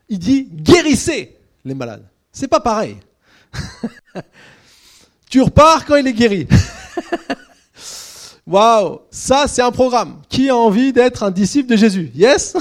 Il 0.10 0.20
dit, 0.20 0.46
guérissez 0.46 1.38
les 1.66 1.74
malades. 1.74 2.06
C'est 2.32 2.48
pas 2.48 2.62
pareil. 2.62 2.98
Tu 5.30 5.42
repars 5.42 5.86
quand 5.86 5.98
il 5.98 6.08
est 6.08 6.14
guéri. 6.14 6.48
Waouh, 8.48 9.00
ça 9.12 9.46
c'est 9.48 9.62
un 9.62 9.72
programme. 9.72 10.22
Qui 10.30 10.50
a 10.50 10.56
envie 10.56 10.94
d'être 10.94 11.24
un 11.24 11.32
disciple 11.32 11.70
de 11.70 11.76
Jésus? 11.76 12.12
Yes? 12.16 12.56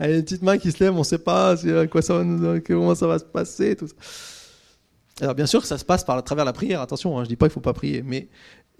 Il 0.00 0.06
y 0.06 0.12
a 0.12 0.16
une 0.16 0.22
petite 0.22 0.42
main 0.42 0.56
qui 0.56 0.72
se 0.72 0.82
lève, 0.82 0.94
on 0.94 1.00
ne 1.00 1.04
sait 1.04 1.18
pas 1.18 1.54
quoi 1.90 2.00
ça 2.00 2.14
va, 2.22 2.60
comment 2.60 2.94
ça 2.94 3.06
va 3.06 3.18
se 3.18 3.24
passer, 3.24 3.76
tout 3.76 3.86
ça. 3.86 3.94
Alors 5.20 5.34
bien 5.34 5.46
sûr, 5.46 5.64
ça 5.64 5.76
se 5.76 5.84
passe 5.84 6.04
par 6.04 6.16
à 6.16 6.22
travers 6.22 6.46
la 6.46 6.54
prière. 6.54 6.80
Attention, 6.80 7.18
hein, 7.18 7.24
je 7.24 7.28
dis 7.28 7.36
pas 7.36 7.46
qu'il 7.46 7.52
faut 7.52 7.60
pas 7.60 7.74
prier, 7.74 8.02
mais 8.02 8.28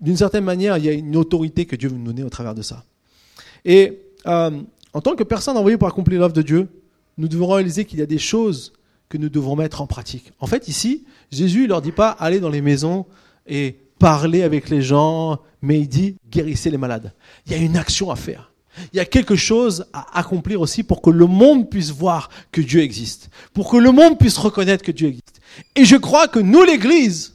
d'une 0.00 0.16
certaine 0.16 0.44
manière, 0.44 0.78
il 0.78 0.84
y 0.84 0.88
a 0.88 0.92
une 0.92 1.16
autorité 1.16 1.66
que 1.66 1.76
Dieu 1.76 1.90
veut 1.90 1.96
nous 1.96 2.04
donner 2.04 2.22
au 2.22 2.30
travers 2.30 2.54
de 2.54 2.62
ça. 2.62 2.84
Et 3.64 4.00
euh, 4.26 4.62
en 4.94 5.00
tant 5.02 5.14
que 5.14 5.24
personne 5.24 5.58
envoyée 5.58 5.76
pour 5.76 5.88
accomplir 5.88 6.20
l'œuvre 6.20 6.32
de 6.32 6.42
Dieu, 6.42 6.68
nous 7.18 7.28
devons 7.28 7.48
réaliser 7.48 7.84
qu'il 7.84 7.98
y 7.98 8.02
a 8.02 8.06
des 8.06 8.18
choses 8.18 8.72
que 9.08 9.18
nous 9.18 9.28
devons 9.28 9.56
mettre 9.56 9.82
en 9.82 9.86
pratique. 9.86 10.32
En 10.40 10.46
fait, 10.46 10.68
ici, 10.68 11.04
Jésus 11.30 11.62
ne 11.62 11.68
leur 11.68 11.82
dit 11.82 11.92
pas 11.92 12.10
allez 12.10 12.40
dans 12.40 12.48
les 12.48 12.60
maisons 12.60 13.06
et 13.46 13.76
parler 13.98 14.42
avec 14.42 14.68
les 14.68 14.82
gens, 14.82 15.38
mais 15.62 15.80
il 15.80 15.88
dit 15.88 16.16
guérissez 16.30 16.70
les 16.70 16.78
malades. 16.78 17.12
Il 17.46 17.52
y 17.52 17.54
a 17.54 17.58
une 17.58 17.76
action 17.76 18.10
à 18.10 18.16
faire. 18.16 18.52
Il 18.92 18.96
y 18.96 19.00
a 19.00 19.06
quelque 19.06 19.36
chose 19.36 19.86
à 19.92 20.18
accomplir 20.18 20.60
aussi 20.60 20.82
pour 20.82 21.00
que 21.00 21.10
le 21.10 21.26
monde 21.26 21.70
puisse 21.70 21.90
voir 21.90 22.28
que 22.52 22.60
Dieu 22.60 22.80
existe, 22.80 23.30
pour 23.54 23.70
que 23.70 23.76
le 23.76 23.90
monde 23.90 24.18
puisse 24.18 24.36
reconnaître 24.36 24.84
que 24.84 24.92
Dieu 24.92 25.08
existe. 25.08 25.40
Et 25.74 25.84
je 25.84 25.96
crois 25.96 26.28
que 26.28 26.38
nous, 26.38 26.62
l'Église, 26.62 27.34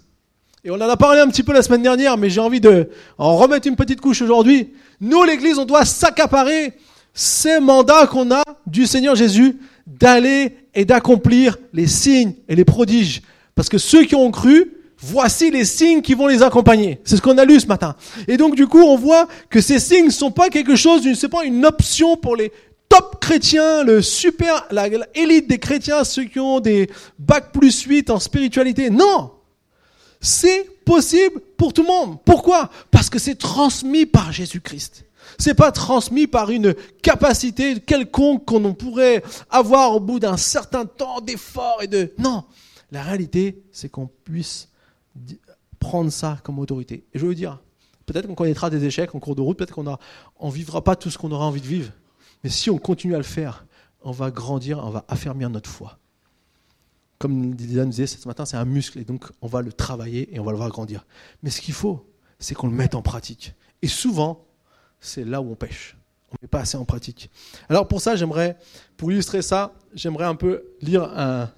et 0.63 0.69
on 0.69 0.75
en 0.75 0.81
a 0.81 0.97
parlé 0.97 1.19
un 1.19 1.27
petit 1.27 1.41
peu 1.41 1.53
la 1.53 1.63
semaine 1.63 1.81
dernière, 1.81 2.17
mais 2.17 2.29
j'ai 2.29 2.41
envie 2.41 2.61
de 2.61 2.89
en 3.17 3.35
remettre 3.37 3.67
une 3.67 3.75
petite 3.75 4.01
couche 4.01 4.21
aujourd'hui, 4.21 4.73
nous, 4.99 5.23
l'Église, 5.23 5.57
on 5.57 5.65
doit 5.65 5.85
s'accaparer 5.85 6.73
ces 7.13 7.59
mandats 7.59 8.05
qu'on 8.05 8.31
a 8.31 8.43
du 8.67 8.85
Seigneur 8.85 9.15
Jésus 9.15 9.57
d'aller 9.87 10.55
et 10.75 10.85
d'accomplir 10.85 11.57
les 11.73 11.87
signes 11.87 12.35
et 12.47 12.55
les 12.55 12.65
prodiges. 12.65 13.23
Parce 13.55 13.67
que 13.67 13.79
ceux 13.79 14.05
qui 14.05 14.15
ont 14.15 14.29
cru, 14.29 14.71
voici 15.01 15.51
les 15.51 15.65
signes 15.65 16.01
qui 16.01 16.13
vont 16.13 16.27
les 16.27 16.43
accompagner. 16.43 16.99
C'est 17.03 17.17
ce 17.17 17.21
qu'on 17.21 17.37
a 17.37 17.45
lu 17.45 17.59
ce 17.59 17.67
matin. 17.67 17.95
Et 18.27 18.37
donc 18.37 18.55
du 18.55 18.67
coup, 18.67 18.81
on 18.81 18.95
voit 18.95 19.27
que 19.49 19.61
ces 19.61 19.79
signes 19.79 20.05
ne 20.05 20.11
sont 20.11 20.31
pas 20.31 20.49
quelque 20.49 20.75
chose, 20.75 21.01
c'est 21.15 21.29
pas 21.29 21.43
une 21.43 21.65
option 21.65 22.17
pour 22.17 22.35
les 22.35 22.51
top 22.87 23.19
chrétiens, 23.21 23.83
le 23.83 24.01
super, 24.01 24.67
l'élite 24.71 25.47
des 25.47 25.59
chrétiens, 25.59 26.03
ceux 26.03 26.25
qui 26.25 26.39
ont 26.39 26.59
des 26.59 26.89
bac 27.17 27.51
plus 27.53 27.83
8 27.83 28.09
en 28.09 28.19
spiritualité. 28.19 28.89
Non! 28.89 29.31
C'est 30.19 30.69
possible 30.85 31.39
pour 31.57 31.73
tout 31.73 31.81
le 31.81 31.87
monde. 31.87 32.17
Pourquoi? 32.25 32.69
Parce 32.91 33.09
que 33.09 33.17
c'est 33.17 33.35
transmis 33.35 34.05
par 34.05 34.31
Jésus-Christ. 34.31 35.05
C'est 35.39 35.53
pas 35.53 35.71
transmis 35.71 36.27
par 36.27 36.51
une 36.51 36.75
capacité 37.01 37.79
quelconque 37.79 38.45
qu'on 38.45 38.73
pourrait 38.73 39.23
avoir 39.49 39.95
au 39.95 39.99
bout 39.99 40.19
d'un 40.19 40.37
certain 40.37 40.85
temps 40.85 41.21
d'effort 41.21 41.79
et 41.81 41.87
de, 41.87 42.13
non. 42.17 42.43
La 42.91 43.01
réalité, 43.01 43.63
c'est 43.71 43.89
qu'on 43.89 44.09
puisse 44.25 44.67
prendre 45.79 46.11
ça 46.11 46.39
comme 46.43 46.59
autorité. 46.59 47.05
Et 47.13 47.19
je 47.19 47.25
veux 47.25 47.35
dire, 47.35 47.59
peut-être 48.05 48.27
qu'on 48.27 48.35
connaîtra 48.35 48.69
des 48.69 48.85
échecs 48.85 49.13
en 49.15 49.19
cours 49.19 49.35
de 49.35 49.41
route, 49.41 49.57
peut-être 49.57 49.73
qu'on 49.73 49.83
ne 49.83 50.51
vivra 50.51 50.83
pas 50.83 50.95
tout 50.95 51.09
ce 51.09 51.17
qu'on 51.17 51.31
aura 51.31 51.45
envie 51.45 51.61
de 51.61 51.67
vivre. 51.67 51.91
Mais 52.43 52.49
si 52.49 52.69
on 52.69 52.77
continue 52.77 53.15
à 53.15 53.17
le 53.17 53.23
faire, 53.23 53.65
on 54.01 54.11
va 54.11 54.31
grandir, 54.31 54.79
on 54.83 54.89
va 54.89 55.05
affermir 55.07 55.49
notre 55.49 55.69
foi. 55.69 55.97
Comme 57.19 57.53
Dylan 57.53 57.89
disait 57.89 58.07
ce 58.07 58.27
matin, 58.27 58.45
c'est 58.45 58.57
un 58.57 58.65
muscle 58.65 58.97
et 58.97 59.03
donc 59.03 59.25
on 59.41 59.47
va 59.47 59.61
le 59.61 59.71
travailler 59.71 60.33
et 60.33 60.39
on 60.39 60.43
va 60.43 60.51
le 60.51 60.57
voir 60.57 60.69
grandir. 60.69 61.05
Mais 61.43 61.51
ce 61.51 61.61
qu'il 61.61 61.75
faut, 61.75 62.09
c'est 62.39 62.55
qu'on 62.55 62.67
le 62.67 62.73
mette 62.73 62.95
en 62.95 63.03
pratique. 63.03 63.53
Et 63.83 63.87
souvent, 63.87 64.45
c'est 64.99 65.23
là 65.23 65.41
où 65.41 65.51
on 65.51 65.55
pêche. 65.55 65.95
On 66.31 66.33
ne 66.33 66.37
met 66.43 66.47
pas 66.47 66.61
assez 66.61 66.77
en 66.77 66.85
pratique. 66.85 67.29
Alors 67.69 67.87
pour 67.87 68.01
ça, 68.01 68.15
j'aimerais, 68.15 68.57
pour 68.97 69.11
illustrer 69.11 69.41
ça, 69.41 69.73
j'aimerais 69.93 70.25
un 70.25 70.35
peu 70.35 70.63
lire 70.81 71.03
un... 71.03 71.51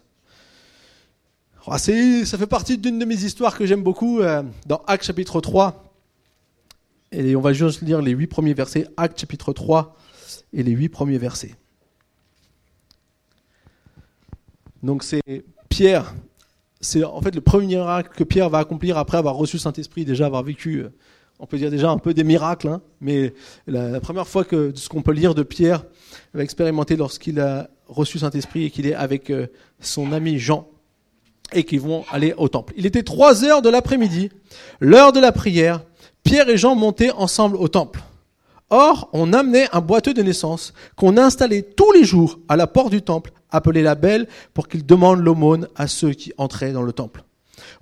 Oh, 1.65 1.77
ça 1.77 2.37
fait 2.37 2.47
partie 2.47 2.77
d'une 2.77 2.99
de 2.99 3.05
mes 3.05 3.23
histoires 3.23 3.57
que 3.57 3.65
j'aime 3.65 3.83
beaucoup 3.83 4.19
euh, 4.19 4.43
dans 4.65 4.81
Actes 4.85 5.05
chapitre 5.05 5.39
3. 5.39 5.93
Et 7.13 7.37
on 7.37 7.41
va 7.41 7.53
juste 7.53 7.81
lire 7.81 8.01
les 8.01 8.11
huit 8.11 8.27
premiers 8.27 8.53
versets. 8.53 8.85
Actes 8.97 9.21
chapitre 9.21 9.53
3 9.53 9.95
et 10.51 10.61
les 10.61 10.71
huit 10.71 10.89
premiers 10.89 11.17
versets. 11.17 11.55
Donc 14.81 15.03
c'est 15.03 15.45
Pierre. 15.69 16.13
C'est 16.81 17.05
en 17.05 17.21
fait 17.21 17.33
le 17.33 17.39
premier 17.39 17.77
acte 17.77 18.13
que 18.13 18.25
Pierre 18.25 18.49
va 18.49 18.57
accomplir 18.57 18.97
après 18.97 19.17
avoir 19.17 19.35
reçu 19.35 19.57
Saint-Esprit, 19.57 20.03
déjà 20.03 20.25
avoir 20.25 20.43
vécu 20.43 20.79
euh, 20.79 20.89
on 21.39 21.45
peut 21.45 21.57
dire 21.57 21.71
déjà 21.71 21.89
un 21.89 21.97
peu 21.97 22.13
des 22.13 22.25
miracles, 22.25 22.67
hein, 22.67 22.81
mais 22.99 23.33
la, 23.67 24.01
première 24.01 24.27
fois 24.27 24.43
que 24.43 24.73
ce 24.75 24.89
qu'on 24.89 25.01
peut 25.01 25.13
lire 25.13 25.33
de 25.33 25.43
Pierre 25.43 25.85
va 26.33 26.43
expérimenter 26.43 26.97
lorsqu'il 26.97 27.39
a 27.39 27.69
reçu 27.87 28.19
Saint-Esprit 28.19 28.65
et 28.65 28.69
qu'il 28.69 28.85
est 28.85 28.93
avec 28.93 29.29
euh, 29.29 29.47
son 29.79 30.11
ami 30.11 30.39
Jean 30.39 30.67
et 31.51 31.63
qu'ils 31.63 31.81
vont 31.81 32.05
aller 32.11 32.33
au 32.37 32.47
temple. 32.47 32.73
Il 32.77 32.85
était 32.85 33.03
trois 33.03 33.43
heures 33.43 33.61
de 33.61 33.69
l'après-midi, 33.69 34.29
l'heure 34.79 35.11
de 35.11 35.19
la 35.19 35.31
prière. 35.31 35.81
Pierre 36.23 36.49
et 36.49 36.57
Jean 36.57 36.75
montaient 36.75 37.11
ensemble 37.11 37.57
au 37.57 37.67
temple. 37.67 38.01
Or, 38.69 39.09
on 39.13 39.33
amenait 39.33 39.67
un 39.71 39.81
boiteux 39.81 40.13
de 40.13 40.23
naissance 40.23 40.73
qu'on 40.95 41.17
installait 41.17 41.61
tous 41.61 41.91
les 41.91 42.05
jours 42.05 42.39
à 42.47 42.55
la 42.55 42.65
porte 42.65 42.89
du 42.89 43.01
temple, 43.01 43.31
appelé 43.51 43.83
la 43.83 43.95
belle, 43.95 44.27
pour 44.53 44.67
qu'il 44.67 44.85
demande 44.85 45.19
l'aumône 45.19 45.67
à 45.75 45.87
ceux 45.87 46.13
qui 46.13 46.33
entraient 46.37 46.71
dans 46.71 46.81
le 46.81 46.93
temple. 46.93 47.23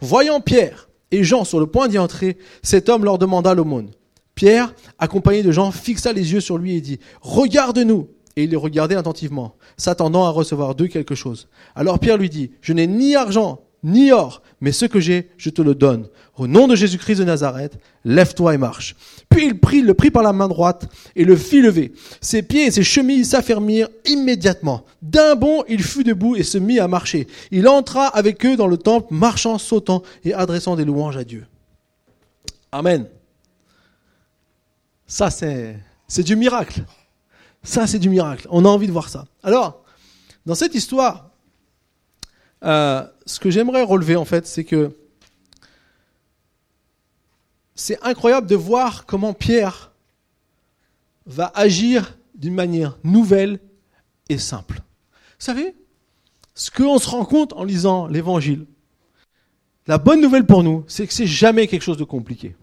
Voyant 0.02 0.42
Pierre 0.42 0.90
et 1.12 1.24
Jean 1.24 1.46
sur 1.46 1.60
le 1.60 1.68
point 1.68 1.88
d'y 1.88 1.98
entrer, 1.98 2.38
cet 2.62 2.90
homme 2.90 3.06
leur 3.06 3.18
demanda 3.18 3.54
l'aumône. 3.54 3.92
Pierre, 4.36 4.74
accompagné 4.98 5.44
de 5.44 5.52
Jean, 5.52 5.72
fixa 5.72 6.14
les 6.14 6.34
yeux 6.34 6.42
sur 6.42 6.58
lui 6.58 6.76
et 6.76 6.82
dit, 6.82 7.00
Regarde-nous. 7.22 8.10
Et 8.36 8.44
il 8.44 8.50
les 8.52 8.56
regardait 8.56 8.96
attentivement, 8.96 9.56
s'attendant 9.78 10.26
à 10.26 10.30
recevoir 10.30 10.76
d'eux 10.76 10.88
quelque 10.88 11.16
chose. 11.16 11.48
Alors 11.76 12.00
Pierre 12.00 12.18
lui 12.18 12.30
dit, 12.30 12.52
Je 12.62 12.74
n'ai 12.74 12.88
ni 12.88 13.16
argent, 13.16 13.62
ni 13.84 14.12
or, 14.12 14.42
mais 14.62 14.72
ce 14.72 14.86
que 14.86 15.00
j'ai, 15.00 15.32
je 15.38 15.50
te 15.50 15.62
le 15.62 15.74
donne. 15.74 16.08
Au 16.38 16.48
nom 16.48 16.68
de 16.68 16.76
Jésus-Christ 16.76 17.20
de 17.20 17.24
Nazareth, 17.24 17.78
lève-toi 18.06 18.54
et 18.54 18.58
marche. 18.58 18.96
Puis 19.30 19.54
il 19.72 19.86
le 19.86 19.94
prit 19.94 20.12
par 20.12 20.24
la 20.24 20.34
main 20.34 20.48
droite 20.48 20.88
et 21.16 21.26
le 21.26 21.36
fit 21.36 21.62
lever. 21.62 21.94
Ses 22.22 22.44
pieds 22.44 22.68
et 22.68 22.72
ses 22.72 22.84
chemises 22.84 23.32
s'affermirent 23.32 23.90
immédiatement. 24.06 24.86
D'un 25.02 25.36
bond, 25.36 25.64
il 25.68 25.82
fut 25.82 26.04
debout 26.04 26.36
et 26.36 26.44
se 26.44 26.58
mit 26.58 26.80
à 26.80 26.88
marcher. 26.88 27.28
Il 27.50 27.68
entra 27.68 28.06
avec 28.08 28.46
eux 28.46 28.56
dans 28.56 28.68
le 28.68 28.78
temple, 28.78 29.14
marchant, 29.14 29.58
sautant 29.58 30.04
et 30.24 30.34
adressant 30.34 30.76
des 30.76 30.86
louanges 30.86 31.18
à 31.18 31.24
Dieu. 31.24 31.46
Amen. 32.72 33.08
Ça, 35.08 35.30
c'est, 35.30 35.76
c'est 36.08 36.24
du 36.24 36.36
miracle. 36.36 36.84
Ça, 37.64 37.88
c'est 37.88 38.00
du 38.00 38.10
miracle. 38.10 38.48
On 38.50 38.66
a 38.66 38.68
envie 38.68 38.88
de 38.88 38.92
voir 38.92 39.10
ça. 39.10 39.26
Alors, 39.44 39.84
dans 40.46 40.56
cette 40.56 40.74
histoire, 40.74 41.30
euh, 42.64 43.06
ce 43.26 43.40
que 43.40 43.50
j'aimerais 43.50 43.84
relever 43.84 44.16
en 44.16 44.26
fait, 44.26 44.48
c'est 44.48 44.64
que 44.64 44.96
c'est 47.76 48.02
incroyable 48.04 48.48
de 48.48 48.56
voir 48.56 49.06
comment 49.06 49.34
Pierre 49.34 49.92
va 51.26 51.52
agir 51.56 52.18
d'une 52.36 52.54
manière 52.54 52.98
nouvelle 53.04 53.60
et 54.30 54.38
simple. 54.38 54.78
Vous 54.78 55.46
savez, 55.46 55.76
ce 56.54 56.70
qu'on 56.70 57.00
se 57.00 57.10
rend 57.10 57.26
compte 57.26 57.54
en 57.54 57.64
lisant 57.64 58.08
l'évangile, 58.08 58.66
la 59.88 59.98
bonne 59.98 60.22
nouvelle 60.22 60.46
pour 60.46 60.64
nous, 60.64 60.84
c'est 60.88 61.08
que 61.08 61.14
c'est 61.14 61.28
jamais 61.28 61.68
quelque 61.68 61.82
chose 61.82 61.98
de 61.98 62.04
compliqué. 62.04 62.56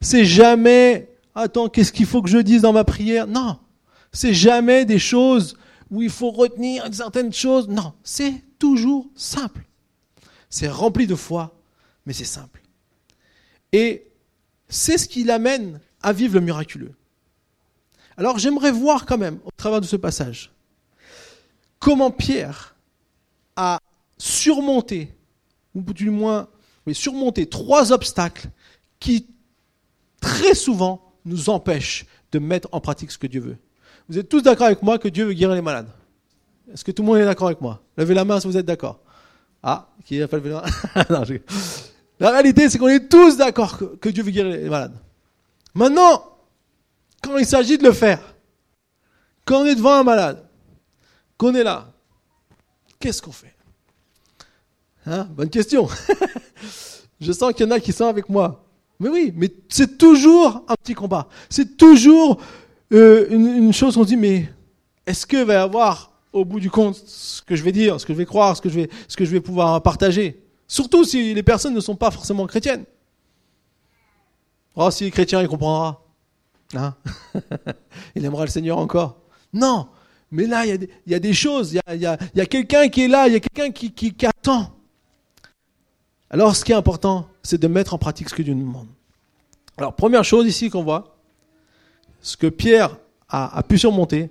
C'est 0.00 0.24
jamais, 0.24 1.10
attends, 1.34 1.68
qu'est-ce 1.68 1.92
qu'il 1.92 2.06
faut 2.06 2.22
que 2.22 2.28
je 2.28 2.38
dise 2.38 2.62
dans 2.62 2.72
ma 2.72 2.84
prière? 2.84 3.26
Non, 3.26 3.58
c'est 4.12 4.34
jamais 4.34 4.84
des 4.84 4.98
choses 4.98 5.56
où 5.90 6.02
il 6.02 6.10
faut 6.10 6.30
retenir 6.30 6.88
certaines 6.92 7.32
choses. 7.32 7.68
Non, 7.68 7.92
c'est 8.02 8.42
toujours 8.58 9.06
simple. 9.14 9.64
C'est 10.48 10.68
rempli 10.68 11.06
de 11.06 11.14
foi, 11.14 11.56
mais 12.06 12.12
c'est 12.12 12.24
simple. 12.24 12.62
Et 13.72 14.06
c'est 14.68 14.98
ce 14.98 15.08
qui 15.08 15.24
l'amène 15.24 15.80
à 16.02 16.12
vivre 16.12 16.34
le 16.34 16.40
miraculeux. 16.40 16.94
Alors 18.16 18.38
j'aimerais 18.38 18.72
voir 18.72 19.06
quand 19.06 19.18
même, 19.18 19.38
au 19.44 19.50
travers 19.56 19.80
de 19.80 19.86
ce 19.86 19.96
passage, 19.96 20.52
comment 21.78 22.10
Pierre 22.10 22.76
a 23.56 23.78
surmonté, 24.18 25.14
ou 25.74 25.82
du 25.82 26.10
moins 26.10 26.48
surmonté 26.92 27.46
trois 27.46 27.92
obstacles 27.92 28.48
qui 28.98 29.26
très 30.20 30.54
souvent 30.54 31.14
nous 31.24 31.48
empêchent 31.48 32.06
de 32.32 32.38
mettre 32.38 32.68
en 32.72 32.80
pratique 32.80 33.10
ce 33.10 33.18
que 33.18 33.26
Dieu 33.26 33.40
veut. 33.40 33.58
Vous 34.10 34.18
êtes 34.18 34.28
tous 34.28 34.42
d'accord 34.42 34.66
avec 34.66 34.82
moi 34.82 34.98
que 34.98 35.06
Dieu 35.06 35.24
veut 35.26 35.34
guérir 35.34 35.54
les 35.54 35.62
malades 35.62 35.86
Est-ce 36.72 36.82
que 36.82 36.90
tout 36.90 37.02
le 37.02 37.06
monde 37.06 37.18
est 37.18 37.24
d'accord 37.24 37.46
avec 37.46 37.60
moi? 37.60 37.80
Levez 37.96 38.12
la 38.12 38.24
main 38.24 38.40
si 38.40 38.48
vous 38.48 38.56
êtes 38.56 38.66
d'accord. 38.66 38.98
Ah, 39.62 39.86
qui 40.04 40.20
a 40.20 40.26
pas 40.26 40.38
levé 40.38 40.50
la 40.50 40.64
main 41.08 41.24
La 42.18 42.30
réalité, 42.32 42.68
c'est 42.68 42.76
qu'on 42.76 42.88
est 42.88 43.08
tous 43.08 43.36
d'accord 43.36 43.78
que, 44.00 44.08
Dieu 44.08 44.24
veut 44.24 44.32
guérir 44.32 44.50
les 44.50 44.68
malades. 44.68 44.96
Maintenant, 45.74 46.24
quand 47.22 47.38
il 47.38 47.46
s'agit 47.46 47.78
de 47.78 47.84
le 47.84 47.92
faire, 47.92 48.18
quand 49.44 49.60
on 49.60 49.64
est 49.66 49.76
devant 49.76 49.94
un 49.94 50.02
malade, 50.02 50.44
qu'on 51.38 51.54
est 51.54 51.62
là, 51.62 51.92
qu'est-ce 52.98 53.22
qu'on 53.22 53.30
fait? 53.30 53.54
Hein? 55.06 55.28
Bonne 55.30 55.50
question. 55.50 55.86
Je 57.20 57.30
sens 57.30 57.52
qu'il 57.52 57.64
y 57.64 57.68
en 57.68 57.70
a 57.70 57.78
qui 57.78 57.92
sont 57.92 58.06
avec 58.06 58.28
moi. 58.28 58.64
Mais 58.98 59.08
oui, 59.08 59.32
mais 59.36 59.54
c'est 59.68 59.96
toujours 59.96 60.64
un 60.66 60.74
petit 60.74 60.94
combat. 60.94 61.28
C'est 61.48 61.76
toujours 61.76 62.40
euh, 62.92 63.26
une, 63.30 63.72
chose 63.72 63.94
qu'on 63.94 64.02
se 64.02 64.08
dit, 64.08 64.16
mais 64.16 64.48
est-ce 65.06 65.26
qu'il 65.26 65.44
va 65.44 65.54
y 65.54 65.56
avoir 65.56 66.12
au 66.32 66.44
bout 66.44 66.60
du 66.60 66.70
compte 66.70 66.96
ce 66.96 67.42
que 67.42 67.56
je 67.56 67.62
vais 67.62 67.72
dire, 67.72 68.00
ce 68.00 68.06
que 68.06 68.12
je 68.12 68.18
vais 68.18 68.26
croire, 68.26 68.56
ce 68.56 68.62
que 68.62 68.68
je 68.68 68.80
vais, 68.80 68.90
ce 69.08 69.16
que 69.16 69.24
je 69.24 69.30
vais 69.30 69.40
pouvoir 69.40 69.82
partager? 69.82 70.42
Surtout 70.66 71.04
si 71.04 71.34
les 71.34 71.42
personnes 71.42 71.74
ne 71.74 71.80
sont 71.80 71.96
pas 71.96 72.10
forcément 72.10 72.46
chrétiennes. 72.46 72.84
Oh, 74.76 74.90
si 74.90 75.04
est 75.04 75.10
chrétien, 75.10 75.42
il 75.42 75.48
comprendra. 75.48 76.04
Hein? 76.74 76.94
Il 78.14 78.24
aimera 78.24 78.44
le 78.44 78.50
Seigneur 78.50 78.78
encore. 78.78 79.16
Non, 79.52 79.88
mais 80.30 80.46
là, 80.46 80.64
il 80.64 80.88
y, 81.06 81.14
a 81.14 81.18
des 81.18 81.32
choses, 81.32 81.72
il 81.72 82.00
y 82.00 82.06
a, 82.06 82.46
quelqu'un 82.46 82.88
qui 82.88 83.02
est 83.02 83.08
là, 83.08 83.26
il 83.26 83.32
y 83.32 83.36
a 83.36 83.40
quelqu'un 83.40 83.72
qui, 83.72 83.92
qui, 83.92 84.14
attend. 84.24 84.72
Alors, 86.30 86.54
ce 86.54 86.64
qui 86.64 86.70
est 86.70 86.76
important, 86.76 87.26
c'est 87.42 87.60
de 87.60 87.66
mettre 87.66 87.94
en 87.94 87.98
pratique 87.98 88.28
ce 88.28 88.34
que 88.34 88.42
Dieu 88.42 88.54
nous 88.54 88.64
demande. 88.64 88.86
Alors, 89.76 89.94
première 89.94 90.22
chose 90.22 90.46
ici 90.46 90.70
qu'on 90.70 90.84
voit, 90.84 91.09
ce 92.20 92.36
que 92.36 92.46
Pierre 92.46 92.96
a, 93.28 93.62
pu 93.62 93.78
surmonter, 93.78 94.30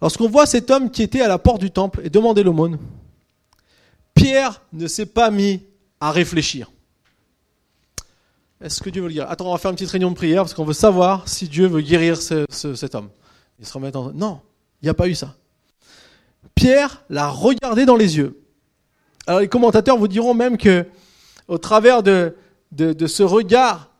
lorsqu'on 0.00 0.28
voit 0.28 0.46
cet 0.46 0.70
homme 0.70 0.90
qui 0.90 1.02
était 1.02 1.22
à 1.22 1.28
la 1.28 1.38
porte 1.38 1.60
du 1.60 1.70
temple 1.70 2.00
et 2.04 2.10
demandait 2.10 2.42
l'aumône, 2.42 2.78
Pierre 4.14 4.62
ne 4.72 4.86
s'est 4.86 5.06
pas 5.06 5.30
mis 5.30 5.62
à 6.00 6.10
réfléchir. 6.10 6.70
Est-ce 8.60 8.82
que 8.82 8.90
Dieu 8.90 9.02
veut 9.02 9.08
le 9.08 9.14
guérir? 9.14 9.30
Attends, 9.30 9.48
on 9.48 9.52
va 9.52 9.58
faire 9.58 9.70
une 9.70 9.76
petite 9.76 9.90
réunion 9.90 10.10
de 10.10 10.16
prière 10.16 10.42
parce 10.42 10.54
qu'on 10.54 10.64
veut 10.64 10.72
savoir 10.72 11.28
si 11.28 11.48
Dieu 11.48 11.66
veut 11.66 11.82
guérir 11.82 12.20
cet 12.20 12.94
homme. 12.94 13.10
Il 13.58 13.66
se 13.66 13.72
remet 13.72 13.94
en... 13.96 14.12
Non, 14.12 14.40
il 14.80 14.86
n'y 14.86 14.90
a 14.90 14.94
pas 14.94 15.08
eu 15.08 15.14
ça. 15.14 15.34
Pierre 16.54 17.02
l'a 17.10 17.28
regardé 17.28 17.84
dans 17.84 17.96
les 17.96 18.16
yeux. 18.16 18.40
Alors 19.26 19.40
les 19.40 19.48
commentateurs 19.48 19.98
vous 19.98 20.08
diront 20.08 20.34
même 20.34 20.56
que, 20.56 20.86
au 21.48 21.58
travers 21.58 22.02
de 22.02 22.34
ce 22.72 23.22
regard, 23.22 23.90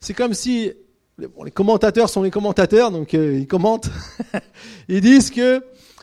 c'est 0.00 0.14
comme 0.14 0.34
si 0.34 0.72
les 1.18 1.50
commentateurs 1.50 2.08
sont 2.08 2.22
les 2.22 2.30
commentateurs, 2.30 2.90
donc 2.90 3.14
euh, 3.14 3.38
ils 3.38 3.46
commentent. 3.46 3.90
ils 4.88 5.00
disent 5.00 5.30
que, 5.30 5.62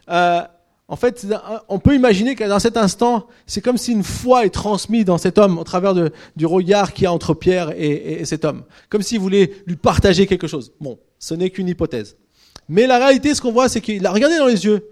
euh, 0.10 0.42
en 0.88 0.96
fait, 0.96 1.26
on 1.70 1.80
peut 1.80 1.96
imaginer 1.96 2.36
que 2.36 2.44
dans 2.44 2.60
cet 2.60 2.78
instant, 2.78 3.28
c'est 3.46 3.62
comme 3.62 3.78
si 3.78 3.92
une 3.92 4.04
foi 4.04 4.46
est 4.46 4.50
transmise 4.50 5.06
dans 5.06 5.18
cet 5.18 5.38
homme 5.38 5.58
au 5.58 5.64
travers 5.64 5.94
de, 5.94 6.12
du 6.36 6.46
regard 6.46 6.94
qu'il 6.94 7.04
y 7.04 7.08
a 7.08 7.14
entre 7.14 7.34
Pierre 7.34 7.72
et, 7.78 8.22
et, 8.22 8.26
cet 8.26 8.46
homme, 8.46 8.64
comme 8.90 9.02
s'il 9.02 9.20
voulait 9.20 9.52
lui 9.66 9.78
partager 9.78 10.28
quelque 10.28 10.48
chose. 10.48 10.74
Bon, 10.80 11.00
ce 11.20 11.34
n'est 11.34 11.50
qu'une 11.50 11.70
hypothèse. 11.70 12.18
Mais 12.68 12.88
la 12.88 12.98
réalité, 12.98 13.34
ce 13.36 13.42
qu'on 13.42 13.52
voit, 13.52 13.70
c'est 13.70 13.82
qu'il 13.82 14.06
a 14.06 14.12
regardé 14.12 14.38
dans 14.38 14.48
les 14.48 14.66
yeux 14.66 14.90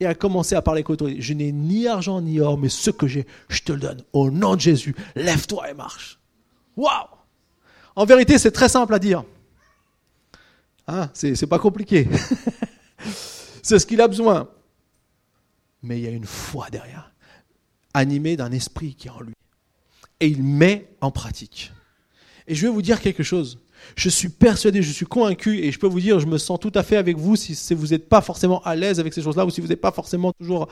et 0.00 0.06
a 0.06 0.14
commencé 0.14 0.54
à 0.54 0.62
parler 0.62 0.84
autorité. 0.86 1.20
Je 1.20 1.34
n'ai 1.34 1.52
ni 1.52 1.86
argent 1.86 2.20
ni 2.20 2.40
or, 2.40 2.58
mais 2.58 2.68
ce 2.68 2.90
que 2.90 3.06
j'ai, 3.06 3.26
je 3.48 3.62
te 3.62 3.72
le 3.72 3.80
donne. 3.80 4.02
Au 4.12 4.30
nom 4.30 4.56
de 4.56 4.60
Jésus, 4.60 4.94
lève-toi 5.14 5.70
et 5.70 5.74
marche. 5.74 6.18
Waouh 6.76 7.06
En 7.96 8.04
vérité, 8.04 8.38
c'est 8.38 8.50
très 8.50 8.68
simple 8.68 8.94
à 8.94 8.98
dire. 8.98 9.24
Ah, 10.86 11.10
c'est 11.14 11.46
pas 11.46 11.58
compliqué. 11.58 12.08
c'est 13.62 13.78
ce 13.78 13.86
qu'il 13.86 14.00
a 14.00 14.08
besoin. 14.08 14.48
Mais 15.82 15.98
il 15.98 16.04
y 16.04 16.06
a 16.06 16.10
une 16.10 16.26
foi 16.26 16.70
derrière, 16.70 17.12
animée 17.94 18.36
d'un 18.36 18.52
esprit 18.52 18.94
qui 18.94 19.08
est 19.08 19.10
en 19.10 19.20
lui. 19.20 19.34
Et 20.20 20.28
il 20.28 20.42
met 20.42 20.88
en 21.00 21.10
pratique. 21.10 21.72
Et 22.46 22.54
je 22.54 22.66
vais 22.66 22.72
vous 22.72 22.82
dire 22.82 23.00
quelque 23.00 23.22
chose. 23.22 23.60
Je 23.96 24.08
suis 24.08 24.28
persuadé, 24.28 24.82
je 24.82 24.92
suis 24.92 25.06
convaincu, 25.06 25.58
et 25.58 25.72
je 25.72 25.78
peux 25.78 25.86
vous 25.86 26.00
dire, 26.00 26.18
je 26.20 26.26
me 26.26 26.38
sens 26.38 26.58
tout 26.58 26.72
à 26.74 26.82
fait 26.82 26.96
avec 26.96 27.16
vous 27.16 27.36
si, 27.36 27.56
vous 27.74 27.88
n'êtes 27.88 28.08
pas 28.08 28.20
forcément 28.20 28.62
à 28.64 28.74
l'aise 28.74 29.00
avec 29.00 29.12
ces 29.12 29.22
choses-là, 29.22 29.44
ou 29.44 29.50
si 29.50 29.60
vous 29.60 29.68
n'êtes 29.68 29.80
pas 29.80 29.92
forcément 29.92 30.32
toujours 30.32 30.68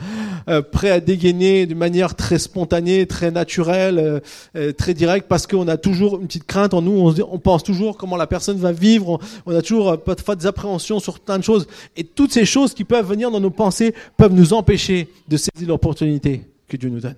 euh, 0.49 0.63
prêt 0.63 0.91
à 0.91 1.01
dégainer 1.01 1.67
d'une 1.67 1.79
manière 1.79 2.15
très 2.15 2.39
spontanée, 2.39 3.07
très 3.07 3.31
naturelle, 3.31 3.99
euh, 3.99 4.21
euh, 4.57 4.73
très 4.73 4.95
directe, 4.95 5.29
parce 5.29 5.47
qu'on 5.47 5.69
a 5.69 5.77
toujours 5.77 6.21
une 6.21 6.27
petite 6.27 6.47
crainte 6.47 6.75
en 6.75 6.83
nous, 6.83 6.93
on, 6.93 7.15
on 7.31 7.39
pense 7.39 7.63
toujours 7.63 7.97
comment 7.97 8.17
la 8.17 8.27
personne 8.27 8.59
va 8.59 8.73
vivre, 8.73 9.19
on, 9.47 9.55
a 9.55 9.63
toujours 9.63 10.03
parfois 10.03 10.37
des 10.37 10.47
appréhensions 10.47 11.01
sur 11.01 11.21
plein 11.21 11.39
de 11.39 11.45
choses, 11.45 11.67
et 11.97 12.05
toutes 12.05 12.33
ces 12.33 12.45
choses 12.45 12.75
qui 12.75 12.85
peuvent 12.85 13.07
venir 13.07 13.31
dans 13.31 13.41
nos 13.41 13.51
pensées 13.51 13.95
peuvent 14.17 14.35
nous 14.35 14.53
empêcher 14.53 15.09
de 15.29 15.37
saisir 15.37 15.69
l'opportunité 15.69 16.45
que 16.69 16.77
Dieu 16.77 16.89
nous 16.89 17.01
donne. 17.01 17.17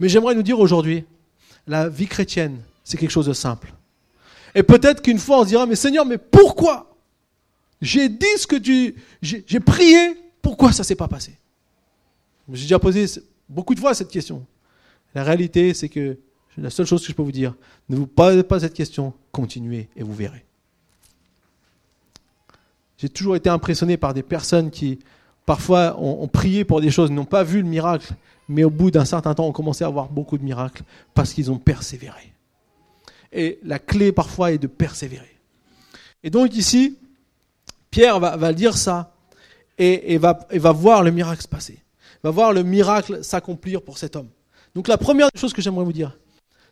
Mais 0.00 0.08
j'aimerais 0.08 0.34
nous 0.34 0.42
dire 0.42 0.58
aujourd'hui, 0.58 1.04
la 1.66 1.88
vie 1.88 2.06
chrétienne, 2.06 2.58
c'est 2.82 2.96
quelque 2.96 3.10
chose 3.10 3.26
de 3.26 3.32
simple. 3.32 3.72
Et 4.54 4.62
peut-être 4.62 5.02
qu'une 5.02 5.18
fois 5.18 5.40
on 5.40 5.42
se 5.42 5.48
dira, 5.48 5.66
mais 5.66 5.76
Seigneur, 5.76 6.04
mais 6.04 6.18
pourquoi? 6.18 6.94
J'ai 7.80 8.08
dit 8.08 8.26
ce 8.36 8.46
que 8.46 8.56
tu... 8.56 8.94
J'ai 9.20 9.60
prié, 9.60 10.16
pourquoi 10.40 10.72
ça 10.72 10.82
ne 10.82 10.86
s'est 10.86 10.94
pas 10.94 11.08
passé? 11.08 11.36
J'ai 12.52 12.62
déjà 12.62 12.78
posé 12.78 13.06
beaucoup 13.48 13.74
de 13.74 13.80
fois 13.80 13.94
cette 13.94 14.10
question. 14.10 14.44
La 15.14 15.24
réalité, 15.24 15.74
c'est 15.74 15.88
que 15.88 16.18
la 16.56 16.70
seule 16.70 16.86
chose 16.86 17.02
que 17.02 17.08
je 17.08 17.14
peux 17.14 17.22
vous 17.22 17.32
dire, 17.32 17.54
ne 17.88 17.96
vous 17.96 18.06
posez 18.06 18.42
pas 18.42 18.60
cette 18.60 18.74
question, 18.74 19.14
continuez 19.30 19.88
et 19.96 20.02
vous 20.02 20.14
verrez. 20.14 20.44
J'ai 22.98 23.08
toujours 23.08 23.36
été 23.36 23.48
impressionné 23.48 23.96
par 23.96 24.14
des 24.14 24.22
personnes 24.22 24.70
qui, 24.70 25.00
parfois, 25.46 25.98
ont, 25.98 26.22
ont 26.22 26.28
prié 26.28 26.64
pour 26.64 26.80
des 26.80 26.90
choses, 26.90 27.10
n'ont 27.10 27.24
pas 27.24 27.42
vu 27.42 27.62
le 27.62 27.68
miracle, 27.68 28.14
mais 28.48 28.64
au 28.64 28.70
bout 28.70 28.90
d'un 28.90 29.04
certain 29.04 29.34
temps, 29.34 29.46
ont 29.46 29.52
commencé 29.52 29.82
à 29.82 29.86
avoir 29.86 30.08
beaucoup 30.08 30.38
de 30.38 30.44
miracles 30.44 30.82
parce 31.14 31.32
qu'ils 31.32 31.50
ont 31.50 31.58
persévéré. 31.58 32.31
Et 33.32 33.58
la 33.62 33.78
clé 33.78 34.12
parfois 34.12 34.52
est 34.52 34.58
de 34.58 34.66
persévérer. 34.66 35.38
Et 36.22 36.30
donc 36.30 36.54
ici, 36.54 36.98
Pierre 37.90 38.20
va, 38.20 38.52
dire 38.52 38.76
ça 38.76 39.14
et, 39.78 40.14
et, 40.14 40.18
va, 40.18 40.46
et 40.50 40.58
va 40.58 40.72
voir 40.72 41.02
le 41.02 41.10
miracle 41.10 41.42
se 41.42 41.48
passer. 41.48 41.78
Va 42.22 42.30
voir 42.30 42.52
le 42.52 42.62
miracle 42.62 43.24
s'accomplir 43.24 43.82
pour 43.82 43.98
cet 43.98 44.16
homme. 44.16 44.28
Donc 44.74 44.88
la 44.88 44.96
première 44.96 45.28
chose 45.34 45.52
que 45.52 45.60
j'aimerais 45.60 45.84
vous 45.84 45.92
dire, 45.92 46.16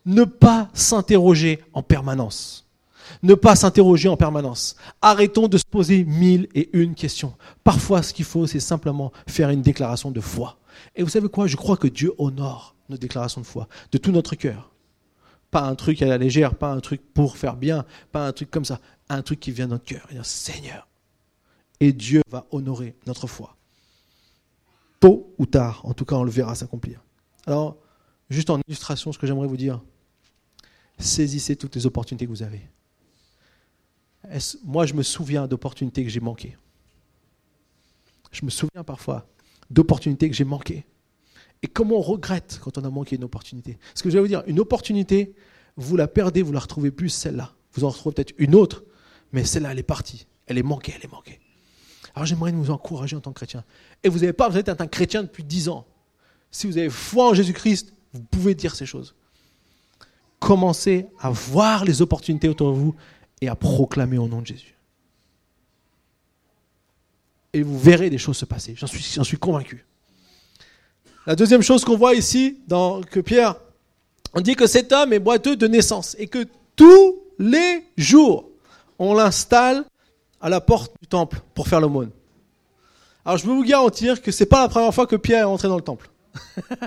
ne 0.06 0.24
pas 0.24 0.68
s'interroger 0.72 1.60
en 1.72 1.82
permanence. 1.82 2.66
Ne 3.22 3.34
pas 3.34 3.56
s'interroger 3.56 4.08
en 4.08 4.16
permanence. 4.16 4.76
Arrêtons 5.02 5.48
de 5.48 5.58
se 5.58 5.64
poser 5.68 6.04
mille 6.04 6.48
et 6.54 6.70
une 6.72 6.94
questions. 6.94 7.34
Parfois, 7.64 8.02
ce 8.02 8.14
qu'il 8.14 8.24
faut, 8.24 8.46
c'est 8.46 8.60
simplement 8.60 9.12
faire 9.26 9.50
une 9.50 9.62
déclaration 9.62 10.10
de 10.10 10.20
foi. 10.20 10.58
Et 10.94 11.02
vous 11.02 11.08
savez 11.08 11.28
quoi? 11.28 11.46
Je 11.46 11.56
crois 11.56 11.76
que 11.76 11.88
Dieu 11.88 12.12
honore 12.18 12.74
nos 12.88 12.96
déclarations 12.96 13.40
de 13.40 13.46
foi 13.46 13.68
de 13.92 13.98
tout 13.98 14.12
notre 14.12 14.36
cœur. 14.36 14.69
Pas 15.50 15.62
un 15.62 15.74
truc 15.74 16.00
à 16.02 16.06
la 16.06 16.18
légère, 16.18 16.54
pas 16.54 16.70
un 16.70 16.80
truc 16.80 17.02
pour 17.12 17.36
faire 17.36 17.56
bien, 17.56 17.84
pas 18.12 18.26
un 18.26 18.32
truc 18.32 18.50
comme 18.50 18.64
ça. 18.64 18.80
Un 19.08 19.22
truc 19.22 19.40
qui 19.40 19.50
vient 19.50 19.66
de 19.66 19.72
notre 19.72 19.84
cœur. 19.84 20.06
Et 20.12 20.18
Seigneur. 20.22 20.86
Et 21.80 21.92
Dieu 21.92 22.22
va 22.28 22.46
honorer 22.50 22.94
notre 23.06 23.26
foi. 23.26 23.56
Tôt 25.00 25.34
ou 25.38 25.46
tard, 25.46 25.80
en 25.84 25.94
tout 25.94 26.04
cas, 26.04 26.16
on 26.16 26.24
le 26.24 26.30
verra 26.30 26.54
s'accomplir. 26.54 27.02
Alors, 27.46 27.78
juste 28.28 28.50
en 28.50 28.60
illustration, 28.68 29.12
ce 29.12 29.18
que 29.18 29.26
j'aimerais 29.26 29.48
vous 29.48 29.56
dire, 29.56 29.82
saisissez 30.98 31.56
toutes 31.56 31.74
les 31.74 31.86
opportunités 31.86 32.26
que 32.26 32.30
vous 32.30 32.42
avez. 32.42 32.68
Moi, 34.64 34.86
je 34.86 34.94
me 34.94 35.02
souviens 35.02 35.48
d'opportunités 35.48 36.04
que 36.04 36.10
j'ai 36.10 36.20
manquées. 36.20 36.56
Je 38.30 38.44
me 38.44 38.50
souviens 38.50 38.84
parfois 38.84 39.26
d'opportunités 39.70 40.28
que 40.28 40.36
j'ai 40.36 40.44
manquées. 40.44 40.84
Et 41.62 41.68
comment 41.68 41.96
on 41.96 42.02
regrette 42.02 42.58
quand 42.62 42.78
on 42.78 42.84
a 42.84 42.90
manqué 42.90 43.16
une 43.16 43.24
opportunité? 43.24 43.78
Ce 43.94 44.02
que 44.02 44.10
je 44.10 44.14
vais 44.14 44.20
vous 44.20 44.28
dire, 44.28 44.42
une 44.46 44.60
opportunité, 44.60 45.34
vous 45.76 45.96
la 45.96 46.08
perdez, 46.08 46.42
vous 46.42 46.52
la 46.52 46.60
retrouvez 46.60 46.90
plus, 46.90 47.10
celle-là. 47.10 47.52
Vous 47.74 47.84
en 47.84 47.90
retrouvez 47.90 48.14
peut-être 48.14 48.34
une 48.38 48.54
autre, 48.54 48.84
mais 49.32 49.44
celle-là, 49.44 49.72
elle 49.72 49.78
est 49.78 49.82
partie. 49.82 50.26
Elle 50.46 50.58
est 50.58 50.62
manquée, 50.62 50.94
elle 50.96 51.04
est 51.04 51.12
manquée. 51.12 51.38
Alors 52.14 52.26
j'aimerais 52.26 52.50
vous 52.52 52.70
encourager 52.70 53.14
en 53.14 53.20
tant 53.20 53.30
que 53.30 53.36
chrétien. 53.36 53.64
Et 54.02 54.08
vous 54.08 54.20
n'avez 54.20 54.32
pas 54.32 54.48
besoin 54.48 54.62
d'être 54.62 54.80
un 54.80 54.86
chrétien 54.86 55.22
depuis 55.22 55.44
dix 55.44 55.68
ans. 55.68 55.86
Si 56.50 56.66
vous 56.66 56.76
avez 56.76 56.90
foi 56.90 57.28
en 57.28 57.34
Jésus-Christ, 57.34 57.92
vous 58.12 58.22
pouvez 58.22 58.54
dire 58.54 58.74
ces 58.74 58.86
choses. 58.86 59.14
Commencez 60.40 61.06
à 61.20 61.30
voir 61.30 61.84
les 61.84 62.02
opportunités 62.02 62.48
autour 62.48 62.72
de 62.72 62.76
vous 62.76 62.96
et 63.40 63.48
à 63.48 63.54
proclamer 63.54 64.18
au 64.18 64.26
nom 64.26 64.40
de 64.40 64.46
Jésus. 64.46 64.74
Et 67.52 67.62
vous 67.62 67.78
verrez 67.78 68.10
des 68.10 68.18
choses 68.18 68.38
se 68.38 68.44
passer. 68.44 68.74
J'en 68.76 69.24
suis 69.24 69.36
convaincu. 69.36 69.84
La 71.30 71.36
deuxième 71.36 71.62
chose 71.62 71.84
qu'on 71.84 71.96
voit 71.96 72.14
ici, 72.14 72.58
dans, 72.66 73.02
que 73.02 73.20
Pierre, 73.20 73.54
on 74.34 74.40
dit 74.40 74.56
que 74.56 74.66
cet 74.66 74.90
homme 74.90 75.12
est 75.12 75.20
boiteux 75.20 75.54
de 75.54 75.68
naissance 75.68 76.16
et 76.18 76.26
que 76.26 76.44
tous 76.74 77.20
les 77.38 77.84
jours, 77.96 78.48
on 78.98 79.14
l'installe 79.14 79.84
à 80.40 80.48
la 80.48 80.60
porte 80.60 80.92
du 81.00 81.06
temple 81.06 81.40
pour 81.54 81.68
faire 81.68 81.80
l'aumône. 81.80 82.10
Alors 83.24 83.38
je 83.38 83.44
peux 83.44 83.52
vous 83.52 83.62
garantir 83.62 84.22
que 84.22 84.32
c'est 84.32 84.46
pas 84.46 84.60
la 84.60 84.68
première 84.68 84.92
fois 84.92 85.06
que 85.06 85.14
Pierre 85.14 85.42
est 85.42 85.44
entré 85.44 85.68
dans 85.68 85.76
le 85.76 85.82
temple. 85.82 86.10
Parce 86.68 86.80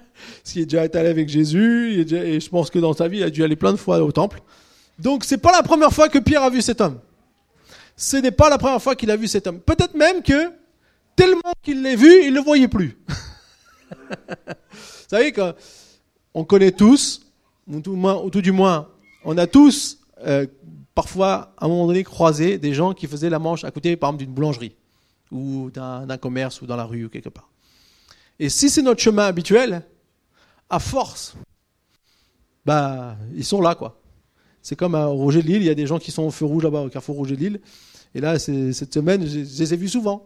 qu'il 0.44 0.64
est 0.64 0.66
déjà 0.66 0.82
allé 0.82 1.10
avec 1.10 1.30
Jésus, 1.30 2.02
et 2.02 2.42
je 2.42 2.50
pense 2.50 2.70
que 2.70 2.80
dans 2.80 2.92
sa 2.92 3.08
vie, 3.08 3.20
il 3.20 3.24
a 3.24 3.30
dû 3.30 3.46
aller 3.46 3.56
plein 3.56 3.72
de 3.72 3.78
fois 3.78 4.04
au 4.04 4.12
temple. 4.12 4.42
Donc 5.00 5.24
c'est 5.24 5.38
pas 5.38 5.54
la 5.54 5.64
première 5.64 5.94
fois 5.94 6.10
que 6.10 6.20
Pierre 6.20 6.44
a 6.44 6.50
vu 6.50 6.62
cet 6.62 6.82
homme. 6.82 7.00
Ce 7.96 8.18
n'est 8.18 8.32
pas 8.32 8.50
la 8.50 8.58
première 8.58 8.82
fois 8.82 8.98
qu'il 8.98 9.10
a 9.10 9.16
vu 9.16 9.30
cet 9.30 9.48
homme. 9.48 9.62
Peut-être 9.62 9.96
même 9.96 10.22
que 10.22 10.52
tellement 11.16 11.54
qu'il 11.62 11.82
l'a 11.82 11.96
vu, 11.96 12.26
il 12.26 12.32
ne 12.32 12.36
le 12.40 12.42
voyait 12.42 12.68
plus. 12.68 12.98
Vous 14.72 15.08
savez 15.08 15.34
qu'on 15.34 16.44
connaît 16.46 16.72
tous, 16.72 17.22
ou 17.68 17.80
tout, 17.82 18.42
du 18.42 18.52
moins, 18.52 18.90
on 19.24 19.38
a 19.38 19.48
tous 19.48 20.00
euh, 20.26 20.48
parfois 20.96 21.54
à 21.58 21.66
un 21.66 21.68
moment 21.68 21.88
donné 21.88 22.04
croisé 22.04 22.58
des 22.58 22.74
gens 22.74 22.94
qui 22.94 23.08
faisaient 23.08 23.30
la 23.30 23.40
manche 23.40 23.64
à 23.64 23.72
côté 23.72 23.96
par 23.96 24.10
exemple 24.10 24.24
d'une 24.24 24.34
boulangerie 24.34 24.76
ou 25.32 25.72
d'un 25.72 26.18
commerce 26.18 26.62
ou 26.62 26.68
dans 26.68 26.76
la 26.76 26.86
rue 26.86 27.06
ou 27.06 27.10
quelque 27.10 27.30
part. 27.30 27.50
Et 28.40 28.50
si 28.50 28.70
c'est 28.70 28.82
notre 28.82 29.02
chemin 29.02 29.26
habituel, 29.26 29.84
à 30.70 30.80
force, 30.80 31.36
bah 32.66 33.18
ils 33.36 33.46
sont 33.46 33.62
là 33.62 33.76
quoi. 33.76 34.00
C'est 34.62 34.76
comme 34.76 34.96
à 34.96 35.06
Roger 35.06 35.42
de 35.42 35.48
Lille, 35.48 35.62
il 35.62 35.66
y 35.66 35.70
a 35.70 35.76
des 35.76 35.88
gens 35.88 36.00
qui 36.00 36.12
sont 36.12 36.24
au 36.24 36.32
feu 36.32 36.46
rouge 36.46 36.64
là-bas, 36.64 36.82
au 36.82 36.90
carrefour 36.90 37.18
Roger 37.18 37.36
de 37.36 37.42
Lille. 37.42 37.62
Et 38.16 38.22
là, 38.22 38.40
cette 38.40 38.94
semaine, 38.94 39.28
je, 39.28 39.40
les 39.40 39.74
ai 39.74 39.78
vus 39.78 39.90
souvent. 39.90 40.24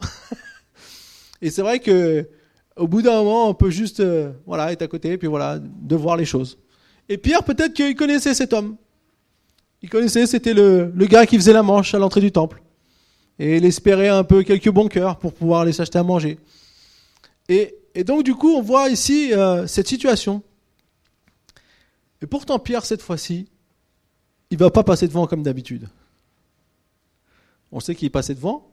et 1.42 1.50
c'est 1.50 1.62
vrai 1.62 1.80
que 1.80 2.30
au 2.78 2.88
bout 2.88 3.02
d'un 3.02 3.24
moment, 3.24 3.50
on 3.50 3.54
peut 3.54 3.70
juste 3.70 4.00
euh, 4.00 4.32
voilà, 4.46 4.72
être 4.72 4.82
à 4.82 4.88
côté 4.88 5.12
et 5.12 5.18
puis 5.18 5.28
voilà, 5.28 5.60
de 5.60 5.96
voir 5.96 6.16
les 6.18 6.26
choses. 6.26 6.58
Et 7.10 7.18
Pierre, 7.18 7.44
peut-être 7.44 7.74
qu'il 7.74 7.96
connaissait 7.96 8.34
cet 8.34 8.54
homme. 8.54 8.76
Il 9.82 9.90
connaissait, 9.90 10.26
c'était 10.26 10.54
le, 10.54 10.92
le 10.94 11.06
gars 11.06 11.26
qui 11.26 11.36
faisait 11.36 11.54
la 11.54 11.64
manche 11.64 11.94
à 11.94 12.00
l'entrée 12.00 12.22
du 12.22 12.32
temple. 12.32 12.62
Et 13.40 13.58
il 13.58 13.66
espérait 13.66 14.10
un 14.10 14.24
peu 14.24 14.44
quelques 14.44 14.70
bons 14.70 14.88
cœurs 14.88 15.18
pour 15.18 15.34
pouvoir 15.34 15.62
aller 15.62 15.72
s'acheter 15.72 16.00
à 16.00 16.04
manger. 16.04 16.40
Et, 17.48 17.76
et, 17.94 18.04
donc, 18.04 18.24
du 18.24 18.34
coup, 18.34 18.50
on 18.50 18.62
voit 18.62 18.90
ici 18.90 19.34
euh, 19.34 19.68
cette 19.68 19.88
situation. 19.88 20.42
Et 22.22 22.26
pourtant, 22.26 22.58
Pierre, 22.58 22.86
cette 22.86 23.02
fois-ci, 23.02 23.48
il 24.50 24.58
ne 24.58 24.64
va 24.64 24.72
pas 24.72 24.84
passer 24.84 25.08
devant 25.08 25.28
comme 25.28 25.44
d'habitude. 25.44 25.88
On 27.72 27.80
sait 27.80 27.94
qu'il 27.94 28.08
est 28.08 28.12
passé 28.12 28.34
devant, 28.34 28.72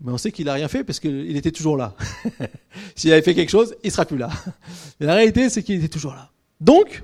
mais 0.00 0.12
on 0.12 0.18
sait 0.18 0.32
qu'il 0.32 0.46
n'a 0.46 0.54
rien 0.54 0.68
fait 0.68 0.82
parce 0.82 0.98
qu'il 0.98 1.36
était 1.36 1.52
toujours 1.52 1.76
là. 1.76 1.94
S'il 2.96 3.12
avait 3.12 3.22
fait 3.22 3.34
quelque 3.34 3.50
chose, 3.50 3.76
il 3.82 3.88
ne 3.88 3.92
sera 3.92 4.06
plus 4.06 4.16
là. 4.16 4.30
Mais 5.00 5.06
la 5.06 5.14
réalité, 5.14 5.50
c'est 5.50 5.62
qu'il 5.62 5.76
était 5.76 5.88
toujours 5.88 6.14
là. 6.14 6.30
Donc, 6.60 7.02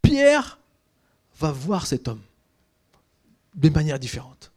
Pierre 0.00 0.58
va 1.38 1.52
voir 1.52 1.86
cet 1.86 2.08
homme 2.08 2.22
de 3.54 3.68
manière 3.68 3.98
différente. 3.98 4.50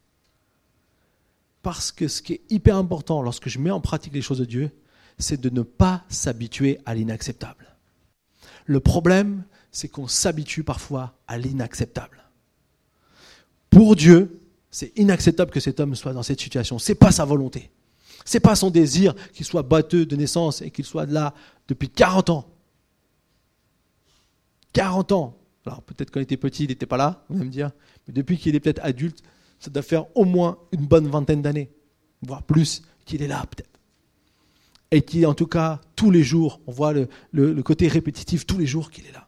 Parce 1.63 1.91
que 1.91 2.07
ce 2.07 2.21
qui 2.21 2.33
est 2.33 2.41
hyper 2.49 2.77
important 2.77 3.21
lorsque 3.21 3.49
je 3.49 3.59
mets 3.59 3.71
en 3.71 3.81
pratique 3.81 4.13
les 4.13 4.21
choses 4.21 4.39
de 4.39 4.45
Dieu, 4.45 4.71
c'est 5.19 5.41
de 5.41 5.49
ne 5.49 5.63
pas 5.63 6.05
s'habituer 6.09 6.79
à 6.85 6.95
l'inacceptable. 6.95 7.75
Le 8.65 8.79
problème, 8.79 9.43
c'est 9.71 9.87
qu'on 9.87 10.07
s'habitue 10.07 10.63
parfois 10.63 11.13
à 11.27 11.37
l'inacceptable. 11.37 12.23
Pour 13.69 13.95
Dieu, 13.95 14.39
c'est 14.71 14.97
inacceptable 14.97 15.51
que 15.51 15.59
cet 15.59 15.79
homme 15.79 15.95
soit 15.95 16.13
dans 16.13 16.23
cette 16.23 16.41
situation. 16.41 16.79
C'est 16.79 16.95
pas 16.95 17.11
sa 17.11 17.25
volonté. 17.25 17.71
C'est 18.25 18.39
pas 18.39 18.55
son 18.55 18.69
désir 18.69 19.15
qu'il 19.33 19.45
soit 19.45 19.63
batteux 19.63 20.05
de 20.05 20.15
naissance 20.15 20.61
et 20.61 20.71
qu'il 20.71 20.85
soit 20.85 21.05
là 21.05 21.33
depuis 21.67 21.89
40 21.89 22.29
ans. 22.29 22.45
40 24.73 25.11
ans. 25.13 25.37
Alors 25.65 25.81
peut-être 25.81 26.11
quand 26.11 26.19
il 26.19 26.23
était 26.23 26.37
petit, 26.37 26.65
il 26.65 26.69
n'était 26.69 26.85
pas 26.85 26.97
là, 26.97 27.25
on 27.29 27.37
va 27.37 27.43
me 27.43 27.49
dire. 27.49 27.71
Mais 28.07 28.13
depuis 28.13 28.37
qu'il 28.37 28.55
est 28.55 28.59
peut-être 28.59 28.83
adulte, 28.83 29.21
ça 29.59 29.69
doit 29.69 29.83
faire 29.83 30.05
au 30.15 30.25
moins 30.25 30.57
une 30.71 30.85
bonne 30.85 31.07
vingtaine 31.07 31.41
d'années, 31.41 31.71
voire 32.21 32.43
plus, 32.43 32.83
qu'il 33.05 33.21
est 33.21 33.27
là 33.27 33.45
peut-être. 33.49 33.79
Et 34.91 35.01
qui, 35.01 35.25
en 35.25 35.33
tout 35.33 35.47
cas, 35.47 35.81
tous 35.95 36.11
les 36.11 36.23
jours, 36.23 36.61
on 36.67 36.71
voit 36.71 36.93
le 36.93 37.61
côté 37.63 37.87
répétitif, 37.87 38.45
tous 38.45 38.57
les 38.57 38.65
jours 38.65 38.91
qu'il 38.91 39.05
est 39.05 39.11
là. 39.11 39.27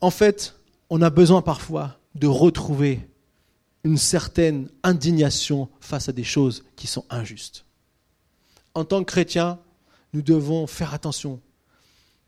En 0.00 0.10
fait, 0.10 0.56
on 0.90 1.00
a 1.02 1.10
besoin 1.10 1.40
parfois 1.40 1.98
de 2.16 2.26
retrouver 2.26 3.08
une 3.84 3.96
certaine 3.96 4.68
indignation 4.82 5.68
face 5.80 6.08
à 6.08 6.12
des 6.12 6.24
choses 6.24 6.64
qui 6.76 6.86
sont 6.86 7.06
injustes. 7.08 7.64
En 8.74 8.84
tant 8.84 9.02
que 9.02 9.10
chrétiens, 9.10 9.58
nous 10.12 10.22
devons 10.22 10.66
faire 10.66 10.92
attention 10.92 11.40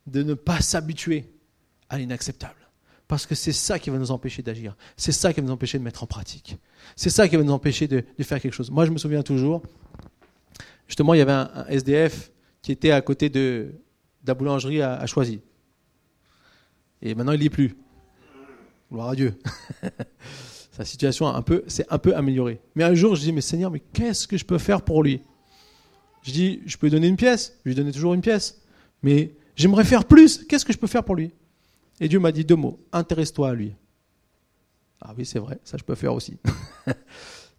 de 0.07 0.22
ne 0.22 0.35
pas 0.35 0.61
s'habituer 0.61 1.29
à 1.90 1.98
l'inacceptable. 1.98 2.55
Parce 3.09 3.27
que 3.27 3.35
c'est 3.35 3.53
ça 3.53 3.79
qui 3.79 3.90
va 3.90 3.98
nous 3.98 4.11
empêcher 4.11 4.42
d'agir. 4.42 4.75
C'est 4.96 5.12
ça 5.12 5.33
qui 5.33 5.40
va 5.40 5.46
nous 5.46 5.53
empêcher 5.53 5.79
de 5.79 5.85
mettre 5.85 6.03
en 6.03 6.07
pratique. 6.07 6.57
C'est 6.96 7.11
ça 7.11 7.29
qui 7.29 7.37
va 7.37 7.42
nous 7.42 7.53
empêcher 7.53 7.87
de, 7.87 8.05
faire 8.22 8.40
quelque 8.40 8.55
chose. 8.55 8.70
Moi, 8.70 8.87
je 8.87 8.90
me 8.90 8.96
souviens 8.96 9.22
toujours, 9.22 9.62
justement, 10.87 11.12
il 11.12 11.18
y 11.18 11.20
avait 11.20 11.33
un, 11.33 11.66
SDF 11.68 12.31
qui 12.62 12.72
était 12.72 12.92
à 12.92 13.03
côté 13.03 13.29
de, 13.29 13.75
la 14.25 14.35
boulangerie 14.35 14.81
à, 14.81 14.94
à 14.94 15.07
Choisy. 15.07 15.40
Et 17.03 17.14
maintenant, 17.14 17.33
il 17.33 17.40
n'y 17.40 17.46
est 17.46 17.51
plus. 17.51 17.77
Gloire 18.92 19.09
à 19.09 19.14
Dieu. 19.16 19.35
Sa 20.72 20.85
situation 20.85 21.26
un 21.26 21.40
peu, 21.40 21.64
s'est 21.66 21.87
un 21.88 21.98
peu 21.98 22.14
améliorée. 22.14 22.61
Mais 22.74 22.85
un 22.85 22.94
jour, 22.94 23.14
je 23.14 23.22
dis, 23.22 23.33
mais 23.33 23.40
Seigneur, 23.40 23.70
mais 23.70 23.81
qu'est-ce 23.81 24.28
que 24.28 24.37
je 24.37 24.44
peux 24.44 24.59
faire 24.59 24.83
pour 24.83 25.02
lui? 25.02 25.22
Je 26.22 26.31
dis, 26.31 26.61
je 26.66 26.76
peux 26.76 26.87
lui 26.87 26.92
donner 26.92 27.09
une 27.09 27.16
pièce. 27.16 27.59
Je 27.64 27.70
lui 27.70 27.74
donnais 27.74 27.92
toujours 27.92 28.12
une 28.12 28.20
pièce. 28.20 28.61
Mais 29.02 29.33
j'aimerais 29.57 29.85
faire 29.85 30.05
plus. 30.05 30.44
Qu'est-ce 30.44 30.66
que 30.66 30.72
je 30.74 30.78
peux 30.78 30.87
faire 30.87 31.05
pour 31.05 31.16
lui? 31.16 31.31
Et 32.00 32.09
Dieu 32.09 32.20
m'a 32.20 32.33
dit 32.33 32.44
deux 32.44 32.57
mots. 32.57 32.78
Intéresse-toi 32.92 33.50
à 33.50 33.55
lui. 33.55 33.72
Ah 35.00 35.14
oui, 35.16 35.24
c'est 35.24 35.38
vrai. 35.38 35.59
Ça, 35.64 35.78
je 35.78 35.85
peux 35.85 35.94
faire 35.94 36.12
aussi. 36.12 36.37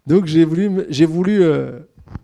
Donc, 0.06 0.26
j'ai 0.26 0.44
voulu, 0.44 0.84
j'ai 0.88 1.06
voulu 1.06 1.42
euh, 1.42 1.80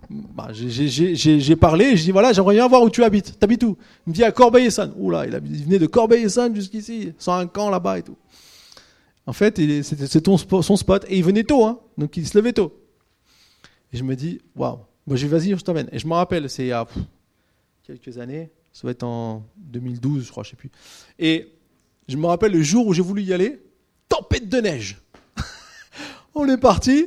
bah, 0.08 0.50
j'ai 0.52 1.56
parlé, 1.56 1.96
je 1.96 2.04
dis 2.04 2.10
voilà, 2.10 2.32
j'aimerais 2.32 2.54
bien 2.54 2.68
voir 2.68 2.82
où 2.82 2.90
tu 2.90 3.02
habites. 3.02 3.38
T'habites 3.38 3.64
où? 3.64 3.76
Il 4.06 4.10
me 4.10 4.14
dit 4.14 4.24
à 4.24 4.30
Corbeil-Essonne. 4.30 4.92
Oula, 4.96 5.26
il, 5.26 5.40
il 5.50 5.64
venait 5.64 5.78
de 5.78 5.86
Corbeil-Essonne 5.86 6.54
jusqu'ici, 6.54 7.12
sans 7.18 7.34
un 7.34 7.46
camp 7.48 7.70
là-bas 7.70 7.98
et 7.98 8.02
tout. 8.02 8.16
En 9.30 9.32
fait, 9.32 9.60
c'est 9.84 10.26
son 10.26 10.76
spot 10.76 11.06
et 11.08 11.16
il 11.16 11.22
venait 11.22 11.44
tôt, 11.44 11.64
hein, 11.64 11.78
donc 11.96 12.16
il 12.16 12.26
se 12.26 12.36
levait 12.36 12.52
tôt. 12.52 12.76
Et 13.92 13.96
je 13.96 14.02
me 14.02 14.16
dis 14.16 14.40
waouh, 14.56 14.80
moi 15.06 15.16
j'ai 15.16 15.28
vas-y, 15.28 15.56
je 15.56 15.62
t'emmène. 15.62 15.88
Et 15.92 16.00
je 16.00 16.08
me 16.08 16.14
rappelle, 16.14 16.50
c'est 16.50 16.64
il 16.64 16.70
y 16.70 16.72
a 16.72 16.84
quelques 17.84 18.18
années, 18.18 18.50
ça 18.72 18.88
va 18.88 18.90
être 18.90 19.04
en 19.04 19.44
2012, 19.56 20.26
je 20.26 20.30
crois, 20.32 20.42
je 20.42 20.50
sais 20.50 20.56
plus. 20.56 20.72
Et 21.20 21.52
je 22.08 22.16
me 22.16 22.26
rappelle 22.26 22.50
le 22.50 22.60
jour 22.60 22.88
où 22.88 22.92
j'ai 22.92 23.02
voulu 23.02 23.22
y 23.22 23.32
aller, 23.32 23.62
tempête 24.08 24.48
de 24.48 24.58
neige. 24.58 25.00
On 26.34 26.48
est 26.48 26.58
parti. 26.58 27.06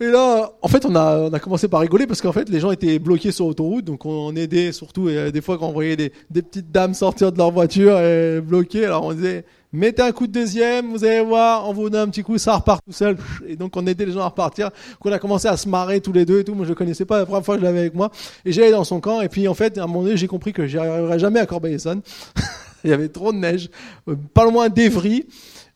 Et 0.00 0.06
là, 0.06 0.50
en 0.62 0.68
fait, 0.68 0.86
on 0.86 0.96
a, 0.96 1.28
on 1.28 1.32
a 1.32 1.38
commencé 1.38 1.68
par 1.68 1.80
rigoler 1.80 2.06
parce 2.08 2.22
qu'en 2.22 2.32
fait, 2.32 2.48
les 2.48 2.58
gens 2.58 2.72
étaient 2.72 2.98
bloqués 2.98 3.30
sur 3.30 3.46
l'autoroute, 3.46 3.84
donc 3.84 4.04
on 4.04 4.34
aidait 4.34 4.72
surtout. 4.72 5.08
Et 5.08 5.16
euh, 5.16 5.30
des 5.30 5.40
fois, 5.40 5.58
quand 5.58 5.68
on 5.68 5.72
voyait 5.72 5.94
des, 5.94 6.12
des 6.28 6.42
petites 6.42 6.72
dames 6.72 6.94
sortir 6.94 7.30
de 7.30 7.38
leur 7.38 7.52
voiture 7.52 8.00
et 8.00 8.40
bloquées, 8.40 8.86
alors 8.86 9.04
on 9.04 9.12
disait 9.12 9.44
mettez 9.72 10.02
un 10.02 10.12
coup 10.12 10.26
de 10.26 10.32
deuxième, 10.32 10.90
vous 10.90 11.04
allez 11.04 11.22
voir, 11.22 11.68
on 11.68 11.72
vous 11.72 11.88
donne 11.90 12.08
un 12.08 12.10
petit 12.10 12.22
coup, 12.22 12.38
ça 12.38 12.56
repart 12.56 12.84
tout 12.84 12.92
seul. 12.92 13.16
Et 13.46 13.56
donc 13.56 13.76
on 13.76 13.86
aidait 13.86 14.06
les 14.06 14.12
gens 14.12 14.20
à 14.20 14.28
repartir. 14.28 14.66
Donc 14.66 15.06
on 15.06 15.12
a 15.12 15.18
commencé 15.18 15.48
à 15.48 15.56
se 15.56 15.68
marrer 15.68 16.00
tous 16.00 16.12
les 16.12 16.24
deux 16.24 16.40
et 16.40 16.44
tout. 16.44 16.54
Moi, 16.54 16.66
je 16.66 16.72
connaissais 16.72 17.04
pas 17.04 17.18
la 17.18 17.26
première 17.26 17.44
fois 17.44 17.54
que 17.56 17.60
je 17.60 17.64
l'avais 17.66 17.80
avec 17.80 17.94
moi. 17.94 18.10
Et 18.44 18.52
j'allais 18.52 18.70
dans 18.72 18.84
son 18.84 19.00
camp. 19.00 19.20
Et 19.20 19.28
puis 19.28 19.48
en 19.48 19.54
fait, 19.54 19.78
à 19.78 19.84
un 19.84 19.86
moment 19.86 20.02
donné, 20.02 20.16
j'ai 20.16 20.26
compris 20.28 20.52
que 20.52 20.66
j'y 20.66 20.78
arriverais 20.78 21.18
jamais 21.18 21.40
à 21.40 21.46
Corbeil-Essonne. 21.46 22.02
Il 22.84 22.90
y 22.90 22.92
avait 22.92 23.08
trop 23.08 23.32
de 23.32 23.38
neige, 23.38 23.70
euh, 24.08 24.16
pas 24.34 24.44
loin 24.44 24.68
d'Evry. 24.68 25.26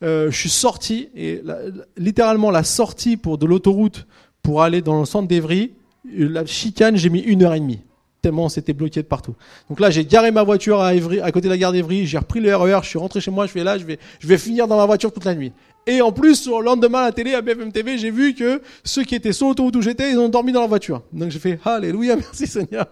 Euh, 0.02 0.30
je 0.30 0.36
suis 0.36 0.50
sorti 0.50 1.08
et 1.14 1.40
la- 1.44 1.58
littéralement 1.96 2.50
la 2.50 2.64
sortie 2.64 3.16
pour 3.16 3.38
de 3.38 3.46
l'autoroute 3.46 4.06
pour 4.42 4.62
aller 4.62 4.82
dans 4.82 4.98
le 5.00 5.06
centre 5.06 5.26
d'Evry, 5.28 5.72
la 6.04 6.44
chicane, 6.44 6.96
j'ai 6.96 7.08
mis 7.08 7.20
une 7.20 7.42
heure 7.44 7.54
et 7.54 7.60
demie. 7.60 7.80
Tellement 8.22 8.44
on 8.44 8.48
s'était 8.48 8.72
bloqué 8.72 9.02
de 9.02 9.06
partout. 9.06 9.34
Donc 9.68 9.78
là, 9.78 9.90
j'ai 9.90 10.04
garé 10.04 10.30
ma 10.30 10.42
voiture 10.42 10.80
à, 10.80 10.94
Évry, 10.94 11.20
à 11.20 11.30
côté 11.30 11.46
de 11.48 11.52
la 11.52 11.58
gare 11.58 11.72
d'Evry, 11.72 12.06
j'ai 12.06 12.18
repris 12.18 12.40
le 12.40 12.54
RER, 12.56 12.80
je 12.82 12.88
suis 12.88 12.98
rentré 12.98 13.20
chez 13.20 13.30
moi, 13.30 13.46
je 13.46 13.52
fais 13.52 13.62
là, 13.62 13.78
je 13.78 13.84
vais, 13.84 13.98
je 14.18 14.26
vais 14.26 14.38
finir 14.38 14.66
dans 14.66 14.76
ma 14.76 14.86
voiture 14.86 15.12
toute 15.12 15.24
la 15.24 15.34
nuit. 15.34 15.52
Et 15.86 16.00
en 16.02 16.10
plus, 16.10 16.48
le 16.48 16.64
lendemain 16.64 17.00
à 17.00 17.04
la 17.04 17.12
télé, 17.12 17.34
à 17.34 17.42
BFM 17.42 17.70
TV, 17.70 17.98
j'ai 17.98 18.10
vu 18.10 18.34
que 18.34 18.60
ceux 18.82 19.04
qui 19.04 19.14
étaient 19.14 19.32
sur 19.32 19.46
l'autoroute 19.46 19.76
où 19.76 19.82
j'étais, 19.82 20.10
ils 20.10 20.18
ont 20.18 20.28
dormi 20.28 20.50
dans 20.50 20.62
la 20.62 20.66
voiture. 20.66 21.02
Donc 21.12 21.30
j'ai 21.30 21.38
fait 21.38 21.60
Alléluia, 21.64 22.16
merci 22.16 22.46
Seigneur. 22.48 22.86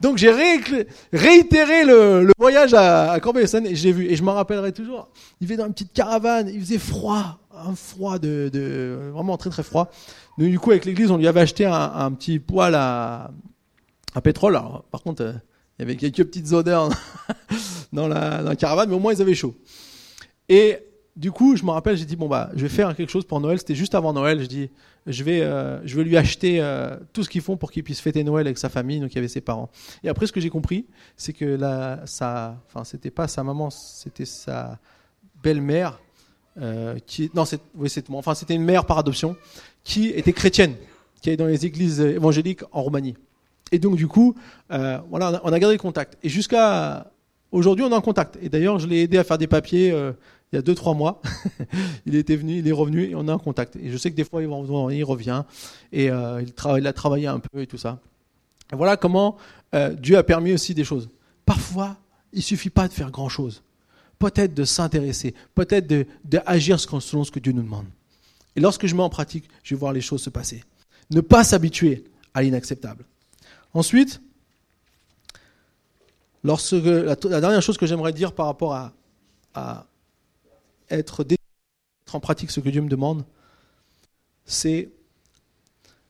Donc 0.00 0.18
j'ai 0.18 0.32
réclé- 0.32 0.86
réitéré 1.12 1.84
le, 1.84 2.24
le 2.24 2.32
voyage 2.36 2.74
à, 2.74 3.12
à 3.12 3.20
Corbeil-Essonnes 3.20 3.66
et 3.66 3.76
j'ai 3.76 3.92
vu, 3.92 4.06
et 4.10 4.16
je 4.16 4.24
m'en 4.24 4.32
rappellerai 4.34 4.72
toujours. 4.72 5.08
Il 5.40 5.46
vivait 5.46 5.56
dans 5.56 5.66
une 5.66 5.72
petite 5.72 5.92
caravane, 5.92 6.50
il 6.52 6.60
faisait 6.60 6.78
froid, 6.78 7.38
un 7.56 7.76
froid 7.76 8.18
de, 8.18 8.50
de 8.52 8.98
vraiment 9.12 9.36
très 9.36 9.50
très 9.50 9.62
froid. 9.62 9.90
Donc, 10.36 10.48
du 10.50 10.58
coup, 10.58 10.72
avec 10.72 10.84
l'église, 10.84 11.12
on 11.12 11.16
lui 11.16 11.28
avait 11.28 11.40
acheté 11.42 11.64
un, 11.64 11.72
un 11.94 12.10
petit 12.10 12.40
poêle 12.40 12.74
à, 12.74 13.30
à 14.14 14.20
pétrole. 14.20 14.56
Alors, 14.56 14.84
par 14.84 15.02
contre, 15.02 15.22
euh, 15.22 15.32
il 15.78 15.82
y 15.82 15.84
avait 15.84 15.96
quelques 15.96 16.24
petites 16.24 16.52
odeurs 16.52 16.88
dans 17.92 18.08
la, 18.08 18.56
caravane, 18.56 18.88
mais 18.88 18.94
au 18.94 19.00
moins 19.00 19.12
ils 19.12 19.20
avaient 19.20 19.34
chaud. 19.34 19.54
Et 20.48 20.78
du 21.16 21.32
coup, 21.32 21.56
je 21.56 21.64
me 21.64 21.70
rappelle, 21.70 21.96
j'ai 21.96 22.04
dit 22.04 22.16
bon 22.16 22.28
bah, 22.28 22.50
je 22.54 22.62
vais 22.62 22.68
faire 22.68 22.94
quelque 22.94 23.10
chose 23.10 23.24
pour 23.24 23.40
Noël. 23.40 23.58
C'était 23.58 23.74
juste 23.74 23.94
avant 23.94 24.12
Noël. 24.12 24.40
Je 24.40 24.46
dis, 24.46 24.70
je 25.06 25.24
vais, 25.24 25.42
euh, 25.42 25.84
je 25.86 25.96
vais 25.96 26.04
lui 26.04 26.16
acheter 26.16 26.60
euh, 26.60 26.96
tout 27.12 27.24
ce 27.24 27.28
qu'ils 27.28 27.42
font 27.42 27.56
pour 27.56 27.72
qu'il 27.72 27.82
puisse 27.82 28.00
fêter 28.00 28.22
Noël 28.22 28.46
avec 28.46 28.58
sa 28.58 28.68
famille. 28.68 29.00
Donc 29.00 29.12
il 29.12 29.16
y 29.16 29.18
avait 29.18 29.28
ses 29.28 29.40
parents. 29.40 29.68
Et 30.04 30.08
après, 30.08 30.26
ce 30.26 30.32
que 30.32 30.40
j'ai 30.40 30.50
compris, 30.50 30.86
c'est 31.16 31.32
que 31.32 31.44
la, 31.44 32.02
sa, 32.06 32.56
enfin, 32.66 32.84
c'était 32.84 33.10
pas 33.10 33.26
sa 33.26 33.42
maman, 33.42 33.70
c'était 33.70 34.26
sa 34.26 34.78
belle-mère. 35.42 36.00
Qui, 37.06 37.32
non, 37.34 37.44
c'est, 37.44 37.60
oui, 37.74 37.90
c'est, 37.90 38.08
enfin, 38.10 38.36
c'était 38.36 38.54
une 38.54 38.62
mère 38.62 38.86
par 38.86 38.98
adoption 38.98 39.34
qui 39.82 40.10
était 40.10 40.32
chrétienne, 40.32 40.76
qui 41.20 41.30
est 41.30 41.36
dans 41.36 41.46
les 41.46 41.66
églises 41.66 41.98
évangéliques 41.98 42.62
en 42.70 42.82
Roumanie. 42.82 43.16
Et 43.74 43.80
donc, 43.80 43.96
du 43.96 44.06
coup, 44.06 44.36
euh, 44.70 44.98
voilà, 45.10 45.40
on 45.42 45.52
a, 45.52 45.58
gardé 45.58 45.74
le 45.74 45.82
contact. 45.82 46.16
Et 46.22 46.28
jusqu'à 46.28 47.10
aujourd'hui, 47.50 47.84
on 47.84 47.90
est 47.90 47.94
en 47.94 48.00
contact. 48.00 48.38
Et 48.40 48.48
d'ailleurs, 48.48 48.78
je 48.78 48.86
l'ai 48.86 49.02
aidé 49.02 49.18
à 49.18 49.24
faire 49.24 49.36
des 49.36 49.48
papiers 49.48 49.90
euh, 49.90 50.12
il 50.52 50.56
y 50.56 50.58
a 50.60 50.62
2-3 50.62 50.96
mois. 50.96 51.20
il 52.06 52.14
était 52.14 52.36
venu, 52.36 52.58
il 52.58 52.68
est 52.68 52.72
revenu 52.72 53.10
et 53.10 53.16
on 53.16 53.26
est 53.26 53.32
en 53.32 53.38
contact. 53.40 53.74
Et 53.74 53.90
je 53.90 53.96
sais 53.96 54.12
que 54.12 54.14
des 54.14 54.22
fois, 54.22 54.44
il, 54.44 54.46
revient 54.46 55.42
et 55.90 56.08
euh, 56.08 56.44
il, 56.78 56.86
a 56.86 56.92
travaillé 56.92 57.26
un 57.26 57.40
peu 57.40 57.62
et 57.62 57.66
tout 57.66 57.76
ça. 57.76 57.98
Et 58.72 58.76
voilà 58.76 58.96
comment 58.96 59.38
Dieu 59.98 60.16
a 60.16 60.22
permis 60.22 60.52
aussi 60.52 60.72
des 60.72 60.84
choses. 60.84 61.10
Parfois, 61.44 61.96
il 62.32 62.44
suffit 62.44 62.70
pas 62.70 62.86
de 62.86 62.92
faire 62.92 63.10
grand-chose. 63.10 63.64
Peut-être 64.20 64.54
de 64.54 64.62
s'intéresser, 64.62 65.34
peut-être 65.56 65.88
de, 65.88 66.06
de 66.24 66.40
selon 67.00 67.24
ce 67.24 67.32
que 67.32 67.40
Dieu 67.40 67.52
nous 67.52 67.62
demande. 67.62 67.86
Et 68.54 68.60
lorsque 68.60 68.86
je 68.86 68.94
mets 68.94 69.02
en 69.02 69.10
pratique, 69.10 69.48
je 69.64 69.74
vais 69.74 69.80
voir 69.80 69.92
les 69.92 70.00
choses 70.00 70.22
se 70.22 70.30
passer. 70.30 70.62
Ne 71.10 71.20
pas 71.20 71.42
s'habituer 71.42 72.04
à 72.34 72.42
l'inacceptable. 72.42 73.04
Ensuite, 73.74 74.22
lorsque, 76.44 76.72
la, 76.72 77.16
dernière 77.16 77.62
chose 77.62 77.76
que 77.76 77.86
j'aimerais 77.86 78.12
dire 78.12 78.32
par 78.32 78.46
rapport 78.46 78.74
à, 79.54 79.86
être, 80.90 81.24
dé- 81.24 81.36
être 82.06 82.14
en 82.14 82.20
pratique 82.20 82.50
ce 82.50 82.60
que 82.60 82.68
Dieu 82.68 82.80
me 82.80 82.88
demande, 82.88 83.24
c'est 84.44 84.90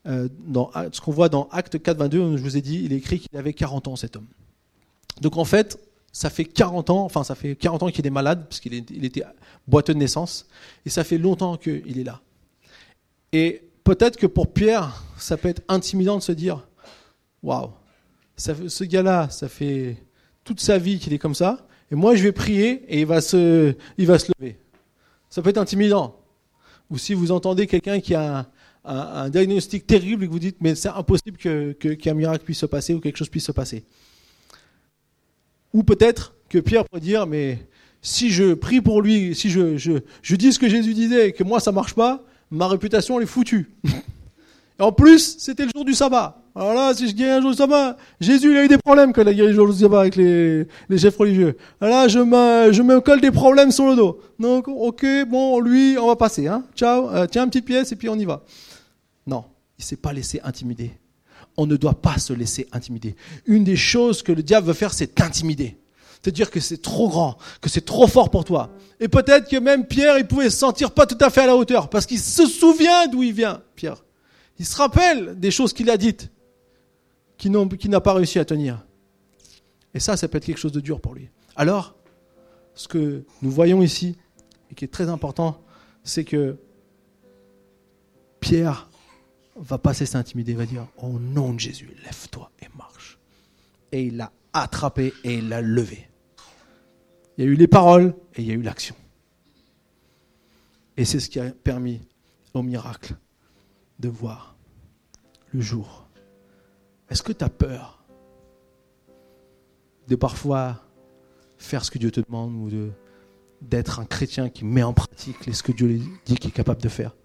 euh, 0.07 0.27
ce 0.91 1.01
qu'on 1.01 1.11
voit 1.11 1.29
dans 1.29 1.47
Acte 1.51 1.81
4, 1.81 1.97
22, 1.97 2.19
où 2.19 2.37
je 2.37 2.43
vous 2.43 2.57
ai 2.57 2.61
dit, 2.61 2.83
il 2.83 2.93
est 2.93 2.97
écrit 2.97 3.19
qu'il 3.19 3.35
avait 3.37 3.53
40 3.53 3.87
ans, 3.87 3.95
cet 3.95 4.15
homme. 4.15 4.27
Donc 5.21 5.37
en 5.37 5.45
fait, 5.45 5.79
ça 6.11 6.29
fait 6.29 6.45
40 6.45 6.89
ans, 6.91 7.03
enfin 7.03 7.23
ça 7.23 7.35
fait 7.35 7.55
40 7.55 7.83
ans 7.83 7.89
qu'il 7.89 8.05
est 8.05 8.11
malade, 8.11 8.45
parce 8.47 8.61
était 8.65 9.23
boiteux 9.67 9.93
de 9.93 9.99
naissance, 9.99 10.47
et 10.85 10.89
ça 10.89 11.03
fait 11.03 11.17
longtemps 11.17 11.57
qu'il 11.57 11.97
est 11.97 12.03
là. 12.03 12.21
Et 13.31 13.63
peut-être 13.83 14.17
que 14.17 14.27
pour 14.27 14.53
Pierre, 14.53 15.03
ça 15.17 15.37
peut 15.37 15.49
être 15.49 15.61
intimidant 15.67 16.17
de 16.17 16.21
se 16.21 16.31
dire, 16.31 16.67
waouh, 17.45 17.69
ce 18.37 18.83
gars-là, 18.83 19.29
ça 19.29 19.47
fait 19.47 19.97
toute 20.43 20.59
sa 20.59 20.77
vie 20.77 20.99
qu'il 20.99 21.13
est 21.13 21.19
comme 21.19 21.35
ça, 21.35 21.67
et 21.91 21.95
moi 21.95 22.15
je 22.15 22.23
vais 22.23 22.31
prier 22.31 22.83
et 22.89 23.01
il 23.01 23.05
va 23.05 23.21
se, 23.21 23.75
lever. 23.97 24.57
Ça 25.29 25.41
peut 25.41 25.49
être 25.49 25.57
intimidant. 25.57 26.19
Ou 26.89 26.97
si 26.97 27.13
vous 27.13 27.31
entendez 27.31 27.67
quelqu'un 27.67 27.99
qui 27.99 28.13
a 28.15 28.47
un, 28.83 29.29
diagnostic 29.29 29.87
terrible 29.87 30.23
et 30.23 30.27
que 30.27 30.31
vous 30.31 30.39
dites, 30.39 30.57
mais 30.59 30.75
c'est 30.75 30.89
impossible 30.89 31.37
que- 31.37 31.73
que- 31.73 31.93
qu'un 31.93 32.13
miracle 32.13 32.43
puisse 32.43 32.59
se 32.59 32.65
passer 32.65 32.93
ou 32.93 32.99
quelque 32.99 33.17
chose 33.17 33.29
puisse 33.29 33.45
se 33.45 33.51
passer. 33.51 33.85
Ou 35.73 35.83
peut-être 35.83 36.35
que 36.49 36.59
Pierre 36.59 36.85
pourrait 36.85 37.01
dire, 37.01 37.25
mais 37.25 37.67
si 38.01 38.29
je 38.29 38.53
prie 38.53 38.81
pour 38.81 39.01
lui, 39.01 39.33
si 39.35 39.49
je 39.49 40.35
dis 40.35 40.53
ce 40.53 40.59
que 40.59 40.69
Jésus 40.69 40.93
disait 40.93 41.29
et 41.29 41.31
que 41.33 41.43
moi 41.43 41.59
ça 41.59 41.71
marche 41.71 41.95
pas, 41.95 42.23
ma 42.51 42.67
réputation 42.67 43.17
elle 43.17 43.23
est 43.23 43.27
foutue. 43.27 43.71
Et 44.79 44.83
en 44.83 44.91
plus, 44.91 45.37
c'était 45.39 45.63
le 45.63 45.71
jour 45.73 45.85
du 45.85 45.93
sabbat. 45.93 46.44
Alors 46.57 46.73
là, 46.73 46.93
si 46.93 47.09
je 47.09 47.13
guéris 47.13 47.31
un 47.31 47.41
jour 47.41 47.53
sabbat, 47.53 47.97
Jésus 48.21 48.49
il 48.49 48.57
a 48.57 48.63
eu 48.63 48.69
des 48.69 48.77
problèmes 48.77 49.11
quand 49.11 49.21
il 49.23 49.27
a 49.27 49.33
guéri 49.33 49.49
le 49.49 49.53
jour 49.53 49.73
sabbat 49.73 49.99
avec 49.99 50.15
les, 50.15 50.65
les 50.87 50.97
chefs 50.97 51.17
religieux. 51.17 51.57
Là, 51.81 52.07
je 52.07 52.19
me, 52.19 52.71
je 52.71 52.81
me 52.81 53.01
colle 53.01 53.19
des 53.19 53.31
problèmes 53.31 53.71
sur 53.71 53.87
le 53.89 53.97
dos. 53.97 54.21
Donc, 54.39 54.69
ok, 54.69 55.05
bon, 55.27 55.59
lui, 55.59 55.97
on 55.99 56.07
va 56.07 56.15
passer. 56.15 56.47
Hein. 56.47 56.63
Ciao, 56.73 57.09
euh, 57.09 57.27
tiens, 57.29 57.43
une 57.43 57.49
petite 57.49 57.65
pièce 57.65 57.91
et 57.91 57.97
puis 57.97 58.07
on 58.07 58.15
y 58.15 58.23
va. 58.23 58.41
Non, 59.27 59.43
il 59.77 59.83
s'est 59.83 59.97
pas 59.97 60.13
laissé 60.13 60.39
intimider. 60.45 60.91
On 61.57 61.65
ne 61.65 61.75
doit 61.75 62.01
pas 62.01 62.17
se 62.19 62.31
laisser 62.31 62.67
intimider. 62.71 63.17
Une 63.45 63.65
des 63.65 63.75
choses 63.75 64.23
que 64.23 64.31
le 64.31 64.41
diable 64.41 64.67
veut 64.67 64.73
faire, 64.73 64.93
c'est 64.93 65.13
t'intimider. 65.13 65.77
Te 66.21 66.29
dire 66.29 66.49
que 66.49 66.61
c'est 66.61 66.81
trop 66.81 67.09
grand, 67.09 67.37
que 67.59 67.69
c'est 67.69 67.85
trop 67.85 68.07
fort 68.07 68.29
pour 68.29 68.45
toi. 68.45 68.69
Et 69.01 69.09
peut-être 69.09 69.49
que 69.49 69.57
même 69.57 69.85
Pierre, 69.85 70.17
il 70.17 70.25
pouvait 70.25 70.49
se 70.49 70.57
sentir 70.57 70.91
pas 70.91 71.05
tout 71.05 71.17
à 71.19 71.29
fait 71.29 71.41
à 71.41 71.47
la 71.47 71.55
hauteur, 71.57 71.89
parce 71.89 72.05
qu'il 72.05 72.19
se 72.19 72.45
souvient 72.45 73.07
d'où 73.07 73.23
il 73.23 73.33
vient, 73.33 73.61
Pierre. 73.75 74.03
Il 74.57 74.65
se 74.65 74.77
rappelle 74.77 75.37
des 75.37 75.51
choses 75.51 75.73
qu'il 75.73 75.89
a 75.89 75.97
dites, 75.97 76.29
qu'il 77.37 77.51
n'a 77.51 78.01
pas 78.01 78.13
réussi 78.13 78.39
à 78.39 78.45
tenir. 78.45 78.85
Et 79.93 79.99
ça, 79.99 80.17
ça 80.17 80.27
peut 80.27 80.37
être 80.37 80.45
quelque 80.45 80.59
chose 80.59 80.71
de 80.71 80.79
dur 80.79 80.99
pour 80.99 81.13
lui. 81.13 81.29
Alors, 81.55 81.95
ce 82.73 82.87
que 82.87 83.25
nous 83.41 83.51
voyons 83.51 83.81
ici, 83.81 84.17
et 84.69 84.75
qui 84.75 84.85
est 84.85 84.89
très 84.89 85.09
important, 85.09 85.63
c'est 86.03 86.23
que 86.23 86.57
Pierre 88.39 88.89
va 89.55 89.77
pas 89.77 89.93
se 89.93 90.01
laisser 90.01 90.17
intimider, 90.17 90.51
il 90.51 90.57
va 90.57 90.65
dire 90.65 90.87
Au 90.97 91.19
nom 91.19 91.53
de 91.53 91.59
Jésus, 91.59 91.89
lève-toi 92.03 92.51
et 92.61 92.67
marche. 92.77 93.17
Et 93.91 94.03
il 94.03 94.17
l'a 94.17 94.31
attrapé 94.53 95.13
et 95.23 95.35
il 95.35 95.49
l'a 95.49 95.61
levé. 95.61 96.09
Il 97.37 97.45
y 97.45 97.47
a 97.47 97.51
eu 97.51 97.55
les 97.55 97.67
paroles 97.67 98.13
et 98.35 98.41
il 98.41 98.47
y 98.47 98.51
a 98.51 98.53
eu 98.53 98.61
l'action. 98.61 98.95
Et 100.97 101.05
c'est 101.05 101.19
ce 101.19 101.29
qui 101.29 101.39
a 101.39 101.51
permis 101.51 102.01
au 102.53 102.61
miracle 102.61 103.15
de 103.99 104.09
voir 104.09 104.55
le 105.51 105.61
jour. 105.61 106.04
Est-ce 107.09 107.23
que 107.23 107.31
tu 107.31 107.43
as 107.43 107.49
peur 107.49 108.03
de 110.07 110.15
parfois 110.15 110.81
faire 111.57 111.85
ce 111.85 111.91
que 111.91 111.97
Dieu 111.97 112.11
te 112.11 112.21
demande 112.21 112.53
ou 112.53 112.91
d'être 113.61 113.99
un 113.99 114.05
chrétien 114.05 114.49
qui 114.49 114.65
met 114.65 114.83
en 114.83 114.93
pratique 114.93 115.53
ce 115.53 115.63
que 115.63 115.71
Dieu 115.71 115.99
dit 116.25 116.35
qu'il 116.35 116.49
est 116.49 116.53
capable 116.53 116.81
de 116.81 116.89
faire? 116.89 117.15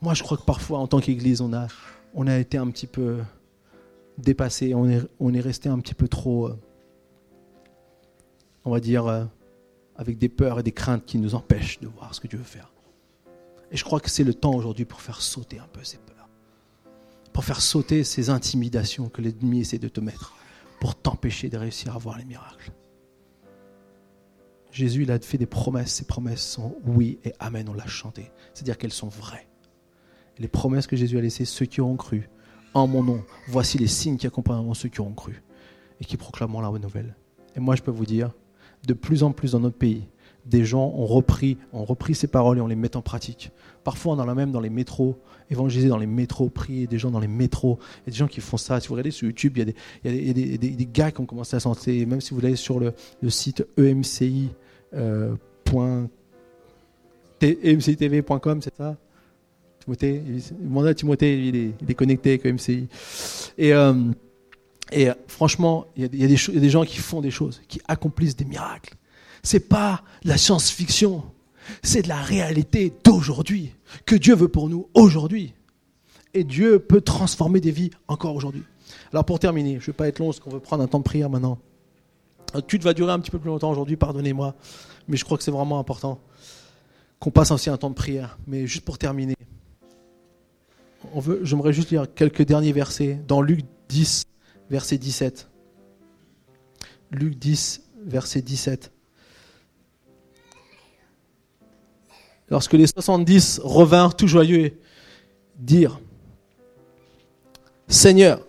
Moi, 0.00 0.14
je 0.14 0.22
crois 0.22 0.36
que 0.36 0.44
parfois, 0.44 0.78
en 0.78 0.86
tant 0.86 1.00
qu'Église, 1.00 1.40
on 1.40 1.52
a, 1.52 1.66
on 2.14 2.26
a 2.26 2.38
été 2.38 2.56
un 2.56 2.70
petit 2.70 2.86
peu 2.86 3.18
dépassé, 4.18 4.74
on 4.74 4.88
est, 4.88 5.02
on 5.20 5.34
est 5.34 5.40
resté 5.40 5.68
un 5.68 5.78
petit 5.78 5.94
peu 5.94 6.08
trop, 6.08 6.48
euh, 6.48 6.58
on 8.64 8.70
va 8.70 8.80
dire, 8.80 9.06
euh, 9.06 9.24
avec 9.96 10.18
des 10.18 10.28
peurs 10.28 10.60
et 10.60 10.62
des 10.62 10.72
craintes 10.72 11.04
qui 11.04 11.18
nous 11.18 11.34
empêchent 11.34 11.80
de 11.80 11.88
voir 11.88 12.14
ce 12.14 12.20
que 12.20 12.28
Dieu 12.28 12.38
veut 12.38 12.44
faire. 12.44 12.72
Et 13.70 13.76
je 13.76 13.84
crois 13.84 14.00
que 14.00 14.10
c'est 14.10 14.24
le 14.24 14.34
temps 14.34 14.54
aujourd'hui 14.54 14.84
pour 14.84 15.02
faire 15.02 15.20
sauter 15.20 15.58
un 15.58 15.66
peu 15.72 15.84
ces 15.84 15.98
peurs, 15.98 16.17
pour 17.32 17.44
faire 17.44 17.60
sauter 17.60 18.04
ces 18.04 18.30
intimidations 18.30 19.08
que 19.08 19.22
l'ennemi 19.22 19.60
essaie 19.60 19.78
de 19.78 19.88
te 19.88 20.00
mettre, 20.00 20.34
pour 20.80 20.94
t'empêcher 20.94 21.48
de 21.48 21.56
réussir 21.56 21.94
à 21.94 21.98
voir 21.98 22.18
les 22.18 22.24
miracles. 22.24 22.72
Jésus, 24.70 25.02
il 25.02 25.10
a 25.10 25.18
fait 25.18 25.38
des 25.38 25.46
promesses. 25.46 25.94
Ces 25.94 26.04
promesses 26.04 26.46
sont 26.46 26.76
oui 26.84 27.18
et 27.24 27.32
amen, 27.40 27.68
on 27.68 27.74
l'a 27.74 27.86
chanté. 27.86 28.30
C'est-à-dire 28.54 28.78
qu'elles 28.78 28.92
sont 28.92 29.08
vraies. 29.08 29.48
Les 30.38 30.48
promesses 30.48 30.86
que 30.86 30.96
Jésus 30.96 31.18
a 31.18 31.20
laissées, 31.20 31.44
ceux 31.44 31.66
qui 31.66 31.80
auront 31.80 31.96
cru, 31.96 32.28
en 32.74 32.86
mon 32.86 33.02
nom, 33.02 33.24
voici 33.48 33.78
les 33.78 33.86
signes 33.86 34.18
qui 34.18 34.26
accompagneront 34.26 34.74
ceux 34.74 34.88
qui 34.88 35.00
auront 35.00 35.14
cru 35.14 35.42
et 36.00 36.04
qui 36.04 36.16
proclameront 36.16 36.60
la 36.60 36.70
bonne 36.70 36.82
nouvelle. 36.82 37.16
Et 37.56 37.60
moi, 37.60 37.74
je 37.74 37.82
peux 37.82 37.90
vous 37.90 38.06
dire, 38.06 38.30
de 38.86 38.94
plus 38.94 39.22
en 39.22 39.32
plus 39.32 39.52
dans 39.52 39.60
notre 39.60 39.78
pays, 39.78 40.06
des 40.48 40.64
gens 40.64 40.92
ont 40.94 41.06
repris, 41.06 41.58
ont 41.72 41.84
repris 41.84 42.14
ces 42.14 42.26
paroles 42.26 42.58
et 42.58 42.60
on 42.60 42.66
les 42.66 42.76
met 42.76 42.96
en 42.96 43.02
pratique. 43.02 43.52
Parfois, 43.84 44.14
on 44.14 44.18
en 44.18 44.28
a 44.28 44.34
même 44.34 44.50
dans 44.50 44.60
les 44.60 44.70
métros, 44.70 45.18
évangéliser 45.50 45.88
dans 45.88 45.98
les 45.98 46.06
métros, 46.06 46.48
prier 46.48 46.86
des 46.86 46.98
gens 46.98 47.10
dans 47.10 47.20
les 47.20 47.28
métros. 47.28 47.78
Il 47.80 48.08
y 48.08 48.10
a 48.10 48.12
des 48.12 48.18
gens 48.18 48.28
qui 48.28 48.40
font 48.40 48.56
ça. 48.56 48.80
Si 48.80 48.88
vous 48.88 48.94
regardez 48.94 49.10
sur 49.10 49.26
YouTube, 49.26 49.56
il 49.56 49.60
y 49.60 49.62
a 49.62 49.64
des, 49.66 49.74
il 50.04 50.26
y 50.26 50.30
a 50.30 50.32
des, 50.58 50.58
des, 50.58 50.86
gars 50.86 51.10
qui 51.10 51.20
ont 51.20 51.26
commencé 51.26 51.56
à 51.56 51.60
sentir, 51.60 52.06
même 52.06 52.20
si 52.20 52.34
vous 52.34 52.44
allez 52.44 52.56
sur 52.56 52.80
le, 52.80 52.92
le 53.20 53.30
site 53.30 53.66
emci. 53.78 54.48
Euh, 54.94 55.34
emcitv.com, 57.42 58.62
c'est 58.62 58.74
ça? 58.74 58.96
Timothée, 59.80 60.22
demandez 60.60 60.88
à 60.88 60.94
Timothée, 60.94 61.46
il 61.46 61.56
est, 61.56 61.70
il 61.80 61.90
est 61.90 61.94
connecté 61.94 62.30
avec 62.30 62.46
EMCI. 62.46 62.88
Et, 63.58 63.72
euh, 63.72 63.94
et 64.90 65.08
franchement, 65.28 65.86
il 65.96 66.12
y, 66.14 66.16
y 66.16 66.20
y 66.22 66.24
a 66.24 66.60
des 66.60 66.70
gens 66.70 66.84
qui 66.84 66.98
font 66.98 67.20
des 67.20 67.30
choses, 67.30 67.62
qui 67.68 67.80
accomplissent 67.86 68.36
des 68.36 68.44
miracles. 68.44 68.97
C'est 69.42 69.68
pas 69.68 70.02
de 70.24 70.28
la 70.28 70.38
science-fiction, 70.38 71.24
c'est 71.82 72.02
de 72.02 72.08
la 72.08 72.20
réalité 72.20 72.92
d'aujourd'hui, 73.04 73.72
que 74.06 74.16
Dieu 74.16 74.34
veut 74.34 74.48
pour 74.48 74.68
nous 74.68 74.88
aujourd'hui. 74.94 75.54
Et 76.34 76.44
Dieu 76.44 76.78
peut 76.78 77.00
transformer 77.00 77.60
des 77.60 77.70
vies 77.70 77.90
encore 78.06 78.34
aujourd'hui. 78.34 78.62
Alors 79.12 79.24
pour 79.24 79.38
terminer, 79.38 79.74
je 79.74 79.82
ne 79.82 79.86
vais 79.86 79.92
pas 79.92 80.08
être 80.08 80.18
long 80.18 80.26
parce 80.26 80.40
qu'on 80.40 80.50
veut 80.50 80.60
prendre 80.60 80.82
un 80.82 80.86
temps 80.86 80.98
de 80.98 81.04
prière 81.04 81.30
maintenant. 81.30 81.58
Le 82.54 82.60
culte 82.60 82.82
va 82.82 82.94
durer 82.94 83.12
un 83.12 83.18
petit 83.18 83.30
peu 83.30 83.38
plus 83.38 83.48
longtemps 83.48 83.70
aujourd'hui, 83.70 83.96
pardonnez-moi, 83.96 84.54
mais 85.06 85.16
je 85.16 85.24
crois 85.24 85.36
que 85.36 85.44
c'est 85.44 85.50
vraiment 85.50 85.78
important 85.78 86.20
qu'on 87.18 87.30
passe 87.30 87.50
aussi 87.50 87.68
un 87.70 87.76
temps 87.76 87.90
de 87.90 87.94
prière. 87.94 88.38
Mais 88.46 88.66
juste 88.66 88.84
pour 88.84 88.98
terminer, 88.98 89.34
on 91.12 91.20
veut, 91.20 91.40
j'aimerais 91.42 91.72
juste 91.72 91.90
lire 91.90 92.06
quelques 92.14 92.42
derniers 92.42 92.72
versets 92.72 93.20
dans 93.26 93.42
Luc 93.42 93.64
10, 93.88 94.24
verset 94.70 94.98
17. 94.98 95.48
Luc 97.10 97.38
10, 97.38 97.82
verset 98.04 98.42
17. 98.42 98.92
Lorsque 102.50 102.74
les 102.74 102.86
70 102.86 103.60
revinrent 103.62 104.16
tout 104.16 104.26
joyeux, 104.26 104.78
dire, 105.58 106.00
Seigneur, 107.88 108.40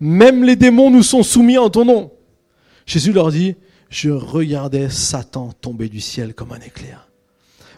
même 0.00 0.44
les 0.44 0.56
démons 0.56 0.90
nous 0.90 1.02
sont 1.02 1.22
soumis 1.22 1.58
en 1.58 1.70
ton 1.70 1.84
nom. 1.84 2.12
Jésus 2.86 3.12
leur 3.12 3.30
dit, 3.30 3.56
je 3.90 4.10
regardais 4.10 4.88
Satan 4.88 5.52
tomber 5.60 5.88
du 5.88 6.00
ciel 6.00 6.34
comme 6.34 6.52
un 6.52 6.60
éclair. 6.60 7.08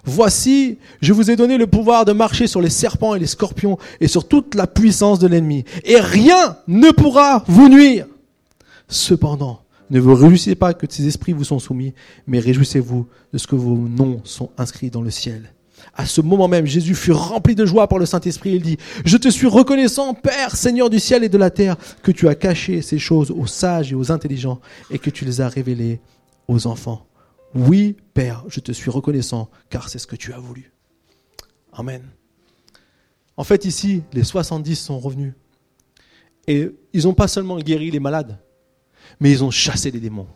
Voici, 0.05 0.79
je 1.03 1.13
vous 1.13 1.31
ai 1.31 1.37
donné 1.37 1.59
le 1.59 1.67
pouvoir 1.67 2.05
de 2.05 2.13
marcher 2.13 2.47
sur 2.47 2.61
les 2.61 2.71
serpents 2.71 3.15
et 3.15 3.19
les 3.19 3.27
scorpions 3.27 3.79
et 4.01 4.09
sur 4.09 4.27
toute 4.27 4.55
la 4.55 4.67
puissance 4.67 5.19
de 5.19 5.27
l'ennemi. 5.27 5.65
Et 5.85 6.01
rien 6.01 6.57
ne 6.69 6.91
pourra 6.91 7.45
vous 7.47 7.69
nuire. 7.69 8.07
Cependant, 8.89 9.63
ne 9.91 10.01
vous 10.01 10.14
réjouissez 10.14 10.55
pas 10.55 10.72
que 10.74 10.86
ces 10.88 11.07
esprits 11.07 11.32
vous 11.32 11.45
sont 11.45 11.59
soumis, 11.59 11.95
mais 12.26 12.38
réjouissez-vous 12.38 13.07
de 13.32 13.38
ce 13.38 13.47
que 13.47 13.57
vos 13.57 13.76
noms 13.76 14.20
sont 14.24 14.51
inscrits 14.57 14.91
dans 14.91 15.03
le 15.03 15.11
ciel. 15.11 15.53
À 15.95 16.07
ce 16.07 16.20
moment 16.20 16.49
même, 16.49 16.66
Jésus 16.66 16.95
fut 16.95 17.12
rempli 17.12 17.55
de 17.55 17.66
joie 17.66 17.88
par 17.88 17.99
le 17.99 18.07
Saint-Esprit. 18.07 18.53
Il 18.53 18.62
dit, 18.62 18.76
je 19.05 19.16
te 19.16 19.28
suis 19.28 19.47
reconnaissant, 19.47 20.14
Père, 20.14 20.55
Seigneur 20.55 20.91
du 20.91 21.01
ciel 21.01 21.24
et 21.24 21.28
de 21.28 21.38
la 21.38 21.51
terre, 21.51 21.76
que 22.03 22.12
tu 22.12 22.28
as 22.28 22.34
caché 22.34 22.82
ces 22.82 22.99
choses 22.99 23.30
aux 23.30 23.47
sages 23.47 23.93
et 23.93 23.95
aux 23.95 24.12
intelligents 24.12 24.61
et 24.91 24.99
que 24.99 25.11
tu 25.11 25.24
les 25.24 25.41
as 25.41 25.49
révélées 25.49 26.01
aux 26.49 26.66
enfants. 26.66 27.07
Oui, 27.55 27.97
Père, 28.14 28.45
je 28.49 28.61
te 28.61 28.72
suis 28.72 28.91
reconnaissant, 28.91 29.51
car 29.70 29.88
c'est 29.88 29.99
ce 29.99 30.07
que 30.07 30.16
tu 30.16 30.32
as 30.32 30.38
voulu. 30.38 30.72
Amen. 31.72 32.03
En 33.36 33.45
fait, 33.45 33.64
ici, 33.64 34.03
les 34.12 34.24
70 34.24 34.76
sont 34.76 34.99
revenus. 34.99 35.32
Et 36.47 36.70
ils 36.93 37.05
n'ont 37.05 37.14
pas 37.14 37.28
seulement 37.28 37.59
guéri 37.59 37.91
les 37.91 38.01
malades, 38.01 38.38
mais 39.19 39.31
ils 39.31 39.45
ont 39.45 39.51
chassé 39.51 39.91
les 39.91 40.01
démons. 40.01 40.27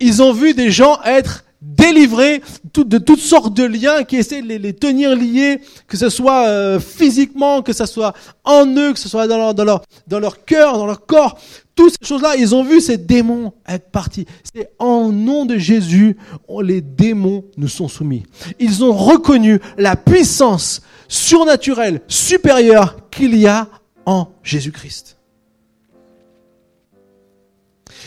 Ils 0.00 0.22
ont 0.22 0.32
vu 0.32 0.54
des 0.54 0.70
gens 0.70 1.00
être 1.04 1.44
délivrés 1.62 2.42
de 2.74 2.98
toutes 2.98 3.20
sortes 3.20 3.54
de 3.54 3.62
liens 3.62 4.02
qui 4.02 4.16
essaient 4.16 4.42
de 4.42 4.48
les, 4.48 4.72
tenir 4.72 5.14
liés, 5.14 5.60
que 5.86 5.96
ce 5.96 6.08
soit 6.08 6.46
euh, 6.48 6.80
physiquement, 6.80 7.62
que 7.62 7.72
ce 7.72 7.86
soit 7.86 8.14
en 8.44 8.66
eux, 8.66 8.92
que 8.92 8.98
ce 8.98 9.08
soit 9.08 9.28
dans 9.28 9.38
leur, 9.38 9.54
dans 9.54 9.64
leur, 9.64 9.82
dans 10.08 10.18
leur 10.18 10.44
cœur, 10.44 10.76
dans 10.76 10.86
leur 10.86 11.06
corps. 11.06 11.38
Toutes 11.76 11.92
ces 11.92 12.06
choses-là, 12.06 12.34
ils 12.36 12.54
ont 12.54 12.64
vu 12.64 12.80
ces 12.80 12.98
démons 12.98 13.52
être 13.66 13.90
partis. 13.90 14.26
C'est 14.52 14.72
en 14.78 15.10
nom 15.10 15.46
de 15.46 15.56
Jésus, 15.56 16.16
les 16.62 16.80
démons 16.80 17.44
nous 17.56 17.68
sont 17.68 17.88
soumis. 17.88 18.24
Ils 18.58 18.84
ont 18.84 18.92
reconnu 18.92 19.60
la 19.78 19.94
puissance 19.94 20.82
surnaturelle, 21.08 22.02
supérieure 22.08 23.08
qu'il 23.10 23.36
y 23.36 23.46
a 23.46 23.68
en 24.04 24.28
Jésus-Christ. 24.42 25.16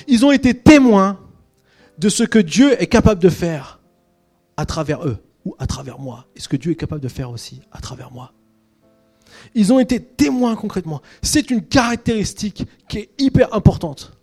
Ils 0.08 0.26
ont 0.26 0.32
été 0.32 0.54
témoins 0.54 1.20
de 1.98 2.10
ce 2.10 2.24
que 2.24 2.40
Dieu 2.40 2.82
est 2.82 2.88
capable 2.88 3.22
de 3.22 3.30
faire 3.30 3.80
à 4.58 4.66
travers 4.66 5.06
eux 5.06 5.18
ou 5.46 5.56
à 5.60 5.68
travers 5.68 6.00
moi, 6.00 6.26
et 6.36 6.40
ce 6.40 6.48
que 6.48 6.58
Dieu 6.58 6.72
est 6.72 6.76
capable 6.76 7.02
de 7.02 7.08
faire 7.08 7.30
aussi 7.30 7.62
à 7.72 7.80
travers 7.80 8.12
moi. 8.12 8.34
Ils 9.54 9.72
ont 9.72 9.80
été 9.80 10.00
témoins 10.00 10.56
concrètement. 10.56 11.02
C'est 11.22 11.52
une 11.52 11.64
caractéristique 11.64 12.66
qui 12.88 13.00
est 13.00 13.10
hyper 13.20 13.54
importante. 13.54 14.18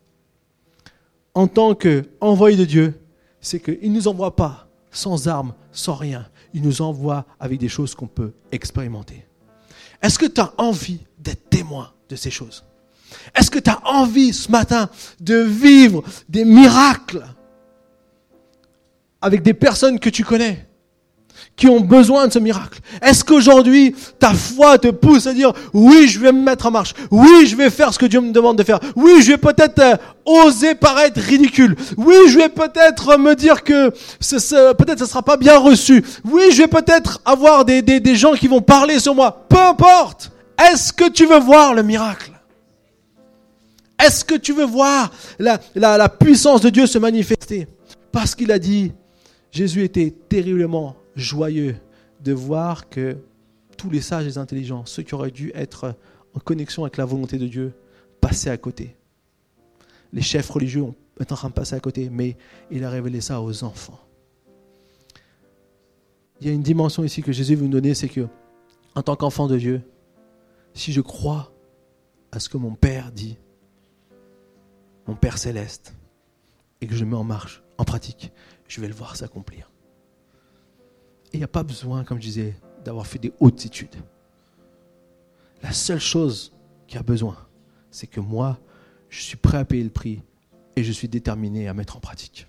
En 1.35 1.47
tant 1.47 1.75
qu'envoyé 1.75 2.57
de 2.57 2.65
Dieu, 2.65 3.01
c'est 3.41 3.61
qu'il 3.61 3.91
ne 3.91 3.97
nous 3.97 4.09
envoie 4.09 4.37
pas 4.37 4.69
sans 4.91 5.29
armes, 5.29 5.55
sans 5.73 5.95
rien. 5.95 6.29
Il 6.55 6.63
nous 6.63 6.83
envoie 6.83 7.25
avec 7.41 7.59
des 7.59 7.69
choses 7.69 7.95
qu'on 7.95 8.07
peut 8.07 8.33
expérimenter. 8.51 9.27
Est-ce 10.03 10.19
que 10.19 10.27
tu 10.27 10.41
as 10.41 10.53
envie 10.59 11.01
d'être 11.19 11.49
témoin 11.49 11.93
de 12.09 12.17
ces 12.17 12.31
choses? 12.31 12.65
Est-ce 13.35 13.51
que 13.51 13.59
tu 13.59 13.71
as 13.71 13.81
envie 13.85 14.33
ce 14.33 14.51
matin 14.51 14.89
de 15.21 15.37
vivre 15.37 16.03
des 16.29 16.45
miracles 16.45 17.25
avec 19.21 19.43
des 19.43 19.55
personnes 19.55 19.99
que 19.99 20.11
tu 20.11 20.25
connais 20.25 20.67
qui 21.57 21.69
ont 21.69 21.81
besoin 21.81 22.27
de 22.29 22.33
ce 22.33 22.39
miracle? 22.39 22.81
Est-ce 23.03 23.25
qu'aujourd'hui, 23.25 23.95
ta 24.19 24.33
foi 24.33 24.79
te 24.79 24.89
pousse 24.89 25.27
à 25.27 25.35
dire, 25.35 25.53
oui, 25.73 26.09
je 26.09 26.19
vais 26.19 26.33
me 26.33 26.43
mettre 26.43 26.67
en 26.67 26.71
marche, 26.71 26.95
oui, 27.11 27.47
je 27.47 27.57
vais 27.57 27.71
faire 27.71 27.93
ce 27.93 27.99
que 27.99 28.07
Dieu 28.07 28.21
me 28.21 28.33
demande 28.33 28.57
de 28.59 28.63
faire, 28.63 28.81
oui, 28.97 29.23
je 29.23 29.33
vais 29.33 29.39
peut-être 29.39 29.79
euh, 29.79 29.97
oser 30.25 30.75
paraître 30.75 31.21
ridicule, 31.21 31.77
oui, 31.97 32.15
je 32.29 32.39
vais 32.39 32.49
peut-être 32.49 33.19
me 33.19 33.35
dire 33.35 33.63
que 33.65 33.91
peut-être 34.73 34.99
ça 35.01 35.07
sera 35.07 35.23
pas 35.23 35.37
bien 35.37 35.59
reçu, 35.59 36.05
oui, 36.25 36.43
je 36.53 36.63
vais 36.63 36.69
peut-être 36.69 37.21
avoir 37.25 37.65
des, 37.65 37.83
des, 37.83 38.01
des 38.01 38.17
gens 38.17 38.33
qui 38.33 38.49
vont 38.49 38.63
parler 38.63 38.99
sur 38.99 39.15
moi, 39.15 39.47
peu 39.49 39.59
importe, 39.59 40.33
est-ce 40.59 40.93
que 40.93 41.09
tu 41.09 41.27
veux 41.27 41.41
voir 41.41 41.75
le 41.75 41.83
miracle? 41.83 42.32
Est-ce 43.99 44.25
que 44.25 44.35
tu 44.35 44.53
veux 44.53 44.65
voir 44.65 45.13
la, 45.39 45.61
la, 45.75 46.09
puissance 46.09 46.61
de 46.61 46.71
Dieu 46.71 46.87
se 46.87 46.99
manifester? 46.99 47.67
Parce 48.11 48.35
qu'il 48.35 48.51
a 48.51 48.59
dit, 48.59 48.93
Jésus 49.51 49.85
était 49.85 50.11
terriblement 50.11 50.97
joyeux 51.15 51.77
de 52.21 52.33
voir 52.33 52.89
que 52.89 53.17
tous 53.77 53.91
les 53.91 54.01
sages 54.01 54.27
et 54.27 54.39
intelligents, 54.39 54.85
ceux 54.87 55.03
qui 55.03 55.15
auraient 55.15 55.31
dû 55.31 55.53
être 55.55 55.95
en 56.35 56.41
connexion 56.41 56.85
avec 56.85 56.97
la 56.97 57.05
volonté 57.05 57.39
de 57.39 57.47
Dieu, 57.47 57.73
passaient 58.21 58.51
à 58.51 58.57
côté. 58.57 58.97
Les 60.13 60.23
chefs 60.23 60.49
religieux 60.51 60.83
ont, 60.83 60.95
en 61.21 61.25
train 61.25 61.49
de 61.49 61.55
passer 61.55 61.75
à 61.75 61.81
côté, 61.81 62.09
mais 62.11 62.37
il 62.71 62.85
a 62.85 62.91
révélé 62.91 63.21
ça 63.21 63.41
aux 63.41 63.65
enfants. 63.65 64.01
Il 66.41 66.47
y 66.47 66.51
a 66.51 66.53
une 66.53 66.63
dimension 66.63 67.05
ici 67.05 67.23
que 67.23 67.33
Jésus 67.33 67.55
veut 67.55 67.65
nous 67.65 67.73
donner, 67.73 67.95
c'est 67.95 68.09
que, 68.09 68.27
en 68.95 69.03
tant 69.03 69.15
qu'enfant 69.15 69.47
de 69.47 69.57
Dieu, 69.57 69.83
si 70.75 70.93
je 70.93 71.01
crois 71.01 71.53
à 72.33 72.41
ce 72.41 72.49
que 72.49 72.57
mon 72.57 72.75
Père 72.75 73.13
dit, 73.13 73.37
mon 75.13 75.19
Père 75.19 75.37
céleste, 75.37 75.95
et 76.81 76.87
que 76.87 76.95
je 76.95 77.05
mets 77.05 77.17
en 77.17 77.23
marche, 77.23 77.63
en 77.77 77.85
pratique, 77.85 78.33
je 78.67 78.81
vais 78.81 78.89
le 78.89 78.95
voir 78.95 79.15
s'accomplir. 79.15 79.71
Et 81.27 81.37
il 81.37 81.41
n'y 81.41 81.45
a 81.45 81.49
pas 81.49 81.65
besoin, 81.65 82.03
comme 82.03 82.17
je 82.17 82.23
disais, 82.23 82.57
d'avoir 82.83 83.07
fait 83.07 83.19
des 83.19 83.31
hautes 83.39 83.67
études. 83.67 83.95
La 85.63 85.73
seule 85.73 86.01
chose 86.01 86.55
qui 86.87 86.97
a 86.97 87.03
besoin, 87.03 87.37
c'est 87.91 88.07
que 88.07 88.21
moi, 88.21 88.59
je 89.11 89.21
suis 89.21 89.37
prêt 89.37 89.59
à 89.59 89.67
payer 89.67 89.85
le 89.85 89.91
prix 89.91 90.23
et 90.77 90.83
je 90.83 90.93
suis 90.93 91.09
déterminé 91.09 91.69
à 91.69 91.75
mettre 91.75 91.99
en 91.99 92.01
pratique. 92.01 92.47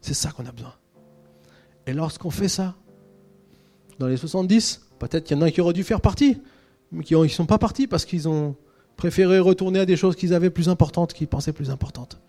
C'est 0.00 0.14
ça 0.14 0.30
qu'on 0.30 0.46
a 0.46 0.52
besoin. 0.52 0.76
Et 1.88 1.92
lorsqu'on 1.92 2.30
fait 2.30 2.48
ça, 2.48 2.76
dans 3.98 4.06
les 4.06 4.16
70, 4.16 4.90
peut-être 5.00 5.24
qu'il 5.24 5.36
y 5.36 5.40
en 5.40 5.42
a 5.42 5.50
qui 5.50 5.60
auraient 5.60 5.72
dû 5.72 5.82
faire 5.82 6.00
partie, 6.00 6.40
mais 6.92 7.02
qui 7.02 7.16
ne 7.16 7.26
sont 7.26 7.46
pas 7.46 7.58
partis 7.58 7.88
parce 7.88 8.04
qu'ils 8.04 8.28
ont 8.28 8.54
préféré 8.98 9.38
retourner 9.38 9.78
à 9.78 9.86
des 9.86 9.96
choses 9.96 10.16
qu'ils 10.16 10.34
avaient 10.34 10.50
plus 10.50 10.68
importantes, 10.68 11.14
qu'ils 11.14 11.28
pensaient 11.28 11.54
plus 11.54 11.70
importantes. 11.70 12.20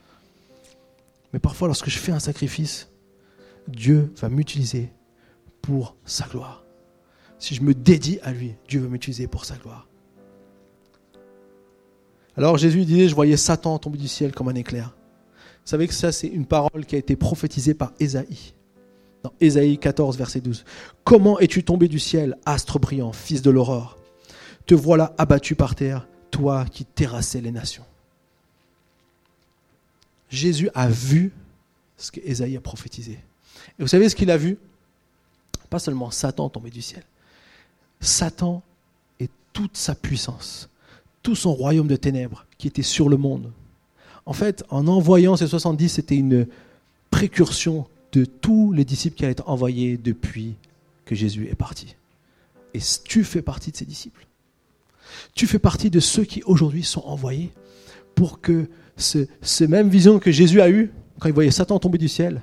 Mais 1.33 1.39
parfois, 1.39 1.67
lorsque 1.67 1.89
je 1.89 1.97
fais 1.97 2.11
un 2.11 2.19
sacrifice, 2.19 2.89
Dieu 3.67 4.13
va 4.17 4.29
m'utiliser 4.29 4.93
pour 5.61 5.95
sa 6.05 6.25
gloire. 6.27 6.63
Si 7.39 7.55
je 7.55 7.63
me 7.63 7.73
dédie 7.73 8.19
à 8.21 8.31
lui, 8.31 8.55
Dieu 8.67 8.81
va 8.81 8.87
m'utiliser 8.87 9.27
pour 9.27 9.45
sa 9.45 9.55
gloire. 9.55 9.87
Alors 12.37 12.57
Jésus 12.57 12.85
disait, 12.85 13.09
je 13.09 13.15
voyais 13.15 13.35
Satan 13.35 13.79
tomber 13.79 13.97
du 13.97 14.07
ciel 14.07 14.31
comme 14.31 14.47
un 14.47 14.55
éclair. 14.55 14.95
Vous 15.33 15.71
savez 15.71 15.87
que 15.87 15.93
ça, 15.93 16.11
c'est 16.11 16.27
une 16.27 16.45
parole 16.45 16.85
qui 16.85 16.95
a 16.95 16.99
été 16.99 17.15
prophétisée 17.15 17.73
par 17.73 17.93
Ésaïe. 17.99 18.53
Dans 19.23 19.33
Ésaïe 19.41 19.77
14, 19.79 20.17
verset 20.17 20.39
12. 20.39 20.63
Comment 21.03 21.39
es-tu 21.39 21.63
tombé 21.63 21.87
du 21.87 21.99
ciel, 21.99 22.37
astre 22.45 22.79
brillant, 22.79 23.11
fils 23.11 23.41
de 23.41 23.49
l'aurore? 23.49 23.97
Te 24.67 24.75
voilà 24.75 25.13
abattu 25.17 25.55
par 25.55 25.73
terre, 25.75 26.07
toi 26.31 26.65
qui 26.65 26.85
terrassais 26.85 27.41
les 27.41 27.51
nations. 27.51 27.85
Jésus 30.29 30.69
a 30.73 30.87
vu 30.87 31.31
ce 31.97 32.11
que 32.11 32.19
Ésaïe 32.23 32.57
a 32.57 32.61
prophétisé. 32.61 33.13
Et 33.77 33.81
vous 33.81 33.87
savez 33.87 34.09
ce 34.09 34.15
qu'il 34.15 34.31
a 34.31 34.37
vu? 34.37 34.57
Pas 35.69 35.79
seulement 35.79 36.11
Satan 36.11 36.49
tomber 36.49 36.69
du 36.69 36.81
ciel. 36.81 37.03
Satan 37.99 38.63
et 39.19 39.29
toute 39.53 39.75
sa 39.75 39.95
puissance, 39.95 40.69
tout 41.21 41.35
son 41.35 41.53
royaume 41.53 41.87
de 41.87 41.95
ténèbres 41.95 42.45
qui 42.57 42.67
était 42.67 42.83
sur 42.83 43.09
le 43.09 43.17
monde. 43.17 43.51
En 44.25 44.33
fait, 44.33 44.63
en 44.69 44.87
envoyant 44.87 45.35
ces 45.35 45.47
70, 45.47 45.89
c'était 45.89 46.15
une 46.15 46.47
précursion 47.09 47.87
de 48.11 48.25
tous 48.25 48.71
les 48.71 48.85
disciples 48.85 49.17
qui 49.17 49.23
allaient 49.25 49.33
être 49.33 49.49
envoyés 49.49 49.97
depuis 49.97 50.55
que 51.05 51.15
Jésus 51.15 51.47
est 51.47 51.55
parti. 51.55 51.95
Et 52.73 52.79
tu 53.03 53.23
fais 53.23 53.41
partie 53.41 53.71
de 53.71 53.77
ces 53.77 53.85
disciples. 53.85 54.25
Tu 55.35 55.47
fais 55.47 55.59
partie 55.59 55.89
de 55.89 55.99
ceux 55.99 56.23
qui 56.23 56.43
aujourd'hui 56.43 56.83
sont 56.83 57.01
envoyés 57.01 57.51
pour 58.15 58.41
que 58.41 58.69
ce, 58.97 59.63
même 59.63 59.89
vision 59.89 60.19
que 60.19 60.31
Jésus 60.31 60.61
a 60.61 60.69
eue 60.69 60.91
quand 61.19 61.29
il 61.29 61.33
voyait 61.33 61.51
Satan 61.51 61.79
tomber 61.79 61.97
du 61.97 62.07
ciel, 62.07 62.41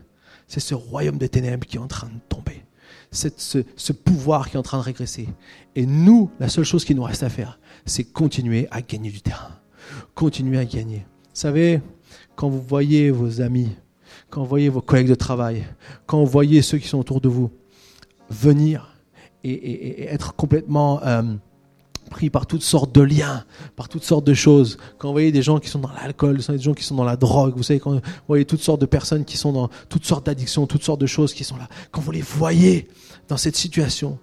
c'est 0.49 0.61
ce 0.61 0.75
royaume 0.75 1.19
des 1.19 1.29
ténèbres 1.29 1.67
qui 1.67 1.77
est 1.77 1.81
en 1.81 1.87
train 1.87 2.09
de 2.09 2.21
tomber. 2.29 2.63
C'est 3.11 3.39
ce, 3.41 3.59
ce 3.77 3.93
pouvoir 3.93 4.49
qui 4.49 4.57
est 4.57 4.59
en 4.59 4.63
train 4.63 4.79
de 4.79 4.83
régresser. 4.83 5.29
Et 5.75 5.87
nous, 5.87 6.31
la 6.41 6.49
seule 6.49 6.65
chose 6.65 6.85
qui 6.85 6.95
nous 6.95 7.03
reste 7.03 7.23
à 7.23 7.29
faire, 7.29 7.59
c'est 7.85 8.05
continuer 8.05 8.69
à 8.71 8.83
gagner 8.83 9.11
du 9.11 9.21
terrain. 9.21 9.59
Continuer 10.15 10.59
à 10.59 10.65
gagner. 10.65 10.99
Vous 10.99 11.41
savez, 11.41 11.81
quand 12.35 12.49
vous 12.49 12.63
voyez 12.63 13.11
vos 13.11 13.41
amis, 13.41 13.71
quand 14.31 14.43
vous 14.43 14.49
voyez 14.49 14.69
vos 14.69 14.83
collègues 14.83 15.09
de 15.09 15.15
travail, 15.15 15.65
quand 16.07 16.19
vous 16.19 16.31
voyez 16.31 16.63
ceux 16.63 16.79
qui 16.79 16.89
sont 16.89 16.99
autour 16.99 17.21
de 17.21 17.29
vous 17.29 17.51
venir 18.31 18.95
et 19.45 20.05
être 20.07 20.35
complètement 20.35 21.01
euh, 21.05 21.23
pris 22.11 22.31
par 22.31 22.47
toutes 22.47 22.63
sortes 22.63 22.95
de 22.95 23.03
liens, 23.03 23.45
par 23.77 23.89
toutes 23.89 24.05
sortes 24.05 24.27
de 24.27 24.35
choses. 24.35 24.79
Quand 24.99 25.09
vous 25.09 25.15
voyez 25.15 25.33
des 25.33 25.43
gens 25.43 25.59
qui 25.59 25.69
sont 25.69 25.79
dans 25.79 25.91
l'alcool, 26.01 26.39
des 26.39 26.59
gens 26.59 26.75
qui 26.75 26.85
sont 26.85 26.95
dans 26.95 27.05
la 27.05 27.17
drogue, 27.17 27.55
vous 27.57 27.63
savez, 27.63 27.81
quand 27.81 27.93
vous 27.93 28.01
voyez 28.29 28.45
toutes 28.45 28.63
sortes 28.63 28.81
de 28.81 28.87
personnes 28.87 29.25
qui 29.25 29.37
sont 29.37 29.53
dans 29.53 29.69
toutes 29.89 30.05
sortes 30.05 30.27
d'addictions, 30.27 30.67
toutes 30.67 30.85
sortes 30.85 31.01
de 31.01 31.07
choses 31.07 31.35
qui 31.35 31.45
sont 31.45 31.57
là, 31.57 31.69
quand 31.91 32.01
vous 32.01 32.13
les 32.13 32.23
voyez 32.23 32.89
dans 33.29 33.37
cette 33.37 33.57
situation, 33.57 34.19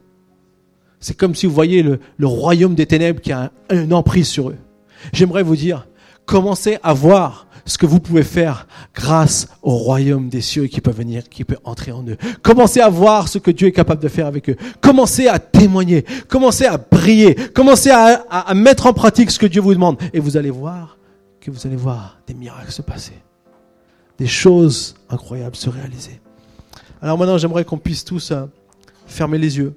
c'est 0.99 1.15
comme 1.15 1.35
si 1.35 1.45
vous 1.45 1.53
voyez 1.53 1.83
le, 1.83 1.99
royaume 2.21 2.75
des 2.75 2.85
ténèbres 2.85 3.21
qui 3.21 3.31
a 3.31 3.51
un, 3.69 3.77
un 3.77 3.91
emprise 3.91 4.27
sur 4.27 4.49
eux. 4.49 4.57
J'aimerais 5.11 5.43
vous 5.43 5.55
dire, 5.57 5.87
commencez 6.25 6.77
à 6.81 6.93
voir 6.93 7.47
ce 7.65 7.77
que 7.77 7.85
vous 7.85 7.99
pouvez 7.99 8.23
faire 8.23 8.67
grâce 8.93 9.47
au 9.61 9.75
royaume 9.75 10.29
des 10.29 10.41
cieux 10.41 10.67
qui 10.67 10.81
peut 10.81 10.91
venir, 10.91 11.29
qui 11.29 11.43
peut 11.43 11.57
entrer 11.63 11.91
en 11.91 12.05
eux. 12.07 12.17
Commencez 12.41 12.81
à 12.81 12.89
voir 12.89 13.27
ce 13.27 13.37
que 13.37 13.51
Dieu 13.51 13.69
est 13.69 13.71
capable 13.71 14.01
de 14.01 14.09
faire 14.09 14.27
avec 14.27 14.49
eux. 14.49 14.57
Commencez 14.81 15.27
à 15.27 15.39
témoigner. 15.39 16.03
Commencez 16.27 16.65
à 16.65 16.77
briller. 16.77 17.35
Commencez 17.35 17.91
à, 17.91 18.53
mettre 18.53 18.87
en 18.87 18.93
pratique 18.93 19.31
ce 19.31 19.39
que 19.39 19.45
Dieu 19.45 19.61
vous 19.61 19.73
demande. 19.73 19.97
Et 20.13 20.19
vous 20.19 20.35
allez 20.35 20.51
voir 20.51 20.97
que 21.39 21.51
vous 21.51 21.65
allez 21.65 21.75
voir 21.75 22.19
des 22.27 22.33
miracles 22.33 22.71
se 22.71 22.81
passer. 22.81 23.13
Des 24.17 24.27
choses 24.27 24.95
incroyables 25.09 25.55
se 25.55 25.69
réaliser. 25.69 26.19
Alors 27.01 27.17
maintenant, 27.17 27.37
j'aimerais 27.37 27.65
qu'on 27.65 27.77
puisse 27.77 28.05
tous 28.05 28.31
euh, 28.31 28.45
fermer 29.07 29.37
les 29.37 29.57
yeux 29.57 29.75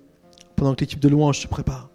pendant 0.54 0.74
que 0.74 0.80
l'équipe 0.80 1.00
de 1.00 1.08
louange 1.08 1.40
se 1.40 1.46
prépare. 1.46 1.88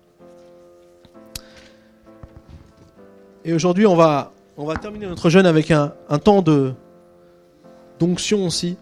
Et 3.43 3.53
aujourd'hui, 3.53 3.85
on 3.87 3.95
va, 3.95 4.33
on 4.61 4.65
va 4.65 4.75
terminer 4.75 5.07
notre 5.07 5.31
jeûne 5.31 5.47
avec 5.47 5.71
un, 5.71 5.89
temps 6.23 6.43
de 6.43 6.75
d'onction 7.99 8.45
aussi. 8.45 8.77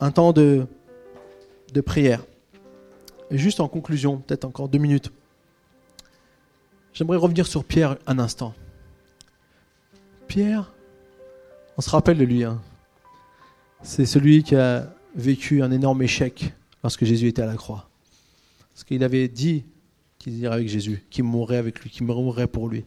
Un 0.00 0.10
temps 0.10 0.32
de, 0.32 0.66
de 1.72 1.80
prière. 1.80 2.24
Et 3.30 3.38
juste 3.38 3.60
en 3.60 3.68
conclusion, 3.68 4.18
peut-être 4.18 4.44
encore 4.44 4.68
deux 4.68 4.78
minutes, 4.78 5.12
j'aimerais 6.92 7.16
revenir 7.16 7.46
sur 7.46 7.64
Pierre 7.64 7.96
un 8.08 8.18
instant. 8.18 8.54
Pierre, 10.26 10.72
on 11.78 11.80
se 11.80 11.90
rappelle 11.90 12.18
de 12.18 12.24
lui. 12.24 12.42
Hein. 12.42 12.60
C'est 13.82 14.06
celui 14.06 14.42
qui 14.42 14.56
a 14.56 14.92
vécu 15.14 15.62
un 15.62 15.70
énorme 15.70 16.02
échec 16.02 16.52
lorsque 16.82 17.04
Jésus 17.04 17.28
était 17.28 17.42
à 17.42 17.46
la 17.46 17.56
croix. 17.56 17.88
Parce 18.72 18.84
qu'il 18.84 19.04
avait 19.04 19.28
dit 19.28 19.64
qu'il 20.18 20.38
irait 20.38 20.54
avec 20.54 20.68
Jésus, 20.68 21.04
qu'il 21.10 21.24
mourrait 21.24 21.56
avec 21.56 21.80
lui, 21.80 21.90
qu'il 21.90 22.06
mourrait 22.06 22.46
pour 22.46 22.68
lui. 22.68 22.84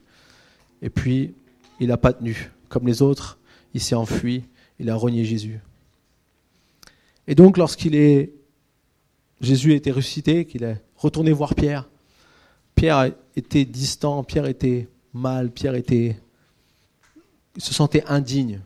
Et 0.82 0.89
puis, 0.89 1.34
il 1.80 1.88
n'a 1.88 1.98
pas 1.98 2.14
tenu. 2.14 2.52
Comme 2.70 2.88
les 2.88 3.02
autres, 3.02 3.38
il 3.74 3.82
s'est 3.82 3.96
enfui, 3.96 4.43
il 4.80 4.89
a 4.89 4.96
renié 4.96 5.26
Jésus. 5.26 5.60
Et 7.28 7.36
donc, 7.36 7.58
lorsqu'il 7.58 7.96
est. 7.96 8.32
Jésus 9.41 9.74
était 9.74 9.91
ressuscité, 9.91 10.46
qu'il 10.46 10.64
est 10.64 10.82
retourné 10.96 11.34
voir 11.34 11.56
Pierre, 11.56 11.89
Pierre 12.74 13.12
était 13.36 13.66
distant, 13.66 14.24
Pierre 14.24 14.46
était 14.46 14.88
mal, 15.14 15.52
Pierre 15.52 15.76
était. 15.76 16.18
Il 17.56 17.62
se 17.62 17.74
sentait 17.74 18.04
indigne. 18.06 18.62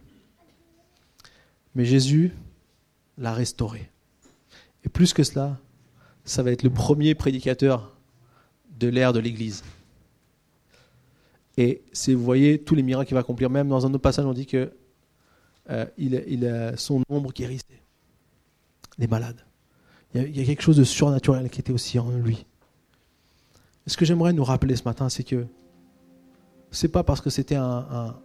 Mais 1.73 1.85
Jésus 1.85 2.33
l'a 3.17 3.33
restauré. 3.33 3.88
Et 4.83 4.89
plus 4.89 5.13
que 5.13 5.23
cela, 5.23 5.57
ça 6.23 6.43
va 6.43 6.51
être 6.51 6.63
le 6.63 6.69
premier 6.69 7.15
prédicateur 7.15 7.95
de 8.79 8.87
l'ère 8.87 9.13
de 9.13 9.19
l'Église. 9.19 9.63
Et 11.57 11.81
c'est, 11.91 12.13
vous 12.13 12.23
voyez, 12.23 12.59
tous 12.61 12.75
les 12.75 12.83
miracles 12.83 13.07
qu'il 13.07 13.15
va 13.15 13.21
accomplir. 13.21 13.49
Même 13.49 13.67
dans 13.67 13.85
un 13.85 13.89
autre 13.89 14.01
passage, 14.01 14.25
on 14.25 14.33
dit 14.33 14.45
que 14.45 14.71
euh, 15.69 15.85
il, 15.97 16.23
il, 16.27 16.47
a 16.47 16.77
son 16.77 17.03
ombre 17.09 17.33
guérissait 17.33 17.81
les 18.97 19.07
malades. 19.07 19.43
Il 20.15 20.35
y, 20.35 20.41
a, 20.41 20.45
quelque 20.45 20.63
chose 20.63 20.77
de 20.77 20.83
surnaturel 20.83 21.49
qui 21.49 21.59
était 21.59 21.71
aussi 21.71 21.99
en 21.99 22.09
lui. 22.09 22.45
Ce 23.85 23.95
que 23.95 24.05
j'aimerais 24.05 24.33
nous 24.33 24.43
rappeler 24.43 24.75
ce 24.75 24.83
matin, 24.83 25.09
c'est 25.09 25.23
que 25.23 25.45
c'est 26.71 26.87
pas 26.87 27.03
parce 27.03 27.21
que 27.21 27.29
c'était 27.29 27.55
un, 27.55 28.15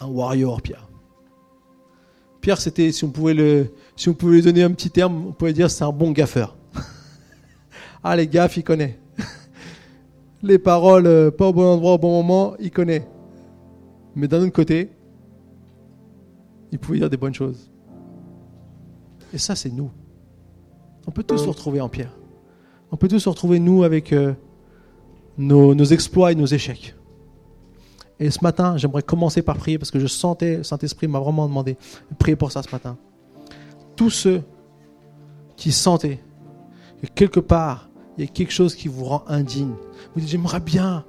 un 0.00 0.06
warrior, 0.06 0.60
Pierre. 0.60 0.88
Pierre, 2.42 2.60
c'était, 2.60 2.90
si 2.90 3.04
on 3.04 3.10
pouvait 3.10 3.34
le, 3.34 3.72
si 3.94 4.08
on 4.08 4.14
pouvait 4.14 4.34
lui 4.34 4.42
donner 4.42 4.64
un 4.64 4.72
petit 4.72 4.90
terme, 4.90 5.28
on 5.28 5.32
pouvait 5.32 5.52
dire 5.52 5.70
c'est 5.70 5.84
un 5.84 5.92
bon 5.92 6.10
gaffeur. 6.10 6.56
ah, 8.04 8.16
les 8.16 8.26
gaffes, 8.26 8.56
il 8.56 8.64
connaît. 8.64 8.98
les 10.42 10.58
paroles, 10.58 11.06
euh, 11.06 11.30
pas 11.30 11.46
au 11.46 11.52
bon 11.52 11.64
endroit, 11.64 11.92
au 11.92 11.98
bon 11.98 12.10
moment, 12.10 12.54
il 12.58 12.72
connaît. 12.72 13.06
Mais 14.16 14.26
d'un 14.26 14.42
autre 14.42 14.52
côté, 14.52 14.90
il 16.72 16.80
pouvait 16.80 16.98
dire 16.98 17.08
des 17.08 17.16
bonnes 17.16 17.32
choses. 17.32 17.70
Et 19.32 19.38
ça, 19.38 19.54
c'est 19.54 19.70
nous. 19.70 19.92
On 21.06 21.12
peut 21.12 21.22
tous 21.22 21.38
se 21.38 21.48
retrouver 21.48 21.80
en 21.80 21.88
Pierre. 21.88 22.12
On 22.90 22.96
peut 22.96 23.06
tous 23.06 23.20
se 23.20 23.28
retrouver, 23.28 23.60
nous, 23.60 23.84
avec 23.84 24.12
euh, 24.12 24.34
nos, 25.38 25.76
nos 25.76 25.84
exploits 25.84 26.32
et 26.32 26.34
nos 26.34 26.46
échecs. 26.46 26.96
Et 28.22 28.30
ce 28.30 28.38
matin, 28.40 28.76
j'aimerais 28.76 29.02
commencer 29.02 29.42
par 29.42 29.56
prier 29.56 29.78
parce 29.78 29.90
que 29.90 29.98
je 29.98 30.06
sentais, 30.06 30.62
Saint-Esprit 30.62 31.08
m'a 31.08 31.18
vraiment 31.18 31.48
demandé 31.48 31.76
de 32.08 32.16
prier 32.16 32.36
pour 32.36 32.52
ça 32.52 32.62
ce 32.62 32.70
matin. 32.70 32.96
Tous 33.96 34.10
ceux 34.10 34.42
qui 35.56 35.72
sentaient 35.72 36.20
que 37.02 37.08
quelque 37.08 37.40
part, 37.40 37.90
il 38.16 38.24
y 38.24 38.28
a 38.28 38.30
quelque 38.30 38.52
chose 38.52 38.76
qui 38.76 38.86
vous 38.86 39.04
rend 39.06 39.24
indigne. 39.26 39.74
Vous 40.14 40.20
dites, 40.20 40.30
j'aimerais 40.30 40.60
bien, 40.60 41.04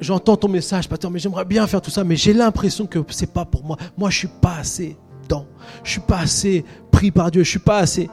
j'entends 0.00 0.38
ton 0.38 0.48
message, 0.48 0.88
pasteur, 0.88 1.10
mais 1.10 1.18
j'aimerais 1.18 1.44
bien 1.44 1.66
faire 1.66 1.82
tout 1.82 1.90
ça, 1.90 2.02
mais 2.02 2.16
j'ai 2.16 2.32
l'impression 2.32 2.86
que 2.86 2.98
c'est 3.10 3.34
pas 3.34 3.44
pour 3.44 3.62
moi. 3.62 3.76
Moi, 3.98 4.08
je 4.08 4.16
suis 4.16 4.28
pas 4.40 4.56
assez 4.56 4.96
dans. 5.28 5.44
Je 5.84 5.90
suis 5.90 6.00
pas 6.00 6.20
assez 6.20 6.64
pris 6.90 7.10
par 7.10 7.30
Dieu. 7.30 7.44
Je 7.44 7.50
suis 7.50 7.58
pas 7.58 7.80
assez. 7.80 8.08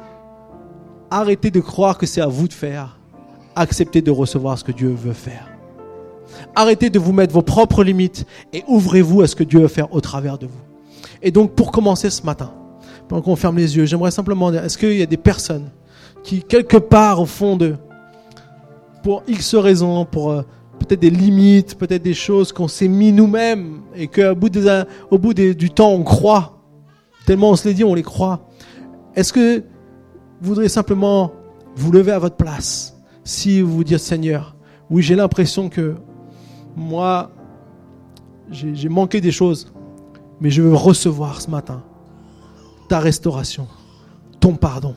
Arrêtez 1.10 1.52
de 1.52 1.62
croire 1.62 1.98
que 1.98 2.06
c'est 2.06 2.20
à 2.20 2.28
vous 2.28 2.50
de 2.50 2.54
faire. 2.54 3.00
Acceptez 3.56 4.02
de 4.02 4.12
recevoir 4.12 4.60
ce 4.60 4.66
que 4.66 4.74
Dieu 4.74 4.90
veut 4.90 5.14
faire. 5.14 5.53
Arrêtez 6.56 6.90
de 6.90 7.00
vous 7.00 7.14
mettre 7.14 7.34
vos 7.34 7.42
propres 7.42 7.84
limites 7.84 8.26
et 8.54 8.64
ouvrez-vous 8.68 9.22
à 9.22 9.28
ce 9.28 9.36
que 9.36 9.44
Dieu 9.44 9.60
veut 9.60 9.68
faire 9.68 9.94
au 9.94 10.02
travers 10.02 10.38
de 10.38 10.48
vous. 10.48 10.62
Et 11.22 11.32
donc, 11.32 11.54
pour 11.54 11.72
commencer 11.72 12.10
ce 12.10 12.24
matin, 12.24 12.52
pendant 13.08 13.22
qu'on 13.22 13.36
ferme 13.36 13.58
les 13.58 13.78
yeux, 13.78 13.86
j'aimerais 13.86 14.12
simplement 14.12 14.52
dire, 14.52 14.64
est-ce 14.64 14.78
qu'il 14.78 14.98
y 14.98 15.02
a 15.02 15.08
des 15.08 15.18
personnes 15.18 15.70
qui, 16.24 16.44
quelque 16.44 16.78
part 16.78 17.22
au 17.22 17.26
fond 17.26 17.58
de, 17.58 17.76
pour 19.04 19.24
X 19.28 19.56
raisons, 19.56 20.06
pour 20.06 20.32
euh, 20.32 20.42
peut-être 20.80 21.00
des 21.00 21.10
limites, 21.10 21.78
peut-être 21.78 22.04
des 22.04 22.14
choses 22.14 22.52
qu'on 22.52 22.68
s'est 22.68 22.88
mis 22.88 23.12
nous-mêmes 23.12 23.82
et 23.96 24.08
qu'au 24.08 24.36
bout, 24.36 24.50
des, 24.50 24.84
au 25.12 25.18
bout 25.18 25.34
du 25.34 25.70
temps, 25.70 25.92
on 25.92 26.04
croit, 26.04 26.60
tellement 27.26 27.52
on 27.52 27.56
se 27.56 27.68
les 27.68 27.74
dit, 27.74 27.84
on 27.84 27.94
les 27.94 28.04
croit. 28.04 28.48
Est-ce 29.16 29.34
que 29.34 29.60
vous 30.42 30.50
voudriez 30.50 30.70
simplement 30.70 31.32
vous 31.76 31.92
lever 31.92 32.12
à 32.12 32.20
votre 32.20 32.36
place? 32.36 32.98
Si 33.24 33.62
vous 33.62 33.74
vous 33.74 33.84
dites, 33.84 34.00
Seigneur, 34.00 34.56
oui, 34.90 35.02
j'ai 35.02 35.16
l'impression 35.16 35.70
que 35.70 35.96
moi, 36.76 37.32
j'ai 38.50 38.90
manqué 38.90 39.22
des 39.22 39.32
choses, 39.32 39.72
mais 40.42 40.50
je 40.50 40.62
veux 40.62 40.76
recevoir 40.76 41.42
ce 41.42 41.50
matin 41.50 41.84
ta 42.90 43.00
restauration, 43.00 43.68
ton 44.40 44.56
pardon. 44.56 44.96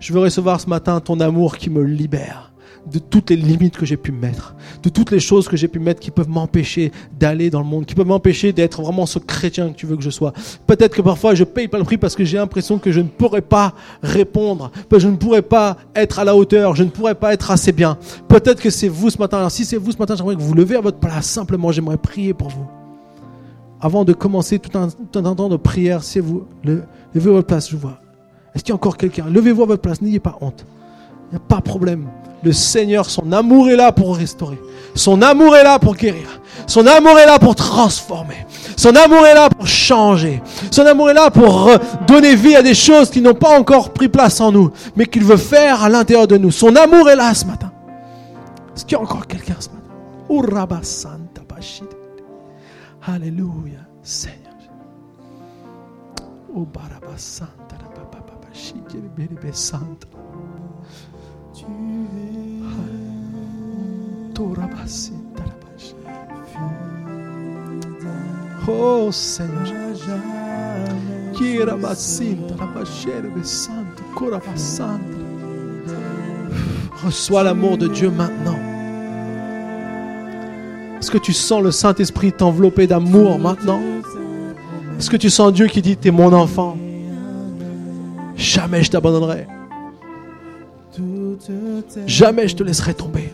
Je 0.00 0.12
veux 0.12 0.20
recevoir 0.20 0.60
ce 0.60 0.68
matin 0.68 1.00
ton 1.00 1.20
amour 1.20 1.56
qui 1.56 1.70
me 1.70 1.82
libère, 1.82 2.52
de 2.90 2.98
toutes 2.98 3.30
les 3.30 3.36
limites 3.36 3.76
que 3.76 3.86
j'ai 3.86 3.96
pu 3.96 4.12
mettre, 4.12 4.54
de 4.82 4.88
toutes 4.88 5.10
les 5.10 5.20
choses 5.20 5.48
que 5.48 5.56
j'ai 5.56 5.68
pu 5.68 5.78
mettre 5.78 6.00
qui 6.00 6.10
peuvent 6.10 6.28
m'empêcher 6.28 6.92
d'aller 7.18 7.50
dans 7.50 7.60
le 7.60 7.66
monde, 7.66 7.86
qui 7.86 7.94
peuvent 7.94 8.06
m'empêcher 8.06 8.52
d'être 8.52 8.82
vraiment 8.82 9.06
ce 9.06 9.18
chrétien 9.18 9.70
que 9.70 9.76
tu 9.76 9.86
veux 9.86 9.96
que 9.96 10.02
je 10.02 10.10
sois. 10.10 10.32
Peut-être 10.66 10.94
que 10.94 11.02
parfois 11.02 11.34
je 11.34 11.44
paye 11.44 11.68
pas 11.68 11.78
le 11.78 11.84
prix 11.84 11.98
parce 11.98 12.14
que 12.14 12.24
j'ai 12.24 12.38
l'impression 12.38 12.78
que 12.78 12.92
je 12.92 13.00
ne 13.00 13.08
pourrais 13.08 13.42
pas 13.42 13.74
répondre, 14.02 14.70
que 14.90 14.98
je 14.98 15.08
ne 15.08 15.16
pourrais 15.16 15.42
pas 15.42 15.76
être 15.94 16.18
à 16.18 16.24
la 16.24 16.36
hauteur, 16.36 16.74
je 16.74 16.84
ne 16.84 16.90
pourrais 16.90 17.14
pas 17.14 17.32
être 17.32 17.50
assez 17.50 17.72
bien. 17.72 17.98
Peut-être 18.28 18.60
que 18.60 18.70
c'est 18.70 18.88
vous 18.88 19.10
ce 19.10 19.18
matin. 19.18 19.38
Alors 19.38 19.50
si 19.50 19.64
c'est 19.64 19.76
vous 19.76 19.92
ce 19.92 19.98
matin, 19.98 20.14
j'aimerais 20.16 20.36
que 20.36 20.42
vous 20.42 20.54
levez 20.54 20.76
à 20.76 20.80
votre 20.80 20.98
place. 20.98 21.26
Simplement, 21.26 21.72
j'aimerais 21.72 21.98
prier 21.98 22.34
pour 22.34 22.48
vous. 22.48 22.66
Avant 23.80 24.04
de 24.04 24.12
commencer 24.12 24.58
tout 24.58 24.76
un, 24.76 24.88
temps 24.88 25.48
de 25.48 25.56
prière, 25.56 26.02
si 26.02 26.18
vous 26.18 26.46
levez 26.64 26.82
à 27.14 27.32
votre 27.32 27.46
place, 27.46 27.70
je 27.70 27.76
vois. 27.76 28.00
Est-ce 28.54 28.64
qu'il 28.64 28.72
y 28.72 28.72
a 28.72 28.76
encore 28.76 28.96
quelqu'un? 28.96 29.26
Levez-vous 29.28 29.62
à 29.62 29.66
votre 29.66 29.82
place, 29.82 30.02
n'ayez 30.02 30.18
pas 30.18 30.36
honte. 30.40 30.66
Il 31.30 31.34
n'y 31.34 31.36
a 31.36 31.46
pas 31.46 31.58
de 31.58 31.62
problème. 31.62 32.08
Le 32.42 32.52
Seigneur, 32.52 33.10
son 33.10 33.32
amour 33.32 33.68
est 33.70 33.76
là 33.76 33.92
pour 33.92 34.16
restaurer. 34.16 34.60
Son 34.94 35.22
amour 35.22 35.56
est 35.56 35.64
là 35.64 35.78
pour 35.78 35.94
guérir. 35.94 36.40
Son 36.66 36.86
amour 36.86 37.18
est 37.18 37.26
là 37.26 37.38
pour 37.38 37.54
transformer. 37.54 38.46
Son 38.76 38.94
amour 38.94 39.26
est 39.26 39.34
là 39.34 39.48
pour 39.48 39.66
changer. 39.66 40.42
Son 40.70 40.86
amour 40.86 41.10
est 41.10 41.14
là 41.14 41.30
pour 41.30 41.70
donner 42.06 42.34
vie 42.34 42.56
à 42.56 42.62
des 42.62 42.74
choses 42.74 43.10
qui 43.10 43.20
n'ont 43.20 43.34
pas 43.34 43.58
encore 43.58 43.92
pris 43.92 44.08
place 44.08 44.40
en 44.40 44.52
nous, 44.52 44.70
mais 44.96 45.06
qu'il 45.06 45.24
veut 45.24 45.36
faire 45.36 45.82
à 45.82 45.88
l'intérieur 45.88 46.26
de 46.26 46.36
nous. 46.36 46.50
Son 46.50 46.76
amour 46.76 47.08
est 47.10 47.16
là 47.16 47.34
ce 47.34 47.44
matin. 47.44 47.72
Est-ce 48.74 48.84
qu'il 48.84 48.96
y 48.96 49.00
a 49.00 49.02
encore 49.02 49.26
quelqu'un 49.26 49.56
ce 49.58 49.68
matin? 49.68 50.82
Santa 50.82 51.42
Alléluia, 53.06 53.80
Seigneur. 54.02 54.38
Oh, 68.70 69.10
Seigneur. 69.10 69.64
Reçois 77.04 77.42
l'amour 77.42 77.78
de 77.78 77.88
Dieu 77.88 78.10
maintenant. 78.10 78.58
Est-ce 80.98 81.10
que 81.10 81.18
tu 81.18 81.32
sens 81.32 81.62
le 81.62 81.70
Saint-Esprit 81.70 82.32
t'envelopper 82.32 82.86
d'amour 82.86 83.38
maintenant? 83.38 83.80
Est-ce 84.98 85.08
que 85.08 85.16
tu 85.16 85.30
sens 85.30 85.52
Dieu 85.52 85.66
qui 85.66 85.80
dit, 85.80 85.96
t'es 85.96 86.10
mon 86.10 86.32
enfant? 86.32 86.76
Jamais 88.36 88.82
je 88.82 88.90
t'abandonnerai. 88.90 89.46
Jamais 92.06 92.48
je 92.48 92.56
te 92.56 92.62
laisserai 92.62 92.94
tomber. 92.94 93.32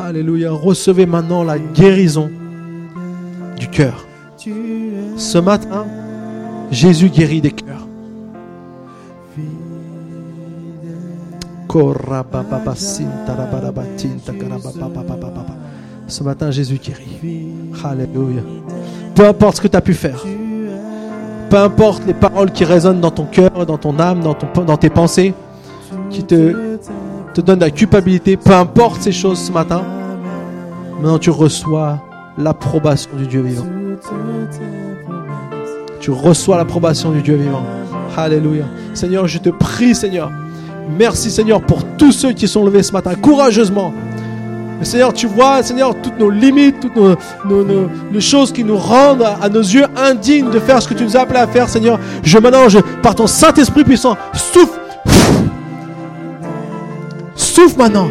Alléluia. 0.00 0.52
Recevez 0.52 1.06
maintenant 1.06 1.44
la 1.44 1.58
guérison 1.58 2.30
du 3.58 3.68
cœur. 3.68 4.06
Ce 5.16 5.38
matin, 5.38 5.86
Jésus 6.70 7.08
guérit 7.08 7.40
des 7.40 7.50
cœurs. 7.50 7.86
Ce 16.06 16.22
matin, 16.22 16.50
Jésus 16.50 16.78
guérit. 16.78 17.52
Alléluia. 17.84 18.42
Peu 19.14 19.26
importe 19.26 19.56
ce 19.56 19.60
que 19.62 19.68
tu 19.68 19.76
as 19.76 19.80
pu 19.80 19.94
faire. 19.94 20.24
Peu 21.50 21.56
importe 21.56 22.02
les 22.06 22.14
paroles 22.14 22.50
qui 22.52 22.64
résonnent 22.64 23.00
dans 23.00 23.10
ton 23.10 23.24
cœur, 23.24 23.66
dans 23.66 23.78
ton 23.78 23.98
âme, 23.98 24.20
dans, 24.20 24.76
tes 24.76 24.90
pensées, 24.90 25.34
qui 26.10 26.22
te, 26.22 26.78
te 27.32 27.40
donnent 27.40 27.60
la 27.60 27.70
culpabilité, 27.70 28.36
peu 28.36 28.52
importe 28.52 29.02
ces 29.02 29.12
choses 29.12 29.38
ce 29.38 29.52
matin, 29.52 29.82
maintenant 30.96 31.18
tu 31.18 31.30
reçois 31.30 32.00
l'approbation 32.36 33.10
du 33.16 33.26
Dieu 33.26 33.42
vivant. 33.42 33.66
Tu 36.00 36.10
reçois 36.10 36.56
l'approbation 36.56 37.10
du 37.10 37.22
Dieu 37.22 37.36
vivant. 37.36 37.62
Alléluia. 38.16 38.64
Seigneur, 38.94 39.28
je 39.28 39.38
te 39.38 39.48
prie, 39.48 39.94
Seigneur. 39.94 40.30
Merci, 40.98 41.30
Seigneur, 41.30 41.60
pour 41.60 41.84
tous 41.96 42.12
ceux 42.12 42.32
qui 42.32 42.48
sont 42.48 42.64
levés 42.64 42.82
ce 42.82 42.92
matin, 42.92 43.14
courageusement, 43.14 43.92
Seigneur, 44.82 45.12
tu 45.12 45.26
vois, 45.26 45.62
Seigneur, 45.62 45.94
toutes 46.00 46.18
nos 46.18 46.30
limites, 46.30 46.80
toutes 46.80 46.96
nos, 46.96 48.20
choses 48.20 48.52
qui 48.52 48.64
nous 48.64 48.76
rendent 48.76 49.26
à, 49.40 49.48
nos 49.48 49.60
yeux 49.60 49.86
indignes 49.96 50.50
de 50.50 50.58
faire 50.58 50.80
ce 50.80 50.88
que 50.88 50.94
tu 50.94 51.04
nous 51.04 51.16
as 51.16 51.20
appelé 51.20 51.40
à 51.40 51.46
faire, 51.46 51.68
Seigneur. 51.68 51.98
Je 52.22 52.38
maintenant, 52.38 52.66
par 53.02 53.14
ton 53.14 53.26
Saint-Esprit 53.26 53.84
puissant, 53.84 54.16
souffle. 54.34 54.78
Souffle 57.34 57.78
maintenant. 57.78 58.08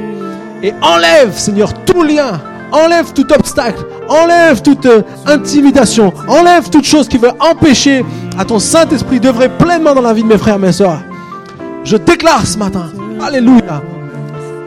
Et 0.62 0.74
enlève, 0.82 1.38
Seigneur, 1.38 1.74
tout 1.86 2.04
lien. 2.04 2.42
Enlève 2.72 3.14
tout 3.14 3.32
obstacle. 3.32 3.86
Enlève 4.10 4.62
toute 4.62 4.86
euh, 4.86 5.02
intimidation. 5.26 6.14
Enlève 6.28 6.70
toute 6.70 6.86
chose 6.86 7.08
qui 7.08 7.18
veut 7.18 7.32
empêcher 7.40 8.04
à 8.38 8.44
ton 8.44 8.60
Saint-Esprit 8.60 9.20
d'œuvrer 9.20 9.50
pleinement 9.50 9.96
dans 9.96 10.02
la 10.02 10.14
vie 10.14 10.24
de 10.24 10.28
mes 10.28 10.38
frères 10.38 10.56
et 10.56 10.60
mes 10.60 10.74
soeurs. 10.74 11.00
Je 11.86 11.96
déclare 11.96 12.46
ce 12.46 12.58
matin, 12.58 12.90
Alléluia, 13.22 13.82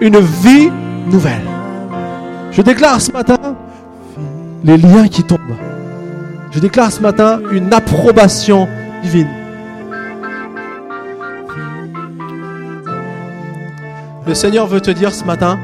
une 0.00 0.18
vie 0.18 0.70
nouvelle. 1.06 1.59
Je 2.50 2.62
déclare 2.62 3.00
ce 3.00 3.12
matin 3.12 3.38
les 4.64 4.76
liens 4.76 5.08
qui 5.08 5.22
tombent. 5.22 5.38
Je 6.50 6.58
déclare 6.58 6.90
ce 6.90 7.00
matin 7.00 7.40
une 7.52 7.72
approbation 7.72 8.66
divine. 9.02 9.28
Le 14.26 14.34
Seigneur 14.34 14.66
veut 14.66 14.80
te 14.80 14.90
dire 14.90 15.14
ce 15.14 15.24
matin, 15.24 15.58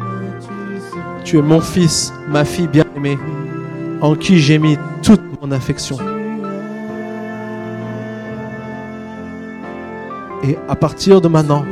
tu 1.24 1.38
es 1.38 1.42
mon 1.42 1.60
fils, 1.60 2.12
ma 2.28 2.44
fille 2.44 2.68
bien-aimée, 2.68 3.18
en 4.00 4.14
qui 4.14 4.38
j'ai 4.38 4.58
mis 4.58 4.78
toute 5.02 5.20
mon 5.42 5.50
affection. 5.50 5.98
Et 10.44 10.56
à 10.68 10.76
partir 10.76 11.20
de 11.20 11.28
maintenant, 11.28 11.64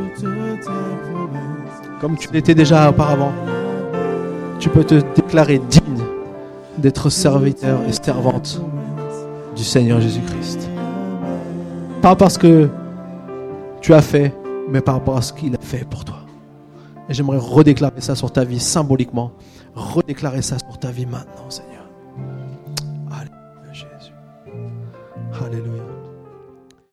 comme 2.00 2.16
tu 2.16 2.28
l'étais 2.32 2.54
déjà 2.54 2.90
auparavant, 2.90 3.32
tu 4.58 4.68
peux 4.68 4.84
te 4.84 5.00
déclarer 5.14 5.58
digne 5.58 6.02
d'être 6.78 7.10
serviteur 7.10 7.80
et 7.88 7.92
servante 7.92 8.60
du 9.56 9.64
Seigneur 9.64 10.00
Jésus-Christ. 10.00 10.68
Pas 12.02 12.16
parce 12.16 12.36
que 12.36 12.68
tu 13.80 13.94
as 13.94 14.02
fait, 14.02 14.34
mais 14.68 14.80
par 14.80 14.94
rapport 14.94 15.16
à 15.16 15.22
ce 15.22 15.32
qu'il 15.32 15.54
a 15.54 15.60
fait 15.60 15.88
pour 15.88 16.04
toi. 16.04 16.16
Et 17.08 17.14
j'aimerais 17.14 17.38
redéclarer 17.38 18.00
ça 18.00 18.14
sur 18.14 18.32
ta 18.32 18.44
vie 18.44 18.60
symboliquement. 18.60 19.32
Redéclarer 19.74 20.42
ça 20.42 20.56
sur 20.58 20.78
ta 20.78 20.90
vie 20.90 21.06
maintenant, 21.06 21.50
Seigneur. 21.50 21.84
Alléluia, 23.10 23.72
Jésus. 23.72 24.12
Alléluia. 25.44 25.83